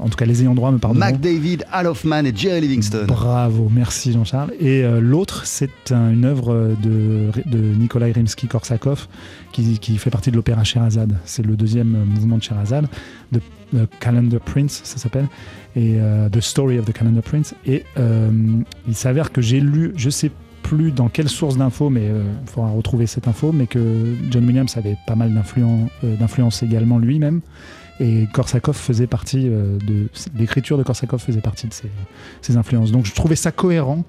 Euh, 0.00 0.04
en 0.04 0.08
tout 0.08 0.16
cas, 0.16 0.24
les 0.26 0.42
ayants 0.42 0.54
droit 0.54 0.70
me 0.70 0.78
pardonneront. 0.78 1.10
Mac 1.10 1.20
David, 1.20 1.64
Al 1.72 1.86
Hoffman 1.86 2.24
et 2.24 2.32
Jerry 2.34 2.60
Livingston. 2.60 3.04
Bravo, 3.06 3.70
merci 3.72 4.12
Jean-Charles. 4.12 4.52
Et 4.60 4.82
euh, 4.84 5.00
l'autre, 5.00 5.46
c'est 5.46 5.92
un- 5.92 6.10
une 6.12 6.24
œuvre 6.24 6.74
de, 6.82 7.30
de 7.46 7.58
Nikolai 7.58 8.12
Rimsky-Korsakov 8.12 9.06
qui, 9.52 9.78
qui 9.78 9.96
fait 9.98 10.10
partie 10.10 10.30
de 10.30 10.36
l'opéra 10.36 10.64
Sherazade. 10.64 11.14
C'est 11.24 11.44
le 11.44 11.56
deuxième 11.56 11.94
euh, 11.94 12.04
mouvement 12.04 12.36
de 12.38 12.42
Sherazade, 12.42 12.86
de 13.32 13.40
The 13.72 13.88
Calendar 13.98 14.40
Prince, 14.40 14.80
ça 14.84 14.96
s'appelle, 14.98 15.26
et 15.74 15.96
euh, 15.98 16.28
The 16.28 16.40
Story 16.40 16.78
of 16.78 16.84
the 16.84 16.92
Calendar 16.92 17.22
Prince. 17.22 17.54
Et 17.66 17.84
euh, 17.98 18.30
il 18.86 18.94
s'avère 18.94 19.32
que 19.32 19.40
j'ai 19.42 19.58
lu, 19.60 19.92
je 19.96 20.08
sais 20.10 20.30
plus 20.62 20.92
dans 20.92 21.08
quelle 21.08 21.28
source 21.28 21.56
d'infos, 21.56 21.90
mais 21.90 22.06
il 22.06 22.48
faudra 22.50 22.70
retrouver 22.70 23.06
cette 23.06 23.28
info, 23.28 23.52
mais 23.52 23.66
que 23.66 23.78
John 24.30 24.44
Williams 24.46 24.76
avait 24.76 24.96
pas 25.06 25.14
mal 25.14 25.30
euh, 25.32 26.16
d'influence 26.16 26.62
également 26.62 26.98
lui-même. 26.98 27.40
Et 27.98 28.26
Korsakov 28.32 28.76
faisait 28.76 29.06
partie 29.06 29.48
euh, 29.48 29.78
de 29.78 30.08
l'écriture 30.38 30.76
de 30.76 30.82
Korsakov 30.82 31.20
faisait 31.20 31.40
partie 31.40 31.66
de 31.66 31.72
ses, 32.42 32.56
influences. 32.56 32.92
Donc 32.92 33.06
je 33.06 33.14
trouvais 33.14 33.36
ça 33.36 33.52
cohérent, 33.52 34.04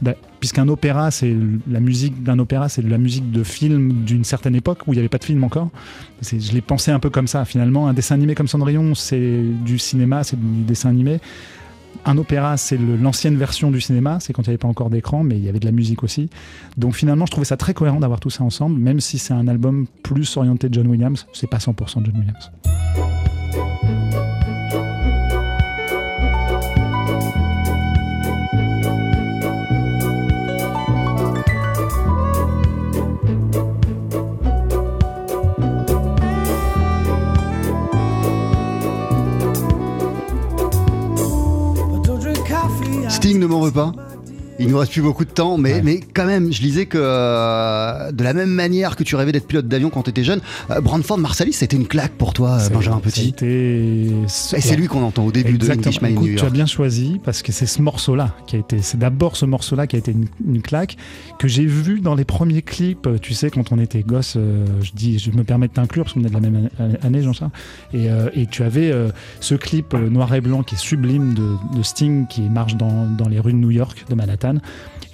bah, 0.00 0.14
puisqu'un 0.38 0.68
opéra, 0.68 1.10
c'est 1.10 1.34
la 1.68 1.80
musique 1.80 2.22
d'un 2.22 2.38
opéra, 2.38 2.68
c'est 2.68 2.82
de 2.82 2.90
la 2.90 2.98
musique 2.98 3.32
de 3.32 3.42
film 3.42 4.04
d'une 4.04 4.24
certaine 4.24 4.54
époque 4.54 4.86
où 4.86 4.92
il 4.92 4.96
n'y 4.96 5.00
avait 5.00 5.08
pas 5.08 5.18
de 5.18 5.24
film 5.24 5.42
encore. 5.42 5.70
Je 6.22 6.52
l'ai 6.52 6.60
pensé 6.60 6.92
un 6.92 7.00
peu 7.00 7.10
comme 7.10 7.26
ça. 7.26 7.44
Finalement, 7.44 7.88
un 7.88 7.94
dessin 7.94 8.14
animé 8.14 8.34
comme 8.34 8.48
Cendrillon, 8.48 8.94
c'est 8.94 9.42
du 9.64 9.78
cinéma, 9.78 10.22
c'est 10.22 10.38
du 10.38 10.62
dessin 10.62 10.90
animé. 10.90 11.20
Un 12.04 12.18
opéra, 12.18 12.56
c'est 12.56 12.78
l'ancienne 12.78 13.36
version 13.36 13.70
du 13.70 13.80
cinéma, 13.80 14.18
c'est 14.20 14.32
quand 14.32 14.42
il 14.42 14.46
n'y 14.46 14.52
avait 14.52 14.58
pas 14.58 14.68
encore 14.68 14.90
d'écran, 14.90 15.22
mais 15.22 15.36
il 15.36 15.44
y 15.44 15.48
avait 15.48 15.60
de 15.60 15.66
la 15.66 15.72
musique 15.72 16.02
aussi. 16.02 16.30
Donc 16.76 16.94
finalement, 16.94 17.26
je 17.26 17.32
trouvais 17.32 17.44
ça 17.44 17.56
très 17.56 17.74
cohérent 17.74 18.00
d'avoir 18.00 18.18
tout 18.18 18.30
ça 18.30 18.42
ensemble, 18.42 18.80
même 18.80 19.00
si 19.00 19.18
c'est 19.18 19.34
un 19.34 19.46
album 19.46 19.86
plus 20.02 20.36
orienté 20.36 20.68
John 20.70 20.86
Williams, 20.86 21.26
c'est 21.32 21.48
pas 21.48 21.58
100% 21.58 22.04
John 22.04 22.16
Williams. 22.16 23.11
Sting 43.22 43.38
ne 43.38 43.46
m'en 43.46 43.60
veut 43.60 43.70
pas. 43.70 43.92
Il 44.58 44.68
nous 44.68 44.78
reste 44.78 44.92
plus 44.92 45.02
beaucoup 45.02 45.24
de 45.24 45.30
temps, 45.30 45.56
mais, 45.58 45.80
mais 45.82 46.00
quand 46.14 46.26
même, 46.26 46.52
je 46.52 46.62
lisais 46.62 46.86
que 46.86 46.98
euh, 47.00 48.12
de 48.12 48.22
la 48.22 48.32
même 48.34 48.50
manière 48.50 48.96
que 48.96 49.02
tu 49.02 49.16
rêvais 49.16 49.32
d'être 49.32 49.46
pilote 49.46 49.66
d'avion 49.66 49.90
quand 49.90 50.02
tu 50.04 50.10
étais 50.10 50.24
jeune, 50.24 50.40
euh, 50.70 50.80
Brandford 50.80 51.18
Marsalis, 51.18 51.54
c'était 51.54 51.76
une 51.76 51.86
claque 51.86 52.12
pour 52.12 52.32
toi, 52.32 52.58
Benjamin 52.72 52.98
Petit. 52.98 53.34
Et 53.42 54.10
c'est 54.28 54.76
lui 54.76 54.86
qu'on 54.86 55.02
entend 55.02 55.24
au 55.24 55.32
début 55.32 55.58
de. 55.58 55.70
Englishman 55.72 56.08
in 56.08 56.10
Écoute, 56.12 56.28
New 56.28 56.34
tu 56.34 56.40
as 56.40 56.44
York. 56.44 56.52
bien 56.54 56.66
choisi 56.66 57.20
parce 57.24 57.42
que 57.42 57.50
c'est 57.50 57.66
ce 57.66 57.80
morceau-là 57.82 58.34
qui 58.46 58.56
a 58.56 58.58
été. 58.58 58.82
C'est 58.82 58.98
d'abord 58.98 59.36
ce 59.36 59.46
morceau-là 59.46 59.86
qui 59.86 59.96
a 59.96 59.98
été 59.98 60.12
une, 60.12 60.26
une 60.46 60.60
claque 60.62 60.96
que 61.38 61.48
j'ai 61.48 61.64
vu 61.66 62.00
dans 62.00 62.14
les 62.14 62.24
premiers 62.24 62.62
clips. 62.62 63.06
euh, 63.06 63.18
Tu 63.20 63.34
sais, 63.34 63.50
quand 63.50 63.72
on 63.72 63.78
était 63.78 64.02
gosse, 64.02 64.34
euh, 64.36 64.64
je 64.82 64.92
dis, 64.94 65.18
je 65.18 65.30
me 65.30 65.44
permets 65.44 65.68
de 65.68 65.72
t'inclure 65.72 66.04
parce 66.04 66.14
qu'on 66.14 66.20
est 66.24 66.28
de 66.28 66.34
la 66.34 66.40
même 66.40 66.68
année- 67.02 67.22
Jean-Charles. 67.22 67.50
Et, 67.94 68.08
et 68.34 68.46
tu 68.46 68.62
avais 68.62 68.92
ce 69.40 69.54
clip 69.54 69.94
noir 69.94 70.34
et 70.34 70.40
blanc 70.40 70.62
qui 70.62 70.74
est 70.74 70.78
sublime 70.78 71.34
de, 71.34 71.76
de 71.76 71.82
Sting 71.82 72.26
qui 72.26 72.42
marche 72.42 72.76
dans, 72.76 73.06
dans 73.06 73.28
les 73.28 73.38
rues 73.40 73.52
de 73.52 73.58
New 73.58 73.70
York, 73.70 74.04
de 74.08 74.14
Manhattan. 74.14 74.41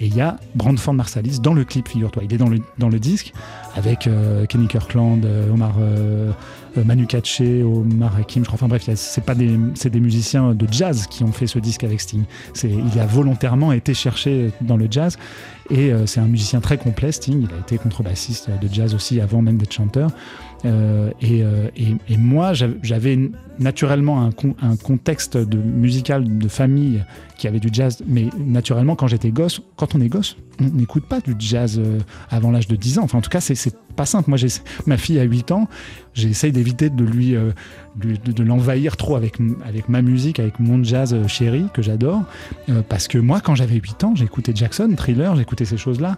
Et 0.01 0.07
il 0.07 0.15
y 0.15 0.21
a 0.21 0.37
Brandford 0.55 0.93
Marsalis 0.93 1.39
dans 1.39 1.53
le 1.53 1.65
clip, 1.65 1.87
figure-toi. 1.87 2.23
Il 2.23 2.33
est 2.33 2.37
dans 2.37 2.47
le, 2.47 2.59
dans 2.77 2.87
le 2.87 2.99
disque 2.99 3.33
avec 3.75 4.07
euh, 4.07 4.45
Kenny 4.45 4.67
Kirkland, 4.67 5.25
euh, 5.25 5.51
Omar 5.51 5.75
euh, 5.79 6.31
Manu 6.85 7.05
Katché, 7.05 7.63
Omar 7.63 8.15
Hakim. 8.15 8.43
Enfin 8.51 8.67
bref, 8.67 8.89
c'est 8.95 9.23
pas 9.23 9.35
des, 9.35 9.57
des 9.57 9.99
musiciens 9.99 10.53
de 10.53 10.67
jazz 10.71 11.07
qui 11.07 11.23
ont 11.23 11.33
fait 11.33 11.47
ce 11.47 11.59
disque 11.59 11.83
avec 11.83 11.99
Sting. 11.99 12.23
Il 12.63 12.99
a 12.99 13.05
volontairement 13.05 13.73
été 13.73 13.93
cherché 13.93 14.51
dans 14.61 14.77
le 14.77 14.87
jazz 14.89 15.17
et 15.69 15.91
c'est 16.05 16.19
un 16.19 16.27
musicien 16.27 16.61
très 16.61 16.77
complet. 16.77 17.11
Sting, 17.11 17.47
il 17.49 17.53
a 17.53 17.59
été 17.59 17.77
contrebassiste 17.77 18.49
de 18.61 18.73
jazz 18.73 18.93
aussi 18.93 19.19
avant 19.19 19.41
même 19.41 19.57
d'être 19.57 19.73
chanteur. 19.73 20.11
Euh, 20.65 21.11
et, 21.21 21.41
euh, 21.43 21.69
et- 21.77 22.17
moi, 22.17 22.51
j'av- 22.53 22.75
j'avais 22.83 23.17
naturellement 23.59 24.21
un, 24.23 24.31
con- 24.31 24.55
un 24.61 24.75
contexte 24.75 25.37
musical 25.55 26.37
de 26.37 26.47
famille 26.49 27.03
qui 27.37 27.47
avait 27.47 27.61
du 27.61 27.69
jazz, 27.71 28.03
mais 28.07 28.25
naturellement, 28.37 28.95
quand 28.97 29.07
j'étais 29.07 29.31
gosse, 29.31 29.61
quand 29.77 29.95
on 29.95 30.01
est 30.01 30.09
gosse, 30.09 30.35
on 30.61 30.65
n'écoute 30.65 31.05
pas 31.05 31.21
du 31.21 31.33
jazz 31.39 31.79
euh, 31.79 31.99
avant 32.29 32.51
l'âge 32.51 32.67
de 32.67 32.75
10 32.75 32.99
ans. 32.99 33.03
Enfin, 33.03 33.19
en 33.19 33.21
tout 33.21 33.29
cas, 33.29 33.39
c'est 33.39 33.73
pas 33.95 34.05
simple. 34.05 34.29
Moi, 34.29 34.37
ma 34.85 34.97
fille 34.97 35.17
a 35.19 35.23
8 35.23 35.51
ans, 35.51 35.69
j'essaye 36.13 36.51
d'éviter 36.51 36.89
de 36.89 37.03
lui, 37.05 37.35
de, 37.95 38.43
l'envahir 38.43 38.97
trop 38.97 39.15
avec, 39.15 39.37
avec 39.65 39.87
ma 39.87 40.01
musique, 40.01 40.39
avec 40.41 40.59
mon 40.59 40.83
jazz 40.83 41.15
chéri 41.27 41.65
que 41.73 41.81
j'adore, 41.81 42.23
parce 42.89 43.07
que 43.07 43.17
moi, 43.17 43.39
quand 43.39 43.55
j'avais 43.55 43.75
8 43.75 44.03
ans, 44.03 44.13
j'écoutais 44.15 44.51
Jackson, 44.53 44.91
Thriller, 44.97 45.35
j'écoutais 45.37 45.65
ces 45.65 45.77
choses-là. 45.77 46.17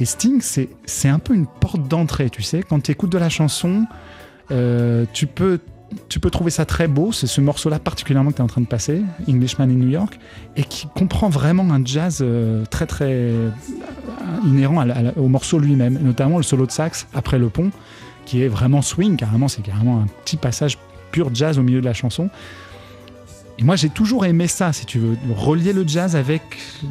Et 0.00 0.04
Sting, 0.04 0.40
c'est 0.42 1.08
un 1.08 1.18
peu 1.18 1.34
une 1.34 1.46
porte 1.46 1.86
d'entrée, 1.88 2.30
tu 2.30 2.42
sais. 2.42 2.62
Quand 2.62 2.80
tu 2.80 2.92
écoutes 2.92 3.12
de 3.12 3.18
la 3.18 3.28
chanson, 3.28 3.86
Euh, 4.52 5.06
tu 5.12 5.26
peux 5.26 5.58
tu 6.08 6.20
peux 6.20 6.30
trouver 6.30 6.50
ça 6.50 6.64
très 6.64 6.88
beau, 6.88 7.10
c'est 7.12 7.26
ce 7.28 7.40
morceau-là 7.40 7.78
particulièrement 7.78 8.30
que 8.30 8.36
tu 8.36 8.42
es 8.42 8.44
en 8.44 8.48
train 8.48 8.60
de 8.60 8.66
passer, 8.66 9.02
Englishman 9.28 9.64
in 9.64 9.74
New 9.74 9.88
York, 9.88 10.18
et 10.56 10.64
qui 10.64 10.88
comprend 10.94 11.28
vraiment 11.28 11.72
un 11.72 11.84
jazz 11.84 12.18
euh, 12.20 12.64
très 12.66 12.86
très 12.86 13.10
euh, 13.10 13.50
inhérent 14.44 14.84
au 15.16 15.28
morceau 15.28 15.58
lui-même, 15.58 15.98
notamment 16.02 16.36
le 16.36 16.42
solo 16.42 16.66
de 16.66 16.72
sax 16.72 17.06
après 17.14 17.38
le 17.38 17.48
pont, 17.48 17.70
qui 18.24 18.42
est 18.42 18.48
vraiment 18.48 18.82
swing, 18.82 19.16
carrément, 19.16 19.48
c'est 19.48 19.62
carrément 19.62 20.00
un 20.00 20.06
petit 20.24 20.36
passage 20.36 20.76
pur 21.12 21.30
jazz 21.32 21.58
au 21.58 21.62
milieu 21.62 21.80
de 21.80 21.86
la 21.86 21.94
chanson. 21.94 22.30
Et 23.58 23.64
moi 23.64 23.74
j'ai 23.76 23.88
toujours 23.88 24.26
aimé 24.26 24.46
ça, 24.48 24.72
si 24.72 24.84
tu 24.84 24.98
veux, 24.98 25.16
relier 25.34 25.72
le 25.72 25.86
jazz 25.86 26.14
avec 26.14 26.42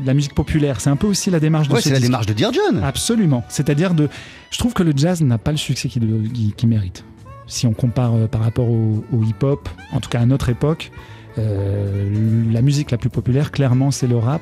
la 0.04 0.14
musique 0.16 0.34
populaire. 0.34 0.82
C'est 0.82 0.90
un 0.90 0.96
peu 0.96 1.06
aussi 1.08 1.30
la 1.30 1.40
démarche 1.40 1.68
de 1.68 1.74
Ouais, 1.74 1.80
ce 1.82 1.90
c'est 1.90 1.94
la 1.94 1.98
disque. 2.00 2.08
démarche 2.10 2.26
de 2.26 2.34
Dear 2.34 2.52
John. 2.54 2.84
Absolument. 2.84 3.44
C'est-à-dire 3.50 3.94
de. 3.94 4.10
Je 4.50 4.58
trouve 4.58 4.74
que 4.74 4.82
le 4.84 4.94
jazz 4.96 5.22
n'a 5.22 5.38
pas 5.38 5.52
le 5.52 5.58
succès 5.58 5.90
qu'il 5.90 6.68
mérite. 6.68 7.04
Si 7.48 7.68
on 7.68 7.74
compare 7.74 8.16
euh, 8.16 8.28
par 8.28 8.42
rapport 8.42 8.68
au, 8.70 9.06
au 9.14 9.24
hip-hop, 9.24 9.70
en 9.92 10.00
tout 10.00 10.10
cas 10.10 10.20
à 10.22 10.26
notre 10.26 10.50
époque, 10.50 10.92
euh, 11.38 12.10
la 12.52 12.62
musique 12.64 12.90
la 12.92 12.98
plus 12.98 13.10
populaire, 13.10 13.52
clairement, 13.52 13.92
c'est 13.92 14.08
le 14.08 14.18
rap. 14.18 14.42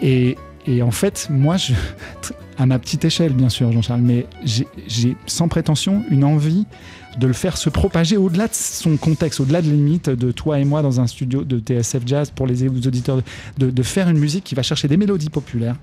Et, 0.00 0.38
et 0.66 0.80
en 0.82 0.90
fait, 0.90 1.28
moi, 1.30 1.58
je, 1.58 1.74
à 2.58 2.64
ma 2.64 2.78
petite 2.78 3.04
échelle, 3.04 3.34
bien 3.34 3.50
sûr, 3.50 3.70
Jean-Charles, 3.72 4.00
mais 4.00 4.26
j'ai 4.44 5.16
sans 5.26 5.48
prétention 5.48 6.02
une 6.10 6.24
envie 6.24 6.66
de 7.18 7.26
le 7.26 7.32
faire 7.32 7.56
se 7.56 7.68
propager 7.68 8.16
au-delà 8.16 8.48
de 8.48 8.54
son 8.54 8.96
contexte, 8.96 9.40
au-delà 9.40 9.62
de 9.62 9.68
la 9.68 9.74
limite 9.74 10.10
de 10.10 10.32
toi 10.32 10.58
et 10.58 10.64
moi 10.64 10.82
dans 10.82 11.00
un 11.00 11.06
studio 11.06 11.44
de 11.44 11.58
TSF 11.58 12.02
Jazz 12.06 12.30
pour 12.30 12.46
les 12.46 12.66
auditeurs, 12.66 13.20
de, 13.58 13.82
faire 13.82 14.08
une 14.08 14.18
musique 14.18 14.44
qui 14.44 14.54
va 14.54 14.62
chercher 14.62 14.88
des 14.88 14.96
mélodies 14.96 15.30
populaires 15.30 15.76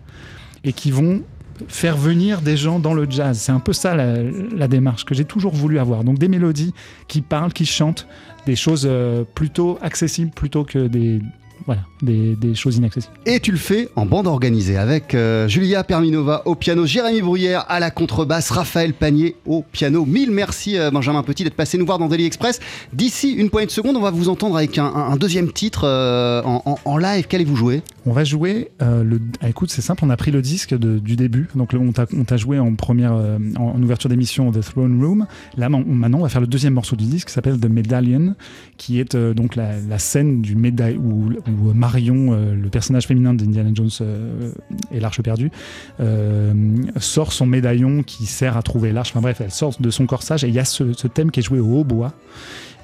et 0.63 0.73
qui 0.73 0.91
vont 0.91 1.21
faire 1.67 1.97
venir 1.97 2.41
des 2.41 2.55
gens 2.55 2.79
dans 2.79 2.93
le 2.93 3.05
jazz. 3.09 3.37
C'est 3.37 3.51
un 3.51 3.59
peu 3.59 3.73
ça 3.73 3.93
la, 3.93 4.23
la 4.23 4.67
démarche 4.67 5.03
que 5.03 5.13
j'ai 5.13 5.25
toujours 5.25 5.53
voulu 5.53 5.77
avoir. 5.77 6.03
Donc 6.03 6.17
des 6.17 6.29
mélodies 6.29 6.73
qui 7.07 7.21
parlent, 7.21 7.51
qui 7.51 7.65
chantent, 7.65 8.07
des 8.45 8.55
choses 8.55 8.87
euh, 8.89 9.23
plutôt 9.35 9.77
accessibles 9.81 10.31
plutôt 10.31 10.63
que 10.63 10.87
des, 10.87 11.21
voilà, 11.65 11.81
des, 12.01 12.35
des 12.35 12.55
choses 12.55 12.77
inaccessibles. 12.77 13.13
Et 13.25 13.39
tu 13.39 13.51
le 13.51 13.57
fais 13.57 13.89
en 13.95 14.05
bande 14.05 14.27
organisée 14.27 14.77
avec 14.77 15.13
euh, 15.15 15.47
Julia 15.47 15.83
Perminova 15.83 16.41
au 16.45 16.55
piano, 16.55 16.85
Jérémy 16.85 17.21
Bruyère 17.21 17.65
à 17.69 17.79
la 17.79 17.91
contrebasse, 17.91 18.49
Raphaël 18.49 18.93
Panier 18.93 19.35
au 19.45 19.63
piano. 19.71 20.05
Mille 20.05 20.31
merci 20.31 20.77
euh, 20.77 20.91
Benjamin 20.91 21.23
Petit 21.23 21.43
d'être 21.43 21.55
passé 21.55 21.77
nous 21.77 21.85
voir 21.85 21.99
dans 21.99 22.07
Daily 22.07 22.25
Express. 22.25 22.59
D'ici 22.93 23.31
une 23.31 23.49
poignée 23.49 23.67
de 23.67 23.71
secondes, 23.71 23.95
on 23.95 24.01
va 24.01 24.11
vous 24.11 24.29
entendre 24.29 24.55
avec 24.57 24.77
un, 24.77 25.15
deuxième 25.17 25.51
titre 25.51 25.81
euh, 25.85 26.41
en, 26.43 26.61
en- 26.65 26.77
en 26.85 26.97
live. 26.97 27.27
Qu'allez-vous 27.27 27.55
jouer? 27.55 27.81
On 28.05 28.11
va 28.13 28.23
jouer 28.23 28.69
le. 28.79 29.19
ah, 29.41 29.49
écoute, 29.49 29.69
c'est 29.69 29.81
simple, 29.81 30.03
on 30.05 30.09
a 30.09 30.17
pris 30.17 30.31
le 30.31 30.41
disque 30.41 30.73
de- 30.77 30.99
du 30.99 31.15
début. 31.15 31.47
Donc 31.55 31.73
le- 31.73 31.79
on 31.79 31.91
t'a 31.91 32.37
joué 32.37 32.57
en 32.59 32.73
première, 32.75 33.13
en, 33.13 33.39
en 33.75 33.83
ouverture 33.83 34.09
d'émission 34.09 34.51
The 34.51 34.61
Throne 34.61 35.03
Room. 35.03 35.25
Là 35.57 35.69
maintenant, 35.69 36.19
on 36.19 36.23
va 36.23 36.29
faire 36.29 36.41
le 36.41 36.47
deuxième 36.47 36.73
morceau 36.73 36.95
du 36.95 37.05
disque 37.05 37.27
qui 37.27 37.33
s'appelle 37.33 37.59
The 37.59 37.65
Medallion, 37.69 38.35
qui 38.77 38.99
est 38.99 39.15
donc 39.15 39.55
la, 39.55 39.79
la 39.79 39.99
scène 39.99 40.41
du 40.41 40.55
médaille 40.55 40.97
où, 40.97 41.29
où 41.49 41.73
Marion, 41.73 42.33
euh, 42.33 42.53
le 42.55 42.69
personnage 42.69 43.07
féminin 43.07 43.33
d'Indiana 43.33 43.69
Jones 43.73 43.89
euh, 44.01 44.51
et 44.91 44.99
l'Arche 44.99 45.21
perdue, 45.21 45.51
euh, 45.99 46.53
sort 46.99 47.33
son 47.33 47.45
médaillon 47.45 48.03
qui 48.03 48.25
sert 48.25 48.57
à 48.57 48.63
trouver 48.63 48.91
l'arche. 48.91 49.09
Enfin 49.11 49.21
bref, 49.21 49.41
elle 49.41 49.51
sort 49.51 49.73
de 49.79 49.89
son 49.89 50.05
corsage 50.05 50.43
et 50.43 50.47
il 50.47 50.53
y 50.53 50.59
a 50.59 50.65
ce, 50.65 50.93
ce 50.93 51.07
thème 51.07 51.31
qui 51.31 51.39
est 51.39 51.43
joué 51.43 51.59
au 51.59 51.79
hautbois 51.79 52.13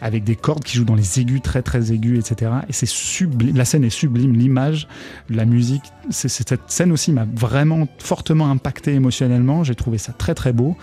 avec 0.01 0.23
des 0.23 0.35
cordes 0.35 0.63
qui 0.63 0.77
jouent 0.77 0.85
dans 0.85 0.95
les 0.95 1.19
aigus 1.19 1.41
très 1.41 1.61
très 1.61 1.91
aigus, 1.91 2.19
etc. 2.19 2.51
Et 2.69 2.73
c'est 2.73 2.85
sublime. 2.85 3.55
La 3.55 3.65
scène 3.65 3.83
est 3.83 3.89
sublime, 3.89 4.33
l'image, 4.33 4.87
la 5.29 5.45
musique. 5.45 5.83
C'est, 6.09 6.29
cette 6.29 6.59
scène 6.67 6.91
aussi 6.91 7.11
m'a 7.11 7.25
vraiment 7.33 7.87
fortement 7.99 8.49
impacté 8.49 8.93
émotionnellement. 8.93 9.63
J'ai 9.63 9.75
trouvé 9.75 9.97
ça 9.97 10.13
très 10.13 10.35
très 10.35 10.53
beau 10.53 10.75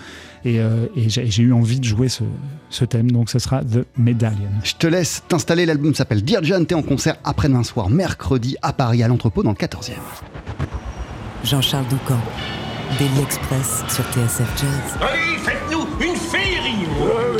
et, 0.44 0.60
euh, 0.60 0.86
et 0.96 1.08
j'ai, 1.08 1.42
eu 1.42 1.52
envie 1.52 1.78
de 1.78 1.84
jouer 1.84 2.08
ce, 2.08 2.24
ce 2.70 2.84
thème. 2.84 3.10
Donc 3.10 3.30
ce 3.30 3.38
sera 3.38 3.62
The 3.62 3.86
Medallion. 3.96 4.50
Je 4.64 4.74
te 4.74 4.86
laisse 4.86 5.22
t'installer. 5.28 5.66
L'album 5.66 5.94
s'appelle 5.94 6.22
Dear 6.22 6.42
John. 6.42 6.66
T'es 6.66 6.74
en 6.74 6.82
concert 6.82 7.16
après-demain 7.24 7.64
soir, 7.64 7.90
mercredi 7.90 8.56
à 8.62 8.72
Paris, 8.72 9.02
à 9.02 9.08
l'entrepôt 9.08 9.42
dans 9.42 9.50
le 9.50 9.56
14e. 9.56 9.92
Jean-Charles 11.44 11.86
Doucan, 11.88 12.20
Daily 12.98 13.20
Express 13.20 13.84
sur 13.88 14.04
TSF 14.12 14.48
Jazz. 14.56 14.98
Allez, 15.00 15.61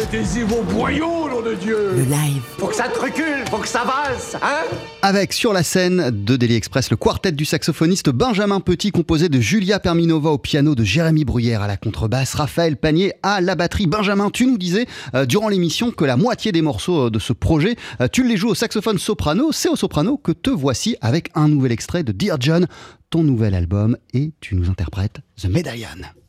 Mettez-y 0.03 0.43
vos 0.43 0.63
boyaux, 0.63 1.29
nom 1.29 1.43
de 1.43 1.55
Dieu 1.55 1.93
Le 1.95 2.03
live, 2.03 2.43
Faut 2.59 2.67
que 2.67 2.75
ça 2.75 2.89
te 2.89 2.99
recule, 2.99 3.45
faut 3.49 3.59
que 3.59 3.69
ça 3.69 3.85
valse, 3.85 4.35
hein 4.43 4.65
Avec 5.01 5.33
sur 5.33 5.53
la 5.53 5.63
scène 5.63 6.11
de 6.11 6.37
Daily 6.37 6.57
Express 6.57 6.91
le 6.91 6.97
quartet 6.97 7.31
du 7.31 7.45
saxophoniste 7.45 8.11
Benjamin 8.11 8.59
Petit 8.59 8.91
composé 8.91 9.29
de 9.29 9.39
Julia 9.39 9.79
Perminova 9.79 10.31
au 10.31 10.39
piano, 10.39 10.75
de 10.75 10.83
Jérémy 10.83 11.25
Bruyère 11.25 11.63
à 11.63 11.69
la 11.69 11.77
contrebasse, 11.77 12.35
Raphaël 12.35 12.77
Panier 12.77 13.13
à 13.23 13.41
la 13.41 13.55
batterie. 13.55 13.87
Benjamin, 13.87 14.31
tu 14.31 14.45
nous 14.45 14.59
disais 14.59 14.87
euh, 15.15 15.25
durant 15.25 15.49
l'émission 15.49 15.93
que 15.93 16.05
la 16.05 16.17
moitié 16.17 16.51
des 16.51 16.63
morceaux 16.63 17.07
euh, 17.07 17.11
de 17.11 17.21
ce 17.21 17.33
projet, 17.33 17.77
euh, 18.01 18.09
tu 18.11 18.27
les 18.27 18.37
joues 18.37 18.51
au 18.51 18.55
saxophone 18.57 18.99
soprano. 18.99 19.53
C'est 19.53 19.69
au 19.69 19.77
soprano 19.77 20.17
que 20.17 20.33
te 20.33 20.51
voici 20.51 20.97
avec 21.01 21.31
un 21.37 21.49
nouvel 21.49 21.71
extrait 21.71 22.03
de 22.03 22.11
Dear 22.11 22.39
John, 22.41 22.67
ton 23.11 23.23
nouvel 23.23 23.55
album, 23.55 23.97
et 24.15 24.33
tu 24.41 24.57
nous 24.57 24.69
interprètes 24.69 25.21
The 25.41 25.47
Medallion. 25.47 26.22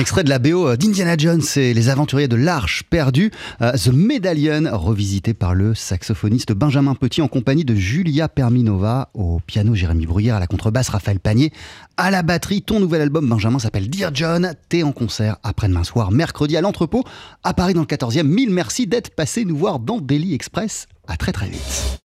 Extrait 0.00 0.24
de 0.24 0.30
la 0.30 0.38
BO 0.38 0.76
d'Indiana 0.76 1.14
Jones 1.18 1.42
et 1.56 1.74
les 1.74 1.90
aventuriers 1.90 2.26
de 2.26 2.36
l'Arche 2.36 2.84
perdue, 2.88 3.30
euh, 3.60 3.72
The 3.72 3.88
Medallion, 3.92 4.70
revisité 4.72 5.34
par 5.34 5.54
le 5.54 5.74
saxophoniste 5.74 6.52
Benjamin 6.52 6.94
Petit 6.94 7.20
en 7.20 7.28
compagnie 7.28 7.66
de 7.66 7.74
Julia 7.74 8.30
Perminova, 8.30 9.10
au 9.12 9.40
piano 9.46 9.74
Jérémy 9.74 10.06
Bruyère, 10.06 10.36
à 10.36 10.40
la 10.40 10.46
contrebasse 10.46 10.88
Raphaël 10.88 11.20
Panier, 11.20 11.52
à 11.98 12.10
la 12.10 12.22
batterie. 12.22 12.62
Ton 12.62 12.80
nouvel 12.80 13.02
album 13.02 13.28
Benjamin 13.28 13.58
s'appelle 13.58 13.90
Dear 13.90 14.10
John, 14.14 14.54
t'es 14.70 14.82
en 14.82 14.92
concert 14.92 15.36
après-demain 15.42 15.84
soir, 15.84 16.12
mercredi 16.12 16.56
à 16.56 16.62
l'entrepôt, 16.62 17.04
à 17.44 17.52
Paris 17.52 17.74
dans 17.74 17.82
le 17.82 17.86
14e. 17.86 18.22
Mille 18.22 18.50
merci 18.50 18.86
d'être 18.86 19.14
passé 19.14 19.44
nous 19.44 19.56
voir 19.56 19.80
dans 19.80 19.98
Daily 19.98 20.32
Express. 20.34 20.86
À 21.08 21.18
très 21.18 21.32
très 21.32 21.48
vite. 21.48 21.98